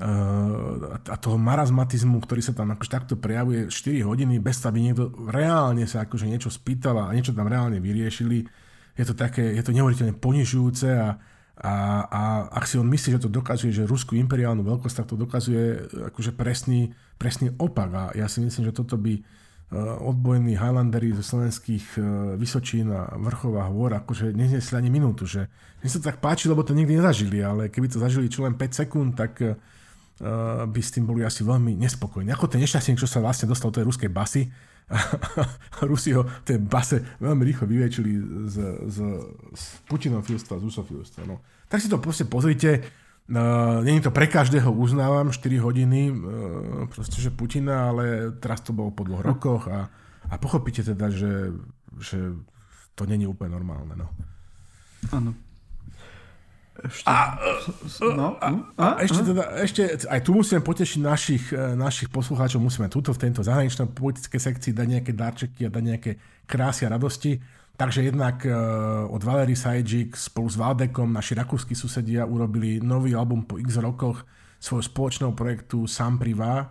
a 0.00 1.14
toho 1.20 1.36
marazmatizmu, 1.36 2.24
ktorý 2.24 2.40
sa 2.40 2.56
tam 2.56 2.72
akože 2.72 2.90
takto 2.90 3.14
prejavuje 3.20 3.68
4 3.68 4.06
hodiny, 4.06 4.40
bez 4.40 4.62
aby 4.64 4.80
niekto 4.80 5.12
reálne 5.28 5.84
sa 5.84 6.08
akože 6.08 6.24
niečo 6.24 6.48
spýtal 6.48 6.96
a 6.96 7.12
niečo 7.12 7.36
tam 7.36 7.50
reálne 7.50 7.82
vyriešili. 7.82 8.48
Je 8.96 9.04
to 9.04 9.12
také, 9.12 9.44
je 9.52 9.60
to 9.60 9.76
neuveriteľne 9.76 10.16
ponižujúce 10.16 10.88
a, 10.96 11.20
a, 11.60 11.74
a 12.08 12.20
ak 12.48 12.64
si 12.64 12.80
on 12.80 12.88
myslí, 12.88 13.20
že 13.20 13.24
to 13.28 13.30
dokazuje, 13.32 13.76
že 13.76 13.84
ruskú 13.84 14.16
imperiálnu 14.16 14.64
veľkosť, 14.64 15.04
tak 15.04 15.08
to 15.12 15.20
dokazuje 15.20 15.92
akože 16.12 16.32
presný, 16.32 16.96
presný 17.20 17.52
opak. 17.60 17.90
A 17.92 18.02
ja 18.16 18.24
si 18.24 18.40
myslím, 18.40 18.72
že 18.72 18.76
toto 18.76 18.96
by 18.96 19.20
odbojní 20.00 20.58
Highlanderi 20.58 21.14
zo 21.14 21.22
slovenských 21.22 21.94
Vysočín 22.34 22.90
a 22.90 23.14
vrchov 23.14 23.54
a 23.54 23.70
hôr 23.70 23.94
akože 23.94 24.34
neznesli 24.34 24.74
ani 24.74 24.90
minútu, 24.90 25.30
že 25.30 25.46
mne 25.78 25.88
sa 25.92 26.02
to 26.02 26.08
tak 26.10 26.18
páči, 26.18 26.50
lebo 26.50 26.66
to 26.66 26.74
nikdy 26.74 26.98
nezažili, 26.98 27.38
ale 27.38 27.70
keby 27.70 27.86
to 27.86 28.02
zažili 28.02 28.26
čo 28.26 28.42
len 28.42 28.58
5 28.58 28.66
sekúnd, 28.66 29.14
tak 29.14 29.38
by 30.68 30.80
s 30.84 30.92
tým 30.92 31.08
boli 31.08 31.24
asi 31.24 31.40
veľmi 31.40 31.80
nespokojní. 31.80 32.28
Ako 32.28 32.44
ten 32.44 32.60
nešťastník, 32.60 33.00
čo 33.00 33.08
sa 33.08 33.24
vlastne 33.24 33.48
dostal 33.48 33.72
do 33.72 33.80
tej 33.80 33.88
ruskej 33.88 34.12
basy, 34.12 34.52
Rusi 35.90 36.10
ho 36.12 36.26
tej 36.42 36.58
base 36.58 36.98
veľmi 37.22 37.42
rýchlo 37.46 37.64
vyviečili 37.70 38.10
z, 38.50 38.56
z, 38.90 38.98
z 39.54 39.62
Putinofilstva, 39.86 40.58
z 40.58 40.64
Rusofilstva. 40.66 41.22
No. 41.30 41.40
Tak 41.70 41.78
si 41.78 41.88
to 41.88 42.02
proste 42.02 42.26
pozrite. 42.26 42.82
Uh, 43.30 43.78
Není 43.86 44.02
to 44.02 44.10
pre 44.10 44.26
každého, 44.26 44.74
uznávam, 44.74 45.30
4 45.30 45.62
hodiny 45.62 46.10
uh, 46.10 46.16
proste, 46.90 47.22
že 47.22 47.30
Putina, 47.30 47.94
ale 47.94 48.34
teraz 48.42 48.66
to 48.66 48.74
bolo 48.74 48.90
po 48.90 49.06
dvoch 49.06 49.22
rokoch 49.22 49.70
a, 49.70 49.86
a 50.26 50.34
pochopíte 50.42 50.82
teda, 50.82 51.14
že, 51.14 51.54
že 52.02 52.34
to 52.98 53.06
není 53.06 53.30
úplne 53.30 53.54
normálne. 53.54 53.94
No. 53.94 54.10
Áno. 55.14 55.30
Ešte, 56.80 57.04
a, 57.04 57.36
no, 58.16 58.40
a, 58.40 58.48
hm? 58.48 58.60
a, 58.80 58.84
a 58.96 59.00
ešte, 59.04 59.20
teda, 59.20 59.44
ešte 59.60 59.82
aj 60.08 60.20
tu 60.24 60.32
musíme 60.32 60.64
potešiť 60.64 61.00
našich, 61.04 61.44
e, 61.52 61.76
našich 61.76 62.08
poslucháčov, 62.08 62.56
musíme 62.56 62.88
túto 62.88 63.12
v 63.12 63.20
tejto 63.28 63.44
zahraničnej 63.44 63.92
politickej 63.92 64.40
sekcii 64.40 64.72
dať 64.72 64.86
nejaké 64.88 65.12
darčeky 65.12 65.68
a 65.68 65.70
dať 65.72 65.84
nejaké 65.84 66.10
krásy 66.48 66.88
a 66.88 66.92
radosti. 66.92 67.36
Takže 67.80 68.04
jednak 68.04 68.44
uh, 68.44 69.08
od 69.08 69.24
Valery 69.24 69.56
Sajčík 69.56 70.12
spolu 70.12 70.52
s 70.52 70.60
Valdekom, 70.60 71.16
naši 71.16 71.32
rakúsky 71.32 71.72
susedia, 71.72 72.28
urobili 72.28 72.76
nový 72.76 73.16
album 73.16 73.48
po 73.48 73.56
x 73.56 73.80
rokoch 73.80 74.20
svojho 74.60 74.84
spoločného 74.84 75.32
projektu 75.32 75.88
Sam 75.88 76.20
Priva. 76.20 76.68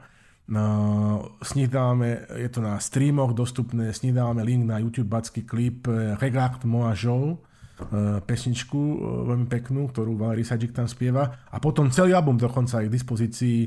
No, 0.53 1.33
s 1.41 1.57
nich 1.57 1.65
dávame, 1.65 2.29
je 2.37 2.49
to 2.53 2.61
na 2.61 2.77
streamoch 2.77 3.33
dostupné, 3.33 3.89
s 3.89 4.05
nich 4.05 4.13
dávame 4.13 4.45
link 4.45 4.69
na 4.69 4.77
YouTube 4.77 5.09
backý 5.09 5.49
klip 5.49 5.89
Regarde 6.21 6.69
moi 6.69 6.93
Joe, 6.93 7.41
E, 7.41 7.48
pesničku 8.27 8.79
e, 8.79 8.97
veľmi 9.29 9.47
peknú, 9.47 9.87
ktorú 9.87 10.19
Valery 10.19 10.43
Sadžik 10.43 10.75
tam 10.75 10.85
spieva. 10.85 11.47
A 11.49 11.57
potom 11.63 11.87
celý 11.87 12.11
album 12.11 12.35
dokonca 12.35 12.83
aj 12.83 12.91
k 12.91 12.95
dispozícii 12.95 13.59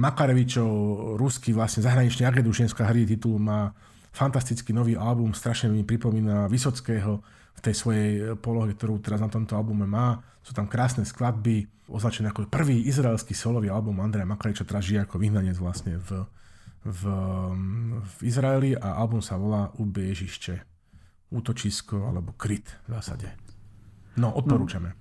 Makarevičov, 0.00 0.70
ruský 1.18 1.50
vlastne 1.50 1.82
zahraničný 1.82 2.22
Agredušenská 2.22 2.86
hry 2.86 3.02
titul 3.04 3.42
má 3.42 3.74
fantastický 4.14 4.70
nový 4.70 4.94
album, 4.94 5.34
strašne 5.34 5.70
mi 5.70 5.82
pripomína 5.82 6.46
Vysockého 6.46 7.22
v 7.54 7.60
tej 7.62 7.74
svojej 7.74 8.10
polohe, 8.38 8.74
ktorú 8.74 9.02
teraz 9.02 9.18
na 9.18 9.30
tomto 9.30 9.58
albume 9.58 9.86
má. 9.86 10.22
Sú 10.40 10.54
tam 10.54 10.70
krásne 10.70 11.02
skladby, 11.02 11.66
označené 11.90 12.30
ako 12.30 12.46
prvý 12.46 12.86
izraelský 12.86 13.34
solový 13.34 13.68
album 13.68 13.98
Andreja 13.98 14.26
Makareviča, 14.26 14.66
teraz 14.66 14.86
žije 14.86 15.04
ako 15.04 15.18
vyhnanec 15.18 15.58
vlastne 15.58 15.98
v, 15.98 16.22
v, 16.86 17.02
v 18.00 18.14
Izraeli 18.22 18.78
a 18.78 18.94
album 18.94 19.18
sa 19.18 19.34
volá 19.34 19.74
Ubiežište, 19.74 20.62
útočisko 21.34 22.06
alebo 22.06 22.38
kryt 22.38 22.70
v 22.86 22.94
zásade. 22.94 23.26
No, 24.18 24.34
odporúčame. 24.34 24.90
No, 24.90 24.96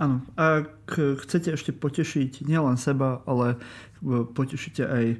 áno, 0.00 0.16
ak 0.40 0.96
chcete 1.24 1.52
ešte 1.52 1.76
potešiť 1.76 2.48
nielen 2.48 2.80
seba, 2.80 3.20
ale 3.28 3.60
potešíte 4.08 4.82
aj 4.88 5.04
e, 5.12 5.16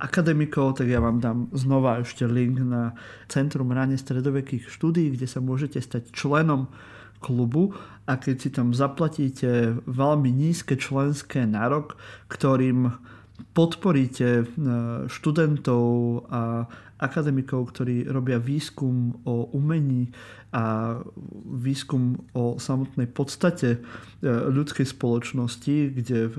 akademikov, 0.00 0.80
tak 0.80 0.88
ja 0.88 0.96
vám 0.96 1.20
dám 1.20 1.52
znova 1.52 2.00
ešte 2.00 2.24
link 2.24 2.56
na 2.56 2.96
Centrum 3.28 3.68
ráne 3.68 4.00
stredovekých 4.00 4.72
štúdí, 4.72 5.12
kde 5.12 5.28
sa 5.28 5.44
môžete 5.44 5.76
stať 5.84 6.08
členom 6.16 6.72
klubu 7.20 7.76
a 8.08 8.16
keď 8.16 8.36
si 8.40 8.48
tam 8.48 8.72
zaplatíte 8.72 9.76
veľmi 9.84 10.30
nízke 10.32 10.78
členské 10.78 11.44
nárok, 11.44 11.98
ktorým 12.32 12.94
podporíte 13.54 14.28
e, 14.42 14.44
študentov 15.06 15.82
a 16.30 16.66
akademikov, 16.98 17.70
ktorí 17.70 18.10
robia 18.10 18.42
výskum 18.42 19.22
o 19.22 19.54
umení 19.54 20.10
a 20.50 20.98
výskum 21.46 22.18
o 22.34 22.58
samotnej 22.58 23.06
podstate 23.06 23.78
e, 23.78 23.78
ľudskej 24.26 24.86
spoločnosti, 24.86 25.76
kde 25.94 26.18
e, 26.26 26.30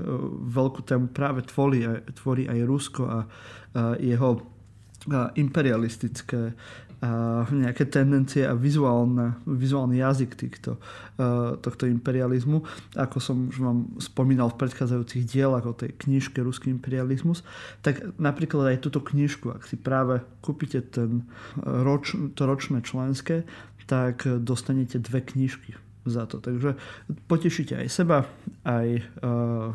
veľkú 0.52 0.84
tému 0.84 1.08
práve 1.12 1.44
tvorí, 1.48 1.88
tvorí 2.16 2.44
aj 2.48 2.58
Rusko 2.68 3.02
a 3.08 3.18
jeho 4.02 4.42
imperialistické 5.38 6.52
a 7.00 7.48
nejaké 7.48 7.88
tendencie 7.88 8.44
a 8.44 8.52
vizuálne, 8.52 9.40
vizuálny 9.48 10.04
jazyk 10.04 10.36
týchto, 10.36 10.76
uh, 10.76 11.56
tohto 11.56 11.88
imperializmu. 11.88 12.60
Ako 12.92 13.16
som 13.16 13.48
už 13.48 13.56
vám 13.56 13.78
spomínal 13.96 14.52
v 14.52 14.60
predchádzajúcich 14.60 15.24
dielach 15.24 15.64
o 15.64 15.72
tej 15.72 15.96
knižke 15.96 16.44
Ruský 16.44 16.68
imperializmus, 16.68 17.40
tak 17.80 18.04
napríklad 18.20 18.76
aj 18.76 18.84
túto 18.84 19.00
knižku, 19.00 19.48
ak 19.48 19.64
si 19.64 19.80
práve 19.80 20.20
kúpite 20.44 20.84
ten 20.84 21.24
roč, 21.64 22.12
to 22.36 22.44
ročné 22.44 22.84
členské, 22.84 23.48
tak 23.88 24.22
dostanete 24.22 25.00
dve 25.00 25.24
knižky 25.24 25.74
za 26.04 26.28
to. 26.28 26.38
Takže 26.38 26.76
potešíte 27.32 27.80
aj 27.80 27.88
seba, 27.88 28.28
aj 28.68 29.00
uh, 29.24 29.72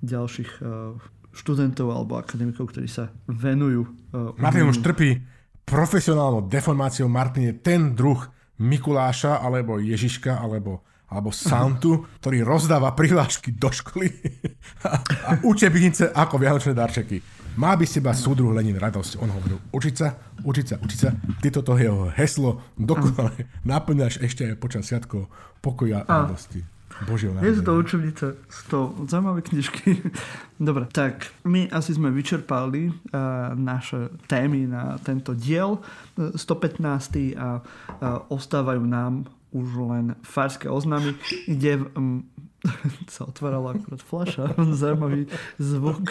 ďalších 0.00 0.64
uh, 0.64 0.96
študentov 1.36 1.92
alebo 1.92 2.16
akademikov, 2.16 2.72
ktorí 2.72 2.88
sa 2.88 3.12
venujú. 3.28 3.86
Uh, 4.12 4.32
Martin 4.40 4.68
už 4.68 4.80
trpí 4.80 5.31
profesionálnou 5.64 6.46
deformáciou 6.46 7.08
Martin 7.08 7.50
je 7.50 7.54
ten 7.58 7.94
druh 7.94 8.18
Mikuláša, 8.62 9.42
alebo 9.42 9.82
Ježiška, 9.82 10.38
alebo, 10.38 10.86
alebo 11.10 11.34
Santu, 11.34 12.06
ktorý 12.22 12.46
rozdáva 12.46 12.94
prihlášky 12.94 13.56
do 13.58 13.72
školy 13.72 14.12
a, 14.86 15.02
a 15.02 15.30
učebnice 15.42 16.14
ako 16.14 16.38
vianočné 16.38 16.72
darčeky. 16.76 17.18
Má 17.52 17.76
by 17.76 17.84
si 17.84 18.00
iba 18.00 18.16
súdruh 18.16 18.48
Lenin 18.48 18.80
radosť. 18.80 19.20
On 19.20 19.28
hovoril, 19.28 19.60
učiť 19.76 19.94
sa, 19.96 20.16
učiť 20.40 20.66
sa, 20.68 20.76
učiť 20.80 20.98
sa. 20.98 21.10
Ty 21.12 21.48
toto 21.52 21.76
jeho 21.76 22.08
heslo 22.16 22.64
dokonale 22.80 23.50
naplňaš 23.68 24.24
ešte 24.24 24.48
aj 24.48 24.56
počas 24.56 24.88
sviatkov 24.88 25.28
pokoja 25.60 26.06
a 26.08 26.24
radosti. 26.24 26.64
Božieho 27.06 27.34
Nie 27.38 27.54
sú 27.54 27.62
to 27.66 27.74
učebnice, 27.78 28.26
sú 28.46 28.62
to 28.70 28.78
zaujímavé 29.10 29.42
knižky. 29.42 30.00
Dobre, 30.68 30.86
tak 30.90 31.30
my 31.42 31.66
asi 31.70 31.98
sme 31.98 32.14
vyčerpali 32.14 32.88
uh, 32.88 33.52
naše 33.58 34.14
témy 34.30 34.70
na 34.70 34.96
tento 35.02 35.34
diel 35.34 35.82
115. 36.16 37.34
a 37.34 37.58
uh, 37.58 38.32
ostávajú 38.32 38.82
nám 38.86 39.26
už 39.52 39.68
len 39.84 40.06
farské 40.24 40.72
oznámy, 40.72 41.12
kde 41.44 41.84
um, 41.92 42.24
sa 43.14 43.26
otvárala 43.26 43.74
akurát 43.74 44.02
fľaša, 44.02 44.44
zaujímavý 44.80 45.26
zvuk. 45.58 46.06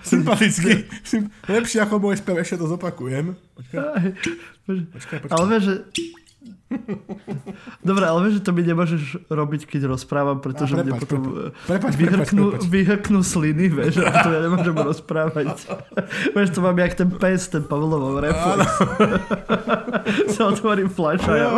Sympatický. 0.00 0.86
Lepšie 1.50 1.82
ako 1.82 1.98
môj 1.98 2.22
spev, 2.22 2.38
ešte 2.40 2.62
to 2.62 2.66
zopakujem. 2.70 3.34
Počkaj. 3.58 4.04
Počkaj, 4.66 5.18
počkaj. 5.26 5.34
Ale 5.34 5.44
vieš, 5.50 5.62
že 5.66 5.74
Dobre, 7.80 8.04
ale 8.04 8.18
vieš, 8.22 8.38
že 8.38 8.44
to 8.44 8.52
mi 8.52 8.62
nemôžeš 8.62 9.02
robiť, 9.26 9.62
keď 9.66 9.88
rozprávam, 9.88 10.38
pretože 10.38 10.72
A, 10.72 10.78
prepač, 10.78 10.86
mne 10.86 11.00
potom 11.00 11.20
prepač, 11.64 11.92
vyhrknú, 11.94 12.44
prepač, 12.46 12.60
prepač. 12.60 12.70
vyhrknú 12.70 13.20
sliny, 13.20 13.66
vieš, 13.68 13.94
a 13.98 14.22
to 14.22 14.28
ja 14.28 14.40
nemôžem 14.40 14.76
rozprávať. 14.76 15.66
vieš, 16.32 16.48
to 16.50 16.60
mám 16.60 16.76
jak 16.76 16.94
ten 16.94 17.10
pes, 17.10 17.48
ten 17.48 17.62
Pavlovov 17.62 18.20
reflex. 18.20 18.68
sa 20.30 20.46
otvorím 20.46 20.88
flash 20.88 21.24
a 21.24 21.34
ja... 21.34 21.48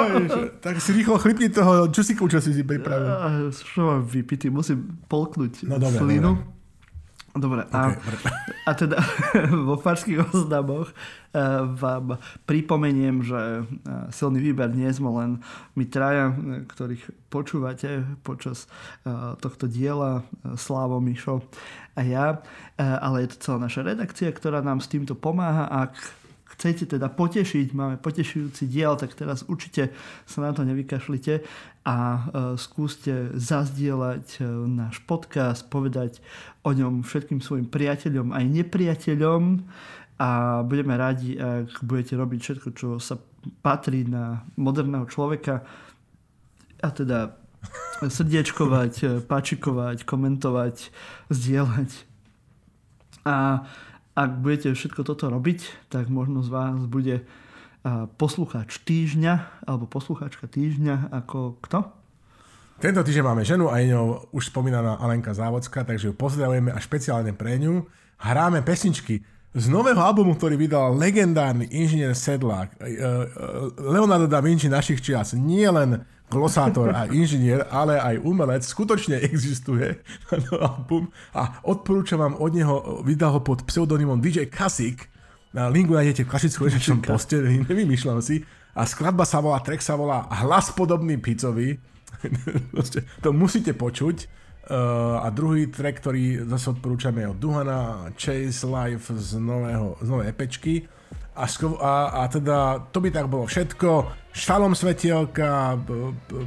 tak 0.61 0.79
si 0.79 0.93
rýchlo 0.93 1.19
chlipni 1.19 1.49
toho 1.49 1.89
čusiku, 1.89 2.25
čo 2.27 2.39
si 2.39 2.51
si 2.51 2.63
pripravil. 2.63 3.09
A, 3.09 3.27
čo 3.51 3.85
mám 3.85 4.01
vypitý, 4.03 4.49
musím 4.49 5.03
polknúť 5.07 5.67
No, 5.67 5.77
dobre, 5.77 5.99
slinu. 5.99 6.33
dobre. 6.35 6.60
Dobre, 7.31 7.63
a, 7.71 7.95
Okay, 7.95 8.27
a 8.67 8.75
teda 8.75 8.99
vo 9.69 9.79
farských 9.79 10.35
oznamoch 10.35 10.91
uh, 10.91 11.63
vám 11.79 12.19
pripomeniem, 12.43 13.23
že 13.23 13.63
uh, 13.63 14.11
silný 14.11 14.43
výber 14.43 14.75
nie 14.75 14.91
sme 14.91 15.15
len 15.15 15.31
my 15.79 15.85
traja, 15.87 16.35
eh, 16.35 16.67
ktorých 16.67 17.31
počúvate 17.31 18.03
počas 18.27 18.67
tohto 19.39 19.71
diela, 19.71 20.27
Slávo, 20.59 20.99
Mišo 20.99 21.47
a 21.95 22.03
ja, 22.03 22.27
ale 22.75 23.23
je 23.23 23.29
to 23.31 23.37
celá 23.39 23.71
naša 23.71 23.87
redakcia, 23.87 24.35
ktorá 24.35 24.59
nám 24.67 24.83
s 24.83 24.91
týmto 24.91 25.15
pomáha. 25.15 25.71
Ak 25.71 25.95
chcete 26.57 26.99
teda 26.99 27.07
potešiť, 27.07 27.73
máme 27.73 27.97
potešujúci 28.03 28.67
diel, 28.67 28.99
tak 28.99 29.15
teraz 29.15 29.47
určite 29.47 29.95
sa 30.27 30.39
na 30.43 30.51
to 30.51 30.67
nevykašlite 30.67 31.47
a 31.87 31.97
e, 31.97 32.21
skúste 32.59 33.33
zazdieľať 33.39 34.27
e, 34.39 34.45
náš 34.67 34.99
podcast, 35.07 35.65
povedať 35.71 36.19
o 36.67 36.75
ňom 36.75 37.07
všetkým 37.07 37.41
svojim 37.41 37.71
priateľom 37.71 38.35
aj 38.35 38.45
nepriateľom 38.51 39.43
a 40.21 40.61
budeme 40.67 40.95
radi, 41.01 41.41
ak 41.41 41.81
budete 41.81 42.13
robiť 42.13 42.41
všetko, 42.45 42.69
čo 42.77 42.89
sa 43.01 43.17
patrí 43.65 44.05
na 44.05 44.45
moderného 44.61 45.09
človeka 45.09 45.65
a 46.85 46.89
teda 46.93 47.41
srdiečkovať, 48.17 48.93
e, 49.05 49.07
pačikovať, 49.25 50.05
komentovať, 50.05 50.77
zdieľať. 51.29 51.91
A 53.29 53.69
ak 54.21 54.45
budete 54.45 54.77
všetko 54.77 55.01
toto 55.01 55.33
robiť, 55.33 55.89
tak 55.89 56.13
možno 56.13 56.45
z 56.45 56.53
vás 56.53 56.85
bude 56.85 57.25
poslucháč 58.21 58.77
týždňa 58.85 59.65
alebo 59.65 59.89
poslucháčka 59.89 60.45
týždňa 60.45 61.09
ako 61.09 61.57
kto? 61.65 61.89
Tento 62.81 63.01
týždeň 63.05 63.25
máme 63.25 63.45
ženu 63.45 63.69
a 63.69 63.81
je 63.81 63.93
ňou 63.93 64.33
už 64.33 64.53
spomínaná 64.53 65.01
Alenka 65.01 65.37
Závodská, 65.37 65.85
takže 65.85 66.13
ju 66.13 66.15
pozdravujeme 66.17 66.73
a 66.73 66.81
špeciálne 66.81 67.33
pre 67.37 67.61
ňu. 67.61 67.85
Hráme 68.21 68.65
pesničky 68.65 69.21
z 69.53 69.65
nového 69.69 70.01
albumu, 70.01 70.37
ktorý 70.37 70.57
vydal 70.57 70.97
legendárny 70.97 71.69
inžinier 71.69 72.17
Sedlák, 72.17 72.77
e, 72.81 72.97
e, 72.97 73.17
Leonardo 73.85 74.25
da 74.25 74.41
Vinci 74.41 74.73
našich 74.73 75.05
čias, 75.05 75.37
nie 75.37 75.67
len 75.69 76.05
glosátor 76.31 76.95
a 76.95 77.11
inžinier, 77.11 77.67
ale 77.69 77.99
aj 77.99 78.23
umelec, 78.23 78.63
skutočne 78.63 79.19
existuje 79.19 79.99
album 80.57 81.11
a 81.35 81.59
odporúčam 81.67 82.23
vám 82.23 82.39
od 82.39 82.51
neho, 82.55 82.77
vydal 83.03 83.37
ho 83.37 83.41
pod 83.43 83.67
pseudonymom 83.67 84.23
DJ 84.23 84.47
Kasik, 84.47 85.11
na 85.51 85.67
linku 85.67 85.99
nájdete 85.99 86.23
v 86.25 86.31
Kašickom 86.31 87.03
poste, 87.03 87.43
nevymýšľam 87.43 88.23
si, 88.23 88.47
a 88.71 88.87
skladba 88.87 89.27
sa 89.27 89.43
volá, 89.43 89.59
track 89.59 89.83
sa 89.83 89.99
volá 89.99 90.31
Hlas 90.31 90.71
podobný 90.71 91.19
Picovi, 91.19 91.83
to 93.25 93.29
musíte 93.35 93.75
počuť. 93.75 94.41
Uh, 94.71 95.19
a 95.27 95.35
druhý 95.35 95.67
track, 95.67 95.99
ktorý 95.99 96.47
zase 96.47 96.71
odporúčame 96.71 97.27
je 97.27 97.33
od 97.35 97.39
Duhana, 97.43 97.81
Chase 98.15 98.63
Life 98.63 99.11
z, 99.19 99.43
nového, 99.43 99.99
z 99.99 100.07
novej 100.07 100.31
epečky. 100.31 100.87
A, 101.35 101.51
a, 101.83 101.93
a 102.23 102.23
teda 102.31 102.79
to 102.95 103.03
by 103.03 103.11
tak 103.11 103.27
bolo 103.27 103.51
všetko. 103.51 104.20
Šalom 104.31 104.75
svetielka, 104.79 105.75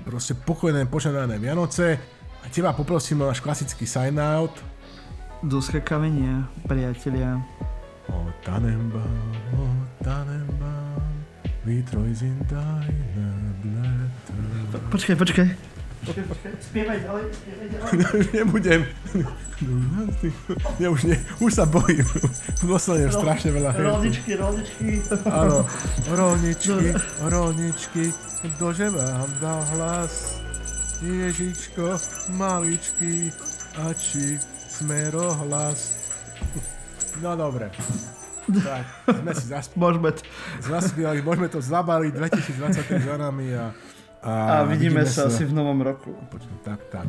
proste 0.07 0.33
pokojné, 0.33 0.87
požehnané 0.87 1.35
Vianoce. 1.39 1.99
A 2.43 2.49
teba 2.51 2.71
poprosím 2.75 3.21
o 3.21 3.27
náš 3.27 3.39
klasický 3.39 3.87
sign-out. 3.87 4.51
Do 5.43 5.59
skakavenia, 5.59 6.47
priatelia. 6.67 7.43
O 8.07 8.27
Tannenbaum, 8.43 9.35
o 9.59 9.67
Tannenbaum, 10.03 11.11
treu 11.63 12.07
sind 12.15 12.43
deine 12.47 13.55
Blätter. 13.63 14.79
Počkaj, 14.91 15.15
počkaj. 15.15 15.72
Počkaj, 16.03 16.25
počkaj. 16.27 16.51
Spievaj 16.59 16.99
ďalej, 16.99 17.23
spievaj 17.31 17.67
ďalej. 17.71 17.91
Nebudem. 18.35 18.81
Ja 20.75 20.87
už, 20.91 21.01
nie, 21.07 21.17
už 21.39 21.51
sa 21.55 21.63
bojím. 21.63 22.03
Dostanem 22.59 23.07
strašne 23.07 23.55
veľa 23.55 23.71
hejtu. 23.71 23.87
Rolničky, 23.87 24.31
rolničky. 24.35 24.89
Áno, 25.23 25.63
rolničky, 26.19 26.91
rolničky, 27.23 28.05
ktože 28.59 28.91
vám 28.91 29.29
dal 29.39 29.63
hlas? 29.79 30.43
Ježičko, 31.03 31.99
maličký, 32.35 33.31
a 33.79 33.91
či 33.95 34.39
smerohlas? 34.67 35.95
No 37.23 37.35
dobre. 37.35 37.71
Tak, 38.43 38.83
sme 39.07 39.31
si 39.35 39.45
zaspali. 39.47 39.79
Môžeme. 39.79 40.09
Zaspívali, 40.59 41.19
môžeme 41.23 41.47
to 41.47 41.63
zabaliť 41.63 42.11
2023 42.11 43.07
za 43.07 43.15
nami 43.15 43.55
a, 43.55 43.71
A 44.23 44.63
vidíme 44.63 45.03
sa 45.03 45.27
asi 45.27 45.43
v 45.43 45.51
novom 45.51 45.83
roku. 45.83 46.15
Počkaj, 46.31 46.57
tak, 46.63 46.79
tak. 46.87 47.07